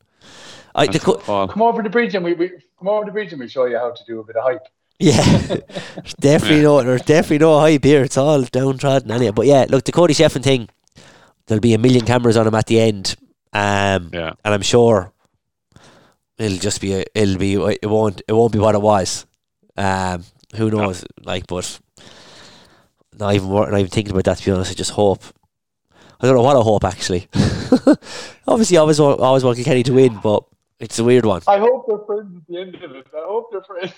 I 0.73 0.85
the 0.87 0.93
That's 0.93 1.03
co- 1.03 1.47
come 1.47 1.61
over 1.61 1.81
the 1.83 1.89
bridge 1.89 2.15
and 2.15 2.23
we, 2.25 2.33
we 2.33 2.51
come 2.79 2.87
over 2.87 3.05
the 3.05 3.11
bridge 3.11 3.31
and 3.31 3.39
we'll 3.39 3.49
show 3.49 3.65
you 3.65 3.77
how 3.77 3.91
to 3.91 4.03
do 4.05 4.19
a 4.19 4.23
bit 4.23 4.35
of 4.37 4.43
hype. 4.43 4.65
yeah, 4.99 5.21
There's 5.47 6.13
definitely 6.19 6.57
Yeah. 6.57 6.63
no 6.63 6.83
there's 6.83 7.01
definitely 7.03 7.39
no 7.39 7.59
hype 7.59 7.83
here. 7.83 8.03
It's 8.03 8.17
all 8.17 8.41
downtrodden 8.43 9.11
anyway. 9.11 9.31
But 9.31 9.45
yeah, 9.45 9.65
look, 9.69 9.83
the 9.85 9.91
Cody 9.91 10.13
Shefflin 10.13 10.43
thing. 10.43 10.69
There'll 11.47 11.61
be 11.61 11.73
a 11.73 11.77
million 11.79 12.05
cameras 12.05 12.37
on 12.37 12.45
him 12.47 12.55
at 12.55 12.67
the 12.67 12.79
end. 12.79 13.15
Um, 13.53 14.09
Yeah. 14.13 14.33
and 14.43 14.53
I'm 14.53 14.61
sure 14.61 15.11
it'll 16.37 16.57
just 16.59 16.79
be 16.81 16.93
a, 16.93 17.03
it'll 17.15 17.37
be 17.37 17.53
it 17.55 17.85
won't 17.89 18.21
it 18.27 18.33
won't 18.33 18.53
be 18.53 18.59
what 18.59 18.75
it 18.75 18.81
was. 18.81 19.25
Um, 19.77 20.23
who 20.55 20.69
knows? 20.71 21.03
Like, 21.23 21.47
but 21.47 21.79
not 23.17 23.33
even 23.35 23.49
wor- 23.49 23.69
not 23.71 23.79
even 23.79 23.89
thinking 23.91 24.11
about 24.11 24.25
that. 24.25 24.37
To 24.37 24.45
be 24.45 24.51
honest, 24.51 24.71
I 24.71 24.75
just 24.75 24.91
hope. 24.91 25.23
I 26.21 26.25
don't 26.27 26.35
know 26.35 26.41
what 26.43 26.57
I 26.57 26.61
hope 26.61 26.83
actually. 26.83 27.27
Obviously, 28.47 28.77
I 28.77 28.81
always 28.81 28.99
want, 28.99 29.19
always 29.21 29.43
want 29.43 29.57
Kenny 29.63 29.83
to 29.83 29.93
win, 29.93 30.19
but 30.21 30.43
It's 30.79 30.97
a 30.97 31.03
weird 31.03 31.25
one. 31.25 31.41
I 31.45 31.57
hope 31.59 31.87
they're 31.87 31.99
friends 32.05 32.37
at 32.37 32.47
the 32.47 32.57
end 32.61 32.75
of 32.75 32.95
it. 32.95 33.07
I 33.13 33.23
hope 33.25 33.51
they're 33.51 33.63
friends. 33.63 33.93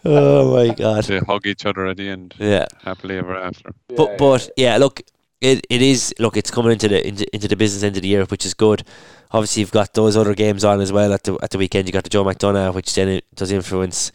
oh 0.04 0.56
my 0.56 0.74
god. 0.74 1.04
They 1.04 1.18
hug 1.18 1.46
each 1.46 1.66
other 1.66 1.86
at 1.86 1.98
the 1.98 2.08
end, 2.08 2.34
Yeah. 2.38 2.66
happily 2.82 3.18
ever 3.18 3.36
after. 3.36 3.74
But 3.88 4.10
Yeah, 4.10 4.16
but 4.18 4.50
yeah, 4.56 4.76
look, 4.78 5.02
it, 5.42 5.66
it 5.68 5.82
is 5.82 6.14
look, 6.18 6.36
it's 6.36 6.50
coming 6.50 6.72
into 6.72 6.88
the 6.88 7.06
into, 7.06 7.26
into 7.34 7.46
the 7.48 7.56
business 7.56 7.82
end 7.82 7.96
of 7.96 8.02
the 8.02 8.08
year, 8.08 8.24
which 8.24 8.46
is 8.46 8.54
good. 8.54 8.84
Obviously, 9.32 9.60
you've 9.60 9.70
got 9.72 9.92
those 9.94 10.16
other 10.16 10.34
games 10.34 10.64
on 10.64 10.80
as 10.80 10.92
well 10.92 11.12
at 11.12 11.24
the 11.24 11.36
at 11.42 11.50
the 11.50 11.58
weekend. 11.58 11.86
You 11.88 11.92
got 11.92 12.04
the 12.04 12.10
Joe 12.10 12.24
McDonagh, 12.24 12.74
which 12.74 12.94
then 12.94 13.08
it 13.08 13.24
does 13.34 13.50
influence 13.52 14.12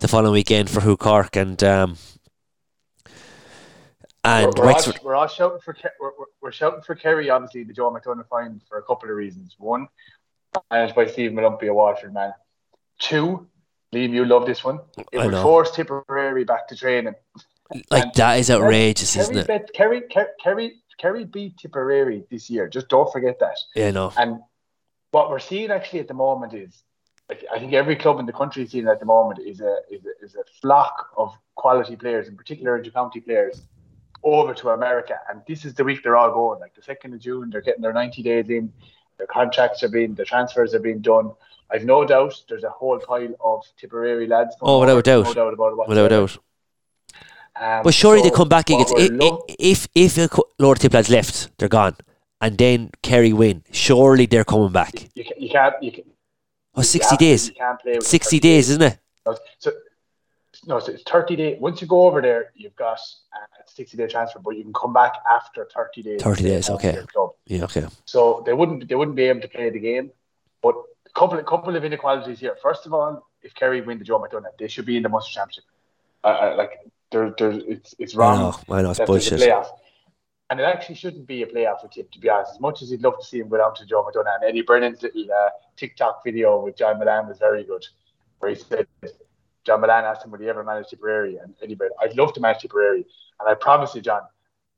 the 0.00 0.08
following 0.08 0.32
weekend 0.32 0.70
for 0.70 0.80
Who 0.80 0.96
Cork 0.96 1.36
and 1.36 1.62
um 1.62 1.96
and 4.24 4.52
we're, 4.56 4.64
we're, 4.64 4.72
all, 4.72 4.92
we're 5.02 5.14
all 5.14 5.28
shouting 5.28 5.60
for 5.60 5.76
we're, 6.00 6.10
we're, 6.40 6.52
shouting 6.52 6.82
for 6.82 6.94
Kerry, 6.94 7.30
obviously 7.30 7.64
the 7.64 7.72
Joe 7.72 7.90
McDonagh 7.90 8.28
fine 8.28 8.60
for 8.68 8.78
a 8.78 8.82
couple 8.82 9.08
of 9.08 9.16
reasons. 9.16 9.54
One, 9.58 9.88
managed 10.70 10.94
by 10.94 11.06
Steve 11.06 11.32
Molumphy, 11.32 11.68
a 11.68 11.74
Waterford 11.74 12.14
man. 12.14 12.32
Two, 12.98 13.46
Liam, 13.94 14.10
you 14.10 14.24
love 14.24 14.46
this 14.46 14.64
one. 14.64 14.80
It 15.12 15.18
I 15.18 15.26
would 15.26 15.32
know. 15.32 15.42
force 15.42 15.70
Tipperary 15.70 16.44
back 16.44 16.68
to 16.68 16.76
training. 16.76 17.14
Like 17.90 18.12
that 18.14 18.38
is 18.38 18.50
outrageous, 18.50 19.16
isn't 19.16 19.34
Kerry, 19.34 19.42
it? 19.42 19.46
bet, 19.46 19.72
Kerry, 19.74 20.00
Kerry, 20.10 20.28
Kerry, 20.42 20.72
Kerry 20.98 21.24
beat 21.24 21.56
Tipperary 21.58 22.24
this 22.30 22.48
year. 22.50 22.68
Just 22.68 22.88
don't 22.88 23.10
forget 23.12 23.38
that. 23.40 23.58
Yeah, 23.74 23.90
no. 23.90 24.12
And 24.16 24.40
what 25.10 25.30
we're 25.30 25.38
seeing 25.38 25.70
actually 25.70 26.00
at 26.00 26.08
the 26.08 26.14
moment 26.14 26.54
is, 26.54 26.82
like, 27.28 27.44
I 27.52 27.58
think 27.58 27.74
every 27.74 27.94
club 27.94 28.18
in 28.20 28.26
the 28.26 28.32
country 28.32 28.62
is 28.62 28.70
seeing 28.70 28.88
at 28.88 29.00
the 29.00 29.06
moment 29.06 29.40
is 29.40 29.60
a 29.60 29.78
is 29.90 30.00
a, 30.06 30.24
is 30.24 30.34
a 30.34 30.44
flock 30.60 31.10
of 31.16 31.34
quality 31.56 31.94
players, 31.94 32.26
in 32.26 32.36
particular 32.36 32.82
intercounty 32.82 33.22
players, 33.22 33.62
over 34.22 34.54
to 34.54 34.70
America. 34.70 35.18
And 35.30 35.42
this 35.46 35.64
is 35.64 35.74
the 35.74 35.84
week 35.84 36.02
they're 36.02 36.16
all 36.16 36.30
going. 36.32 36.60
Like 36.60 36.74
the 36.74 36.82
second 36.82 37.14
of 37.14 37.20
June, 37.20 37.50
they're 37.50 37.60
getting 37.60 37.82
their 37.82 37.92
ninety 37.92 38.22
days 38.22 38.48
in. 38.50 38.72
Their 39.18 39.26
contracts 39.26 39.82
are 39.82 39.88
being, 39.88 40.14
the 40.14 40.24
transfers 40.24 40.74
are 40.74 40.78
being 40.80 41.00
done. 41.00 41.32
I've 41.70 41.84
no 41.84 42.04
doubt 42.04 42.34
there's 42.48 42.64
a 42.64 42.70
whole 42.70 42.98
pile 42.98 43.34
of 43.40 43.64
Tipperary 43.76 44.26
lads. 44.26 44.54
Oh, 44.62 44.80
without 44.80 44.92
over, 44.92 45.02
doubt. 45.02 45.24
no 45.26 45.34
doubt 45.34 45.54
about 45.54 45.72
it. 45.72 45.88
Without 45.88 46.02
whatsoever. 46.02 46.08
doubt. 46.08 46.38
Um, 47.60 47.82
But 47.82 47.94
surely 47.94 48.22
they 48.22 48.30
come 48.30 48.48
back 48.48 48.70
against 48.70 48.94
lo- 48.96 49.44
if 49.58 49.88
if 49.94 50.16
a 50.18 50.28
co- 50.28 50.48
Lord 50.58 50.78
Tip 50.78 50.94
lads 50.94 51.10
left, 51.10 51.50
they're 51.58 51.68
gone, 51.68 51.96
and 52.40 52.56
then 52.56 52.90
Kerry 53.02 53.32
win. 53.32 53.64
Surely 53.72 54.26
they're 54.26 54.44
coming 54.44 54.70
back. 54.72 54.92
you, 55.14 55.24
you 55.36 55.50
can't 55.50 55.74
you 55.82 55.90
can, 55.92 56.04
Oh, 56.76 56.82
60 56.82 57.00
absolutely 57.02 57.26
days. 57.26 57.50
can't 57.58 57.80
play 57.80 57.92
with 57.94 58.06
60 58.06 58.36
30 58.36 58.40
days, 58.40 58.70
isn't 58.70 58.82
it? 58.82 58.98
So 59.58 59.72
no, 60.68 60.78
so 60.78 60.92
it's 60.92 61.02
thirty 61.02 61.34
days. 61.34 61.58
Once 61.60 61.80
you 61.80 61.86
go 61.88 62.06
over 62.06 62.20
there, 62.20 62.52
you've 62.54 62.76
got 62.76 62.98
a 63.32 63.70
sixty 63.70 63.96
day 63.96 64.06
transfer, 64.06 64.38
but 64.38 64.50
you 64.56 64.62
can 64.62 64.72
come 64.74 64.92
back 64.92 65.14
after 65.30 65.66
thirty 65.74 66.02
days. 66.02 66.22
30 66.22 66.42
days, 66.42 66.70
okay. 66.70 66.98
Yeah, 67.46 67.64
okay. 67.64 67.86
So 68.04 68.42
they 68.44 68.52
wouldn't 68.52 68.86
they 68.88 68.94
wouldn't 68.94 69.16
be 69.16 69.24
able 69.24 69.40
to 69.40 69.48
play 69.48 69.70
the 69.70 69.80
game. 69.80 70.10
But 70.62 70.74
a 71.06 71.18
couple 71.18 71.42
couple 71.44 71.74
of 71.74 71.84
inequalities 71.84 72.38
here. 72.38 72.54
First 72.62 72.84
of 72.84 72.92
all, 72.92 73.26
if 73.42 73.54
Kerry 73.54 73.80
win 73.80 73.98
the 73.98 74.04
Joe 74.04 74.18
McDonagh, 74.20 74.58
they 74.58 74.68
should 74.68 74.84
be 74.86 74.96
in 74.98 75.02
the 75.02 75.08
Munster 75.08 75.32
Championship. 75.32 75.64
Uh, 76.22 76.54
like 76.56 76.72
there, 77.10 77.34
there, 77.38 77.52
it's 77.52 77.94
it's 77.98 78.14
I 78.14 78.18
wrong. 78.18 78.38
know, 78.38 78.76
I 78.76 78.82
know, 78.82 78.90
it's 78.90 78.98
that 78.98 79.08
there's 79.08 79.26
a 79.26 79.30
bullshit. 79.30 79.48
playoff. 79.48 79.68
And 80.50 80.60
it 80.60 80.64
actually 80.64 80.94
shouldn't 80.96 81.26
be 81.26 81.42
a 81.42 81.46
playoff 81.46 81.82
for 81.82 81.88
Tip, 81.88 82.10
to 82.12 82.18
be 82.18 82.28
honest. 82.30 82.52
As 82.54 82.60
much 82.60 82.80
as 82.82 82.90
you'd 82.90 83.02
love 83.02 83.18
to 83.20 83.24
see 83.24 83.38
him 83.38 83.48
go 83.48 83.58
down 83.58 83.74
to 83.76 83.84
Joe 83.86 84.02
McDonagh, 84.02 84.36
and 84.36 84.44
Eddie 84.44 84.62
Brennan's 84.62 85.02
little 85.02 85.24
uh, 85.30 85.50
TikTok 85.76 86.24
video 86.24 86.62
with 86.62 86.76
John 86.76 86.98
Mullane 86.98 87.26
was 87.28 87.38
very 87.38 87.64
good, 87.64 87.86
where 88.38 88.50
he 88.52 88.56
said 88.56 88.86
John 89.68 89.82
Mullane 89.82 90.04
asked 90.04 90.24
him 90.24 90.30
would 90.30 90.40
he 90.40 90.48
ever 90.48 90.64
manage 90.64 90.88
Tipperary, 90.88 91.36
and 91.36 91.54
Eddie 91.62 91.74
Brennan, 91.74 91.94
I'd 92.00 92.16
love 92.16 92.32
to 92.32 92.40
manage 92.40 92.62
Tipperary, 92.62 93.04
and 93.38 93.46
I 93.46 93.52
promise 93.52 93.94
you, 93.94 94.00
John, 94.00 94.22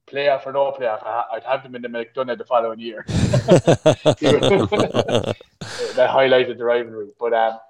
playoff 0.08 0.44
or 0.44 0.52
no 0.52 0.72
playoff, 0.72 1.06
I'd 1.06 1.44
have 1.44 1.62
them 1.62 1.76
in 1.76 1.82
the 1.82 1.88
McDonagh 1.88 2.38
the 2.38 2.44
following 2.44 2.80
year. 2.80 3.04
that 3.06 3.94
highlighted 5.96 6.58
the 6.58 6.64
rivalry. 6.64 7.10
But 7.20 7.32
um, 7.32 7.60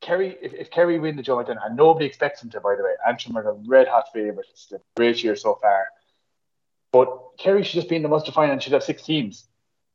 Kerry, 0.00 0.38
if, 0.40 0.54
if 0.54 0.70
Kerry 0.70 0.98
win 0.98 1.14
the 1.14 1.22
Joe 1.22 1.36
McDonagh, 1.36 1.66
and 1.66 1.76
nobody 1.76 2.06
expects 2.06 2.40
them 2.40 2.48
to, 2.48 2.60
by 2.60 2.74
the 2.74 2.82
way, 2.82 2.92
Antrim 3.06 3.36
are 3.36 3.42
the 3.42 3.62
red 3.66 3.86
hot 3.86 4.06
favourites. 4.14 4.48
It's 4.50 4.72
a 4.72 4.80
great 4.96 5.22
year 5.22 5.36
so 5.36 5.58
far. 5.60 5.88
But 6.90 7.36
Kerry 7.38 7.64
should 7.64 7.74
just 7.74 7.90
be 7.90 7.96
in 7.96 8.02
the 8.02 8.08
Munster 8.08 8.32
final 8.32 8.52
and 8.52 8.62
should 8.62 8.72
have 8.72 8.82
six 8.82 9.02
teams. 9.02 9.44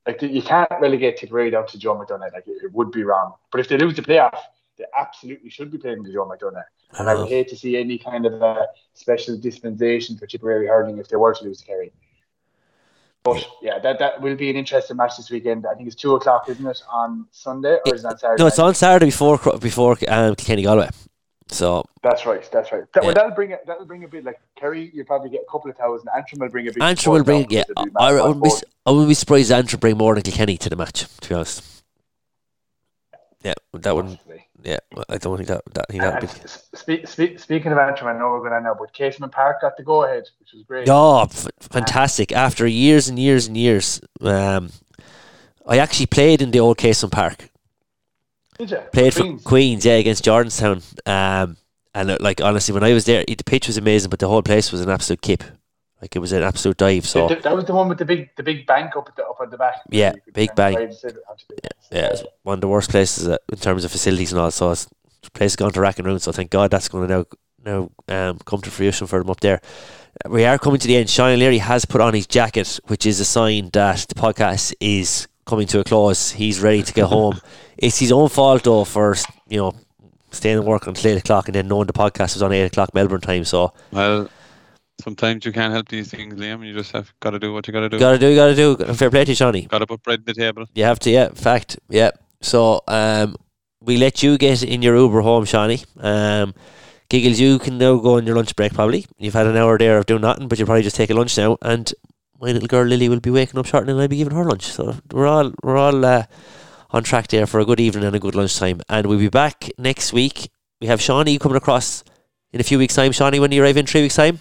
Like 0.06 0.22
you 0.22 0.44
can't 0.44 0.70
relegate 0.80 1.18
Tipperary 1.18 1.50
down 1.50 1.66
to 1.68 1.80
Joe 1.80 1.96
McDonagh. 1.96 2.34
Like 2.34 2.48
it, 2.48 2.66
it 2.66 2.72
would 2.72 2.92
be 2.92 3.04
wrong. 3.04 3.34
But 3.52 3.62
if 3.62 3.68
they 3.68 3.80
lose 3.80 3.96
the 3.96 4.04
playoff, 4.04 4.38
they 4.80 4.86
absolutely 4.98 5.50
should 5.50 5.70
be 5.70 5.78
playing 5.78 6.02
the 6.02 6.12
Joe 6.12 6.26
McDonagh. 6.26 6.64
And 6.98 7.08
I 7.08 7.14
would 7.14 7.28
hate 7.28 7.50
to 7.50 7.56
see 7.56 7.78
any 7.78 8.00
kind 8.00 8.26
of 8.26 8.42
a 8.42 8.68
special 8.94 9.38
dispensation 9.38 10.18
for 10.18 10.26
Tipperary 10.26 10.66
hurling 10.66 10.98
if 10.98 11.08
they 11.10 11.18
were 11.18 11.34
to 11.36 11.44
lose 11.44 11.60
to 11.60 11.66
Kerry. 11.66 11.92
But 13.22 13.46
yeah, 13.62 13.78
that, 13.80 14.00
that 14.00 14.22
will 14.22 14.36
be 14.36 14.50
an 14.50 14.56
interesting 14.56 14.98
match 14.98 15.18
this 15.18 15.30
weekend. 15.30 15.68
I 15.68 15.76
think 15.76 15.88
it's 15.88 15.96
two 15.96 16.16
o'clock, 16.16 16.48
isn't 16.48 16.66
it, 16.66 16.82
on 16.90 17.28
Sunday 17.32 17.78
or 17.86 17.94
is 17.94 18.06
it 18.06 18.08
on 18.08 18.18
Saturday? 18.18 18.42
No, 18.42 18.48
it's 18.48 18.58
on 18.58 18.74
Saturday 18.74 19.08
before 19.08 19.38
before 19.60 19.98
um, 20.08 20.36
Kilkenny 20.36 20.64
Galway. 20.64 20.90
So 21.50 21.84
That's 22.02 22.26
right. 22.26 22.48
That's 22.52 22.72
right. 22.72 22.84
That, 22.94 23.04
Yeah. 23.04 23.08
well, 23.08 23.16
that'll 23.16 23.32
bring 23.32 23.52
it. 23.52 23.66
That'll 23.68 23.86
bring 23.86 24.04
a 24.04 24.08
bit 24.08 24.24
like 24.24 24.40
Kerry. 24.56 24.92
You'll 24.94 25.06
probably 25.06 25.30
get 25.30 25.42
a 25.42 25.52
couple 25.52 25.70
of 25.70 25.78
thousand. 25.78 26.08
Antrim 26.16 26.40
will 26.40 26.50
bring 26.50 26.68
a 26.68 26.72
bit. 26.72 26.82
Antrim 26.82 27.14
will 27.14 27.24
bring, 27.24 27.48
yeah. 27.50 27.64
I, 27.76 27.90
I, 27.98 28.28
wouldn't 28.28 28.44
be, 28.44 28.52
I 28.86 28.92
wouldn't 28.92 29.10
be 29.10 29.16
surprised 29.16 29.52
Antrim 29.52 29.80
bring 29.80 29.98
more 29.98 30.14
than 30.14 30.24
Kilkenny 30.24 30.58
to 30.58 30.70
the 30.70 30.76
match, 30.76 31.06
to 31.22 31.30
be 31.30 31.36
honest. 31.36 31.79
Yeah, 33.42 33.54
that 33.74 33.96
wouldn't. 33.96 34.20
Yeah, 34.62 34.80
I 35.08 35.18
don't 35.18 35.38
think 35.38 35.48
that. 35.48 35.62
that 35.74 35.88
think 35.90 36.02
that 36.02 36.22
would 36.22 36.30
be. 36.30 37.06
spe- 37.06 37.08
spe- 37.08 37.40
speaking 37.42 37.72
of 37.72 37.78
Antrim, 37.78 38.14
I 38.14 38.20
know 38.20 38.32
we're 38.32 38.40
going 38.40 38.52
to 38.52 38.62
now, 38.62 38.76
but 38.78 38.92
Casement 38.92 39.32
Park 39.32 39.62
got 39.62 39.78
the 39.78 39.84
go 39.84 40.04
ahead, 40.04 40.24
which 40.40 40.52
was 40.54 40.64
great. 40.64 40.90
Oh, 40.90 41.22
f- 41.22 41.48
fantastic! 41.62 42.34
After 42.34 42.68
years 42.68 43.08
and 43.08 43.18
years 43.18 43.48
and 43.48 43.56
years, 43.56 44.02
um, 44.20 44.72
I 45.66 45.78
actually 45.78 46.08
played 46.08 46.42
in 46.42 46.52
the 46.52 46.60
old 46.60 46.78
Castle 46.78 47.10
Park. 47.10 47.50
Did 48.58 48.72
you? 48.72 48.78
Played 48.92 49.14
for 49.14 49.22
Queens. 49.22 49.44
Queens, 49.44 49.86
yeah, 49.86 49.94
against 49.94 50.26
Jordanstown. 50.26 50.84
Um, 51.08 51.56
and 51.96 52.12
uh, 52.12 52.18
like 52.20 52.42
honestly, 52.42 52.74
when 52.74 52.84
I 52.84 52.92
was 52.92 53.06
there, 53.06 53.24
the 53.26 53.44
pitch 53.46 53.68
was 53.68 53.78
amazing, 53.78 54.10
but 54.10 54.20
the 54.20 54.28
whole 54.28 54.44
place 54.44 54.72
was 54.72 54.82
an 54.82 54.90
absolute 54.90 55.22
kip. 55.22 55.44
Like 56.02 56.16
it 56.16 56.20
was 56.20 56.32
an 56.32 56.44
absolute 56.44 56.78
dive. 56.78 57.06
So 57.06 57.28
Th- 57.28 57.42
that 57.44 57.56
was 57.56 57.66
the 57.66 57.74
one 57.74 57.90
with 57.90 57.98
the 57.98 58.06
big, 58.06 58.30
the 58.38 58.44
big 58.44 58.66
bank 58.66 58.96
up 58.96 59.10
at 59.10 59.16
the 59.18 59.26
up 59.26 59.38
at 59.42 59.52
the 59.52 59.58
back. 59.58 59.76
Yeah, 59.90 60.14
You 60.16 60.22
could 60.22 60.34
big 60.34 60.56
bank. 60.56 60.78
ride 60.78 60.86
and 60.90 60.96
sit 60.96 61.18
onto 61.30 61.44
the- 61.50 61.56
yeah, 61.92 62.06
it 62.06 62.12
was 62.12 62.24
one 62.44 62.54
of 62.56 62.62
the 62.62 62.68
worst 62.68 62.90
places 62.90 63.28
uh, 63.28 63.38
in 63.52 63.58
terms 63.58 63.84
of 63.84 63.92
facilities 63.92 64.32
and 64.32 64.40
all. 64.40 64.52
So 64.52 64.72
it's, 64.72 64.86
the 65.24 65.32
place 65.32 65.52
has 65.52 65.56
gone 65.58 65.72
to 65.74 65.82
rack 65.82 65.98
and 66.00 66.08
ruin. 66.08 66.20
So 66.20 66.32
thank 66.32 66.52
God 66.52 66.72
that's 66.72 66.88
going 66.88 67.08
to 67.08 67.14
now 67.14 67.26
now 67.66 68.30
um, 68.30 68.40
come 68.46 68.62
to 68.62 68.72
fruition 68.72 69.08
for 69.08 69.20
them 69.20 69.30
up 69.30 69.42
there. 69.42 69.60
Uh, 70.26 70.30
We 70.30 70.46
are 70.46 70.58
coming 70.58 70.80
to 70.80 70.88
the 70.88 70.96
end. 70.96 71.10
Sean 71.10 71.38
Leary 71.38 71.58
has 71.58 71.84
put 71.84 72.00
on 72.00 72.14
his 72.14 72.26
jacket, 72.28 72.80
which 72.88 73.06
is 73.06 73.20
a 73.20 73.26
sign 73.26 73.70
that 73.74 74.06
the 74.08 74.16
podcast 74.16 74.74
is 74.80 75.28
coming 75.46 75.68
to 75.68 75.80
a 75.80 75.84
close. 75.84 76.32
He's 76.32 76.62
ready 76.62 76.84
to 76.84 76.94
get 76.94 77.08
home. 77.18 77.42
It's 77.78 78.00
his 78.00 78.12
own 78.14 78.30
fault 78.30 78.64
though 78.64 78.86
for 78.86 79.16
you 79.50 79.58
know 79.58 79.74
staying 80.32 80.60
at 80.60 80.64
work 80.64 80.88
until 80.88 81.12
eight 81.12 81.18
o'clock 81.18 81.48
and 81.50 81.56
then 81.56 81.68
knowing 81.68 81.88
the 81.88 81.94
podcast 81.94 82.36
was 82.36 82.44
on 82.44 82.54
eight 82.54 82.64
o'clock 82.66 82.94
Melbourne 82.94 83.20
time. 83.22 83.44
So 83.44 83.74
Well, 83.92 84.30
sometimes 85.00 85.46
you 85.46 85.52
can't 85.52 85.74
help 85.74 85.88
these 85.90 86.10
things, 86.12 86.36
Liam. 86.36 86.66
You 86.66 86.74
just 86.74 86.92
have 86.92 87.14
got 87.20 87.32
to 87.32 87.40
do 87.40 87.54
what 87.54 87.68
you 87.68 87.74
got 87.74 87.82
to 87.82 87.90
do. 87.90 88.00
gotta 88.00 88.20
do, 88.20 88.36
gotta 88.36 88.56
do. 88.56 88.78
Fair 88.94 89.10
play 89.10 89.26
to 89.26 89.32
you, 89.32 89.36
Shawnee. 89.36 89.64
Got 89.64 89.80
to 89.80 89.88
put 89.88 90.04
bread 90.04 90.20
on 90.20 90.26
the 90.26 90.34
table. 90.34 90.66
You 90.74 90.84
have 90.84 91.00
to, 91.00 91.10
yeah. 91.10 91.30
Fact, 91.30 91.80
yeah. 91.90 92.12
So 92.42 92.82
um, 92.88 93.36
we 93.82 93.98
let 93.98 94.24
you 94.24 94.38
get 94.38 94.64
in 94.64 94.82
your 94.82 94.96
Uber 94.96 95.22
home, 95.22 95.46
Shawnee. 95.46 95.84
Um, 95.98 96.54
Giggles, 97.10 97.40
you 97.40 97.58
can 97.58 97.78
now 97.78 97.98
go 97.98 98.18
on 98.18 98.28
your 98.28 98.36
lunch 98.36 98.56
break. 98.56 98.74
Probably 98.74 99.06
you've 99.18 99.34
had 99.34 99.48
an 99.48 99.58
hour 99.58 99.78
there 99.78 99.98
of 99.98 100.06
doing 100.06 100.22
nothing, 100.22 100.48
but 100.48 100.60
you'll 100.60 100.68
probably 100.68 100.84
just 100.84 100.96
take 100.96 101.10
a 101.10 101.16
lunch 101.16 101.38
now. 101.38 101.58
And 101.62 101.92
my 102.40 102.52
little 102.52 102.68
girl 102.68 102.86
Lily 102.86 103.10
will 103.10 103.20
be 103.20 103.32
waking 103.32 103.60
up 103.60 103.66
shortly, 103.66 103.92
and 103.92 104.02
I'll 104.02 104.08
be 104.08 104.18
giving 104.18 104.36
her 104.36 104.46
lunch. 104.46 104.64
So 104.64 104.96
we're 105.12 105.28
all 105.28 105.52
we're 105.64 105.78
all 105.78 106.06
uh, 106.06 106.24
on 106.92 107.04
track 107.04 107.28
there 107.30 107.48
for 107.48 107.60
a 107.60 107.66
good 107.66 107.80
evening 107.80 108.04
and 108.04 108.16
a 108.16 108.20
good 108.20 108.36
lunchtime. 108.36 108.82
And 108.90 109.08
we'll 109.08 109.20
be 109.20 109.30
back 109.30 109.70
next 109.78 110.14
week. 110.14 110.52
We 110.80 110.88
have 110.88 111.02
Shawnee 111.02 111.40
coming 111.40 111.58
across 111.58 112.04
in 112.54 112.62
a 112.62 112.64
few 112.64 112.78
weeks' 112.78 112.96
time. 112.96 113.12
Shawnee, 113.12 113.40
when 113.40 113.52
you 113.52 113.64
arrive 113.64 113.78
in 113.78 113.86
three 113.86 114.04
weeks' 114.04 114.16
time. 114.16 114.40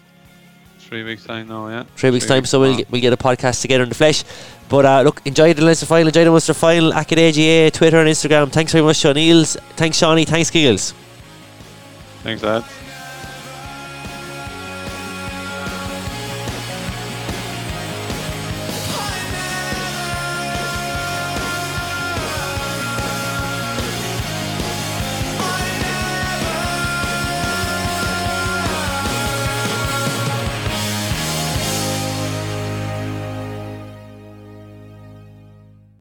Three 0.88 1.02
weeks 1.02 1.24
time 1.24 1.48
now, 1.48 1.68
yeah. 1.68 1.82
three 1.96 2.10
weeks 2.10 2.24
time, 2.24 2.46
so 2.46 2.60
we'll 2.60 2.78
get, 2.78 2.90
we'll 2.90 3.02
get 3.02 3.12
a 3.12 3.16
podcast 3.18 3.60
together 3.60 3.82
in 3.82 3.90
the 3.90 3.94
flesh. 3.94 4.24
But 4.70 4.86
uh, 4.86 5.02
look, 5.02 5.20
enjoy 5.26 5.52
the 5.52 5.62
Leinster 5.62 5.84
final, 5.84 6.06
enjoy 6.06 6.24
the 6.24 6.30
Munster 6.30 6.54
final, 6.54 6.94
Acad 6.94 7.18
AGA, 7.18 7.70
Twitter 7.70 7.98
and 7.98 8.08
Instagram. 8.08 8.50
Thanks 8.50 8.72
very 8.72 8.82
much, 8.82 8.96
Sean 8.96 9.18
Eels. 9.18 9.58
Thanks, 9.76 9.98
Shawnee. 9.98 10.24
Thanks, 10.24 10.48
Giggles. 10.48 10.94
Thanks, 12.22 12.42
lads. 12.42 12.64